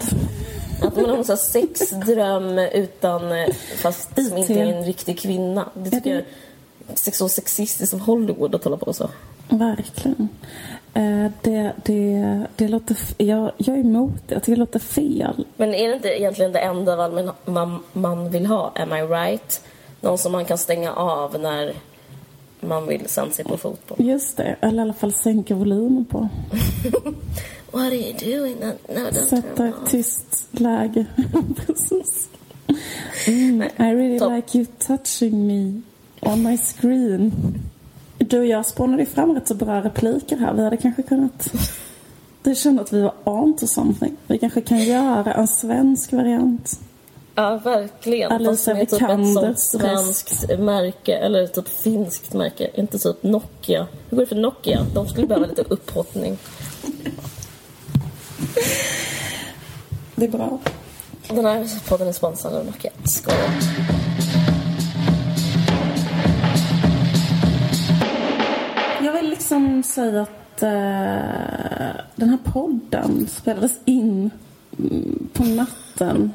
Att 0.82 0.96
man 0.96 1.04
har 1.10 1.16
en 1.16 1.24
sån 1.24 1.36
sexdröm 1.36 2.58
utan, 2.58 3.32
eh, 3.32 3.54
fast 3.76 4.14
som 4.28 4.38
inte 4.38 4.54
är 4.54 4.66
en 4.66 4.84
riktig 4.84 5.18
kvinna. 5.18 5.68
Det 5.74 5.90
tycker 5.90 6.10
jag 6.10 6.24
är 7.06 7.10
så 7.12 7.28
sexistiskt 7.28 7.94
av 7.94 8.00
Hollywood 8.00 8.54
att 8.54 8.64
hålla 8.64 8.76
på 8.76 8.92
så. 8.92 9.10
Verkligen. 9.48 10.28
Eh, 10.94 11.30
det, 11.42 11.72
det, 11.84 12.40
det 12.56 12.68
låter... 12.68 12.96
Jag, 13.16 13.52
jag 13.56 13.76
är 13.76 13.80
emot 13.80 14.12
det. 14.26 14.34
Jag 14.34 14.42
tycker 14.42 14.56
det 14.56 14.60
låter 14.60 14.78
fel. 14.78 15.46
Men 15.56 15.74
är 15.74 15.88
det 15.88 15.94
inte 15.94 16.08
egentligen 16.08 16.52
det 16.52 16.58
enda 16.58 17.08
man, 17.08 17.30
man, 17.44 17.82
man 17.92 18.30
vill 18.30 18.46
ha? 18.46 18.72
Am 18.74 18.92
I 18.92 19.02
right? 19.02 19.60
Någon 20.04 20.18
som 20.18 20.32
man 20.32 20.44
kan 20.44 20.58
stänga 20.58 20.92
av 20.92 21.40
när 21.40 21.74
man 22.60 22.86
vill 22.86 23.08
se 23.08 23.44
på 23.44 23.56
fotboll. 23.56 24.06
Just 24.06 24.36
det. 24.36 24.56
Eller 24.60 24.78
i 24.78 24.80
alla 24.80 24.92
fall 24.92 25.12
sänka 25.12 25.54
volymen 25.54 26.04
på. 26.04 26.18
What 27.70 27.82
are 27.82 27.94
you 27.94 28.12
doing? 28.12 28.56
No, 28.60 29.00
no 29.00 29.26
Sätta 29.28 29.66
ett 29.66 29.74
tyst 29.88 30.46
läge. 30.50 31.06
Precis. 31.66 32.28
Mm, 33.26 33.62
I 33.62 33.94
really 33.94 34.18
Topp. 34.18 34.32
like 34.32 34.58
you 34.58 34.66
touching 34.78 35.46
me 35.46 35.80
on 36.20 36.42
my 36.42 36.58
screen. 36.58 37.32
Du 38.18 38.38
och 38.38 38.46
jag 38.46 38.66
spånade 38.66 39.06
fram 39.06 39.34
rätt 39.34 39.48
så 39.48 39.54
bra 39.54 39.82
repliker 39.82 40.36
här. 40.36 40.54
Vi 40.54 40.64
hade 40.64 40.76
kanske 40.76 41.02
kunnat... 41.02 41.52
Du 42.42 42.54
kände 42.54 42.82
att 42.82 42.92
vi 42.92 43.02
var 43.02 43.14
on 43.24 43.56
to 43.56 43.66
something. 43.66 44.16
Vi 44.26 44.38
kanske 44.38 44.60
kan 44.60 44.84
göra 44.84 45.34
en 45.34 45.48
svensk 45.48 46.12
variant. 46.12 46.80
Ja, 47.34 47.56
verkligen. 47.56 48.44
Fast 48.44 48.66
med 48.66 48.90
typ 48.90 49.02
ett 49.02 49.32
sånt 49.34 49.60
svenskt 49.60 50.58
märke, 50.58 51.16
eller 51.16 51.46
typ 51.46 51.68
finskt 51.68 52.32
märke. 52.32 52.70
Inte 52.74 52.98
typ 52.98 53.22
Nokia. 53.22 53.86
Hur 54.08 54.16
går 54.16 54.22
det 54.22 54.28
för 54.28 54.36
Nokia? 54.36 54.86
De 54.94 55.08
skulle 55.08 55.26
behöva 55.26 55.46
lite 55.46 55.62
upphottning. 55.62 56.38
Det 60.16 60.24
är 60.24 60.30
bra. 60.30 60.58
Den 61.28 61.44
här 61.44 61.88
podden 61.88 62.08
är 62.08 62.12
sponsrad 62.12 62.54
av 62.54 62.66
Nokia. 62.66 62.90
Skål. 63.04 63.34
Jag 69.04 69.12
vill 69.12 69.30
liksom 69.30 69.82
säga 69.82 70.22
att 70.22 70.62
eh, 70.62 72.00
den 72.16 72.28
här 72.28 72.38
podden 72.44 73.26
spelades 73.26 73.72
in 73.84 74.30
mm, 74.78 75.28
på 75.32 75.44
natten 75.44 76.32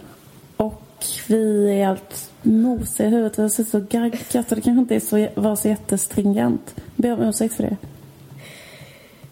vi 1.27 1.69
är 1.69 1.85
helt 1.85 2.31
mosiga 2.41 3.07
i 3.07 3.11
huvudet. 3.11 3.37
Vi 3.37 3.41
har 3.41 3.49
suttit 3.49 3.73
och 3.73 3.89
gaggat 3.89 4.51
och 4.51 4.55
det 4.55 4.61
kanske 4.61 4.71
inte 4.71 4.95
är 4.95 4.99
så, 4.99 5.41
var 5.41 5.55
så 5.55 5.67
jättestringent. 5.67 6.75
Ber 6.95 7.13
om 7.13 7.21
ursäkt 7.21 7.53
för 7.53 7.63
det. 7.63 7.77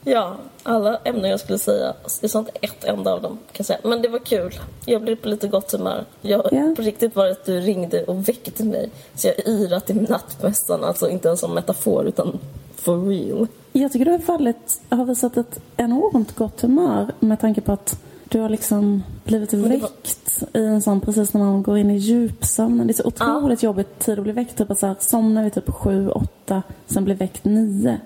Ja, 0.03 0.35
alla 0.63 0.97
ämnen 0.97 1.29
jag 1.31 1.39
skulle 1.39 1.59
säga. 1.59 1.93
Det 2.21 2.29
sa 2.29 2.39
inte 2.39 2.51
ett 2.61 2.83
enda 2.83 3.13
av 3.13 3.21
dem, 3.21 3.31
kan 3.31 3.57
jag 3.57 3.65
säga. 3.65 3.79
Men 3.83 4.01
det 4.01 4.07
var 4.07 4.19
kul. 4.19 4.59
Jag 4.85 5.01
blev 5.01 5.15
på 5.15 5.27
lite 5.27 5.47
gott 5.47 5.71
humör. 5.71 6.05
Jag, 6.21 6.49
Ja. 6.51 6.73
På 6.75 6.81
riktigt 6.81 7.15
var 7.15 7.25
det 7.25 7.31
att 7.31 7.45
du 7.45 7.59
ringde 7.59 8.03
och 8.03 8.29
väckte 8.29 8.63
mig. 8.63 8.89
Så 9.15 9.27
jag 9.27 9.47
yrat 9.47 9.89
i 9.89 9.93
nattmässan. 9.93 10.83
Alltså 10.83 11.09
inte 11.09 11.27
ens 11.27 11.39
som 11.39 11.53
metafor, 11.53 12.07
utan 12.07 12.39
for 12.75 13.09
real. 13.09 13.47
Jag 13.73 13.91
tycker 13.91 14.05
du 14.05 14.11
har 14.11 14.19
fallit, 14.19 14.81
har 14.89 15.05
visat 15.05 15.37
ett 15.37 15.59
enormt 15.77 16.35
gott 16.35 16.61
humör 16.61 17.11
med 17.19 17.39
tanke 17.39 17.61
på 17.61 17.71
att 17.71 17.99
Du 18.29 18.39
har 18.39 18.49
liksom 18.49 19.03
blivit 19.23 19.53
väckt 19.53 20.43
i 20.53 20.65
en 20.65 20.81
sån, 20.81 21.01
precis 21.01 21.33
när 21.33 21.41
man 21.41 21.63
går 21.63 21.77
in 21.77 21.91
i 21.91 21.97
djupsömnen. 21.97 22.87
Det 22.87 22.91
är 22.91 22.95
så 22.95 23.07
otroligt 23.07 23.63
ja. 23.63 23.67
jobbigt 23.67 23.99
tid 23.99 24.19
att 24.19 24.23
bli 24.23 24.31
väckt. 24.31 24.57
Typ 24.57 24.71
att 24.71 24.79
så 24.79 24.87
här, 24.87 24.95
somna 24.99 25.43
vid 25.43 25.53
typ 25.53 25.69
sju, 25.69 26.09
åtta, 26.09 26.63
sen 26.85 27.03
bli 27.03 27.13
väckt 27.13 27.45
nio. 27.45 27.99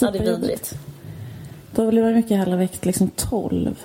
Ja, 0.00 0.10
det 0.10 0.18
är 0.18 0.36
vidrigt. 0.36 0.74
Då 1.74 1.90
blir 1.90 2.02
man 2.02 2.14
mycket 2.14 2.38
hellre 2.38 2.56
väckt 2.56 2.84
liksom 2.84 3.08
tolv. 3.08 3.84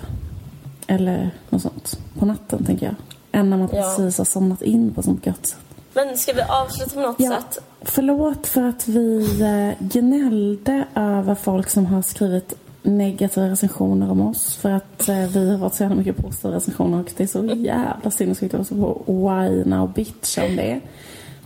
Eller 0.86 1.30
något 1.50 1.62
sånt. 1.62 1.98
På 2.18 2.26
natten, 2.26 2.64
tänker 2.64 2.86
jag. 2.86 2.94
Än 3.32 3.50
när 3.50 3.56
man 3.56 3.68
ja. 3.72 3.82
precis 3.82 4.18
har 4.18 4.24
somnat 4.24 4.62
in 4.62 4.94
på 4.94 5.02
sånt 5.02 5.26
gött 5.26 5.46
sätt. 5.46 5.58
Men 5.94 6.18
ska 6.18 6.32
vi 6.32 6.42
avsluta 6.42 6.94
på 6.94 7.00
något 7.00 7.16
ja. 7.18 7.30
sätt? 7.30 7.58
Förlåt 7.82 8.46
för 8.46 8.62
att 8.62 8.88
vi 8.88 9.40
eh, 9.42 9.86
gnällde 9.86 10.84
över 10.94 11.34
folk 11.34 11.70
som 11.70 11.86
har 11.86 12.02
skrivit 12.02 12.54
negativa 12.84 13.48
recensioner 13.48 14.10
om 14.10 14.20
oss 14.20 14.56
för 14.56 14.70
att 14.70 15.08
eh, 15.08 15.26
vi 15.26 15.50
har 15.50 15.58
fått 15.58 15.74
så 15.74 15.82
jävla 15.82 15.96
mycket 15.96 16.16
positiva 16.16 16.54
recensioner 16.54 17.00
och 17.00 17.12
det 17.16 17.22
är 17.22 17.28
så 17.28 17.44
jävla 17.44 18.10
sinnessjukt 18.10 18.54
att 18.54 18.68
på 18.68 19.02
whina 19.06 19.82
och 19.82 19.88
bitcha 19.88 20.44
om 20.44 20.56
det. 20.56 20.80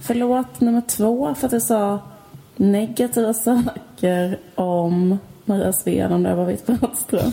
Förlåt 0.01 0.61
nummer 0.61 0.81
två 0.81 1.35
för 1.35 1.47
att 1.47 1.53
jag 1.53 1.63
sa 1.63 1.99
negativa 2.57 3.35
saker 3.35 4.39
om 4.55 5.19
Maria 5.45 5.73
Sveen 5.73 6.13
om 6.13 6.23
det 6.23 6.35
var 6.35 6.45
vitt 6.45 6.67
Brattström. 6.67 7.33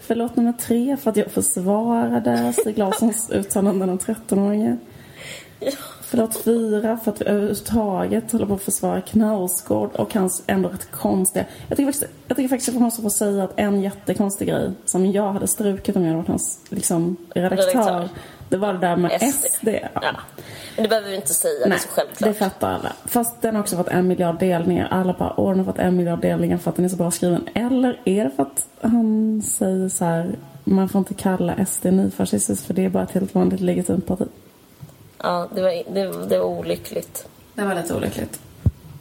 Förlåt 0.00 0.36
nummer 0.36 0.52
tre 0.52 0.96
för 0.96 1.10
att 1.10 1.16
jag 1.16 1.30
försvarade 1.30 2.52
Stig 2.52 2.78
Larssons 2.78 3.30
uttalanden 3.30 3.90
om 3.90 3.98
13-åringen. 3.98 4.78
Ja. 5.60 5.72
Förlåt 6.10 6.36
fyra 6.36 6.96
för 6.96 7.12
att 7.12 7.20
vi 7.20 7.26
överhuvudtaget 7.26 8.32
håller 8.32 8.46
på 8.46 8.54
att 8.54 8.62
försvara 8.62 9.00
Knausgård 9.00 9.90
och 9.94 10.14
hans 10.14 10.42
ändå 10.46 10.68
rätt 10.68 10.90
konstiga... 10.90 11.44
Jag 11.68 11.76
tycker 11.76 11.92
faktiskt, 11.92 12.12
jag 12.28 12.36
tycker 12.36 12.48
faktiskt 12.48 12.68
att 12.68 12.74
jag 12.74 12.82
måste 12.82 13.02
få 13.02 13.10
säga 13.10 13.44
att 13.44 13.52
en 13.56 13.80
jättekonstig 13.80 14.48
grej 14.48 14.72
som 14.84 15.06
jag 15.06 15.32
hade 15.32 15.46
strukit 15.46 15.96
om 15.96 16.02
jag 16.02 16.08
hade 16.08 16.18
varit 16.18 16.28
hans 16.28 16.60
liksom, 16.68 17.16
redaktör, 17.34 17.66
redaktör. 17.66 18.08
Det 18.48 18.56
var 18.56 18.72
det 18.72 18.78
där 18.78 18.96
med 18.96 19.32
SD. 19.34 19.46
SD 19.46 19.68
ja. 19.68 19.88
ja. 19.94 20.16
Men 20.76 20.82
det 20.82 20.88
behöver 20.88 21.08
vi 21.08 21.16
inte 21.16 21.34
säga, 21.34 21.52
Nej, 21.60 21.68
det 21.68 21.74
är 21.74 21.78
så 21.78 21.88
självklart. 21.88 22.28
det 22.28 22.34
fattar 22.34 22.74
alla. 22.74 22.92
Fast 23.04 23.42
den 23.42 23.54
har 23.54 23.62
också 23.62 23.76
fått 23.76 23.88
en 23.88 24.08
miljard 24.08 24.38
delningar. 24.38 24.88
Alla 24.90 25.12
bara, 25.18 25.40
åh 25.40 25.50
den 25.50 25.58
har 25.58 25.64
fått 25.64 25.78
en 25.78 25.96
miljard 25.96 26.20
delningar 26.20 26.58
för 26.58 26.70
att 26.70 26.76
den 26.76 26.84
är 26.84 26.88
så 26.88 26.96
bra 26.96 27.10
skriven. 27.10 27.48
Eller 27.54 28.00
är 28.04 28.24
det 28.24 28.30
för 28.30 28.42
att 28.42 28.66
han 28.80 29.42
säger 29.42 29.88
så 29.88 30.04
här, 30.04 30.36
man 30.64 30.88
får 30.88 30.98
inte 30.98 31.14
kalla 31.14 31.66
SD 31.66 31.86
nyfascistiskt 31.86 32.66
för 32.66 32.74
det 32.74 32.84
är 32.84 32.88
bara 32.88 33.02
ett 33.02 33.10
helt 33.10 33.34
vanligt 33.34 33.60
legitimt 33.60 34.06
parti. 34.06 34.28
Ja, 35.22 35.48
det 35.54 35.62
var, 35.62 35.94
det, 35.94 36.26
det 36.28 36.38
var 36.38 36.46
olyckligt. 36.46 37.28
Det 37.54 37.64
var 37.64 37.74
lite 37.74 37.94
olyckligt. 37.94 38.40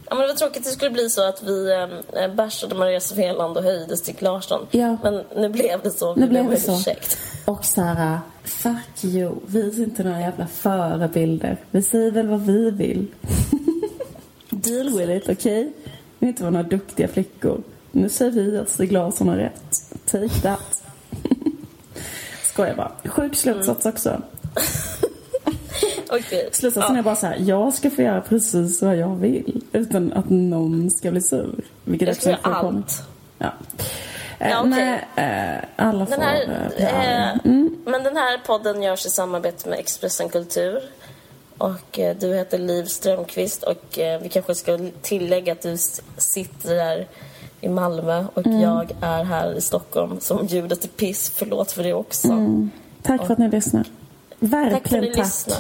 Ja, 0.10 0.16
men 0.16 0.22
det 0.22 0.28
var 0.28 0.36
tråkigt 0.36 0.58
att 0.58 0.64
det 0.64 0.72
skulle 0.72 0.92
bli 0.92 1.10
så 1.10 1.30
att 1.30 1.44
vi 1.44 1.88
äh, 2.14 2.36
bärsade 2.36 2.76
Maria 2.76 3.00
Svealand 3.00 3.58
och 3.58 3.64
höjde 3.64 3.98
Stig 3.98 4.22
Larsson. 4.22 4.68
Ja. 4.72 4.98
Men 5.04 5.24
nu 5.36 5.50
blev 5.50 5.82
det 5.84 5.92
så. 5.92 6.16
Nu 6.16 6.28
blev 6.28 6.50
det 6.50 6.58
så. 6.58 6.76
Ursäkt. 6.76 7.18
Och 7.46 7.66
Sara, 7.66 8.22
fuck 8.44 9.04
you. 9.04 9.36
Vi 9.48 9.60
är 9.60 9.84
inte 9.84 10.04
några 10.04 10.20
jävla 10.20 10.48
förebilder. 10.48 11.58
Vi 11.72 11.82
säger 11.82 12.12
väl 12.12 12.28
vad 12.28 12.42
vi 12.42 12.72
vill. 12.72 13.08
Deal 14.50 14.98
with 14.98 15.12
it, 15.12 15.24
okej? 15.24 15.62
Okay? 15.62 15.72
Vi 16.20 16.28
är 16.28 16.30
inte 16.30 16.44
vara 16.44 16.52
några 16.52 16.68
duktiga 16.68 17.08
flickor. 17.08 17.64
Nu 17.92 18.10
säger 18.10 18.32
vi 18.32 18.58
att 18.58 18.70
Stig 18.70 18.92
Larsson 18.92 19.28
har 19.28 19.36
rätt. 19.36 19.72
Take 20.06 20.42
that. 20.42 20.84
Skojar 22.44 22.76
bara. 22.76 22.92
Sjuk 23.06 23.36
slutsats 23.36 23.86
mm. 23.86 23.94
också. 23.94 24.22
okay. 26.10 26.50
Slutsatsen 26.52 26.96
ja. 26.96 27.00
är 27.00 27.04
bara 27.04 27.16
så 27.16 27.28
här, 27.28 27.38
jag 27.40 27.74
ska 27.74 27.90
få 27.90 28.02
göra 28.02 28.22
precis 28.22 28.82
vad 28.82 28.96
jag 28.96 29.16
vill 29.16 29.62
utan 29.72 30.14
att 30.14 30.30
någon 30.30 30.92
ska 30.92 31.12
bli 31.12 31.22
sur. 31.22 31.64
Vilket 31.84 32.08
jag 32.08 32.18
ska 32.18 32.30
göra 32.30 32.40
allt. 32.42 33.04
Ja. 33.38 33.52
Eh, 34.40 34.50
ja, 34.50 34.60
okay. 34.60 34.70
Nej, 34.70 35.08
eh, 35.16 35.64
alla 35.76 36.06
den 36.06 36.22
här, 36.22 36.46
får 36.46 36.84
eh, 36.84 37.46
mm. 37.46 37.78
Men 37.86 38.04
den 38.04 38.18
här 38.18 38.38
podden 38.46 38.84
görs 38.84 39.06
i 39.06 39.10
samarbete 39.10 39.70
med 39.70 39.80
Expressen 39.80 40.30
Kultur. 40.30 40.82
Och 41.58 42.00
eh, 42.00 42.16
du 42.20 42.36
heter 42.36 42.58
Liv 42.58 42.86
Strömqvist 42.86 43.64
och 43.64 44.00
eh, 44.00 44.22
vi 44.22 44.30
kanske 44.30 44.56
ska 44.56 44.80
tillägga 45.02 45.54
att 45.54 45.62
du 45.62 45.78
sitter 46.18 46.76
där 46.76 47.08
i 47.62 47.70
Malmö 47.70 48.26
och 48.34 48.46
mm. 48.46 48.62
jag 48.62 48.92
är 49.02 49.24
här 49.24 49.54
i 49.54 49.62
Stockholm 49.62 50.20
som 50.20 50.46
ljudet 50.46 50.84
är 50.84 50.88
piss. 50.88 51.32
Förlåt 51.36 51.72
för 51.72 51.84
det 51.84 51.94
också. 51.94 52.28
Mm. 52.28 52.72
Tack 53.02 53.26
för 53.26 53.34
att 53.34 53.40
ni 53.40 53.50
lyssnar. 53.50 53.86
Verkligen 54.40 54.82
tack. 54.82 54.90
För 54.90 54.98
att 54.98 55.04
ni 55.04 55.10
tack. 55.10 55.26
Lyssnar 55.26 55.58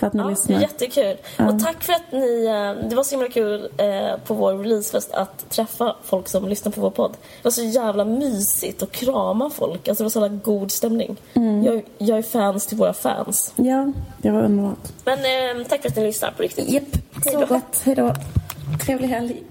för 0.00 0.06
att 0.06 0.12
ni 0.12 0.20
ja, 0.22 0.28
lyssnar. 0.28 0.60
Jättekul. 0.60 1.16
Ja. 1.36 1.48
Och 1.48 1.60
tack 1.60 1.82
för 1.82 1.92
att 1.92 2.12
ni... 2.12 2.46
Eh, 2.46 2.88
det 2.88 2.96
var 2.96 3.02
så 3.02 3.10
himla 3.10 3.28
kul 3.28 3.68
eh, 3.76 4.16
på 4.26 4.34
vår 4.34 4.52
releasefest 4.52 5.12
att 5.12 5.50
träffa 5.50 5.96
folk 6.04 6.28
som 6.28 6.48
lyssnar 6.48 6.72
på 6.72 6.80
vår 6.80 6.90
podd. 6.90 7.12
Det 7.12 7.44
var 7.44 7.50
så 7.50 7.62
jävla 7.62 8.04
mysigt 8.04 8.82
att 8.82 8.92
krama 8.92 9.50
folk. 9.50 9.88
Alltså 9.88 10.02
det 10.02 10.04
var 10.04 10.10
så 10.10 10.20
jävla 10.20 10.36
god 10.44 10.70
stämning. 10.72 11.16
Mm. 11.34 11.64
Jag, 11.64 11.82
jag 11.98 12.18
är 12.18 12.22
fans 12.22 12.66
till 12.66 12.76
våra 12.76 12.92
fans. 12.92 13.52
Ja, 13.56 13.92
det 14.18 14.30
var 14.30 14.42
underbart. 14.42 14.88
Men 15.04 15.18
eh, 15.18 15.66
tack 15.66 15.82
för 15.82 15.88
att 15.88 15.96
ni 15.96 16.02
lyssnar 16.02 16.30
på 16.30 16.42
riktigt. 16.42 16.68
Japp, 16.68 16.84
så 17.32 17.46
gott. 17.46 17.82
Hej 17.84 17.94
då. 17.94 18.14
Trevlig 18.84 19.08
helg. 19.08 19.42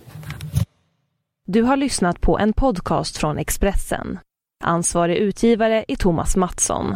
Du 1.47 1.64
har 1.64 1.78
lyssnat 1.78 2.22
på 2.22 2.39
en 2.39 2.54
podcast 2.54 3.18
från 3.18 3.38
Expressen. 3.38 4.20
Ansvarig 4.64 5.18
utgivare 5.18 5.86
är 5.88 5.95
Thomas 5.95 6.36
Mattsson. 6.36 6.95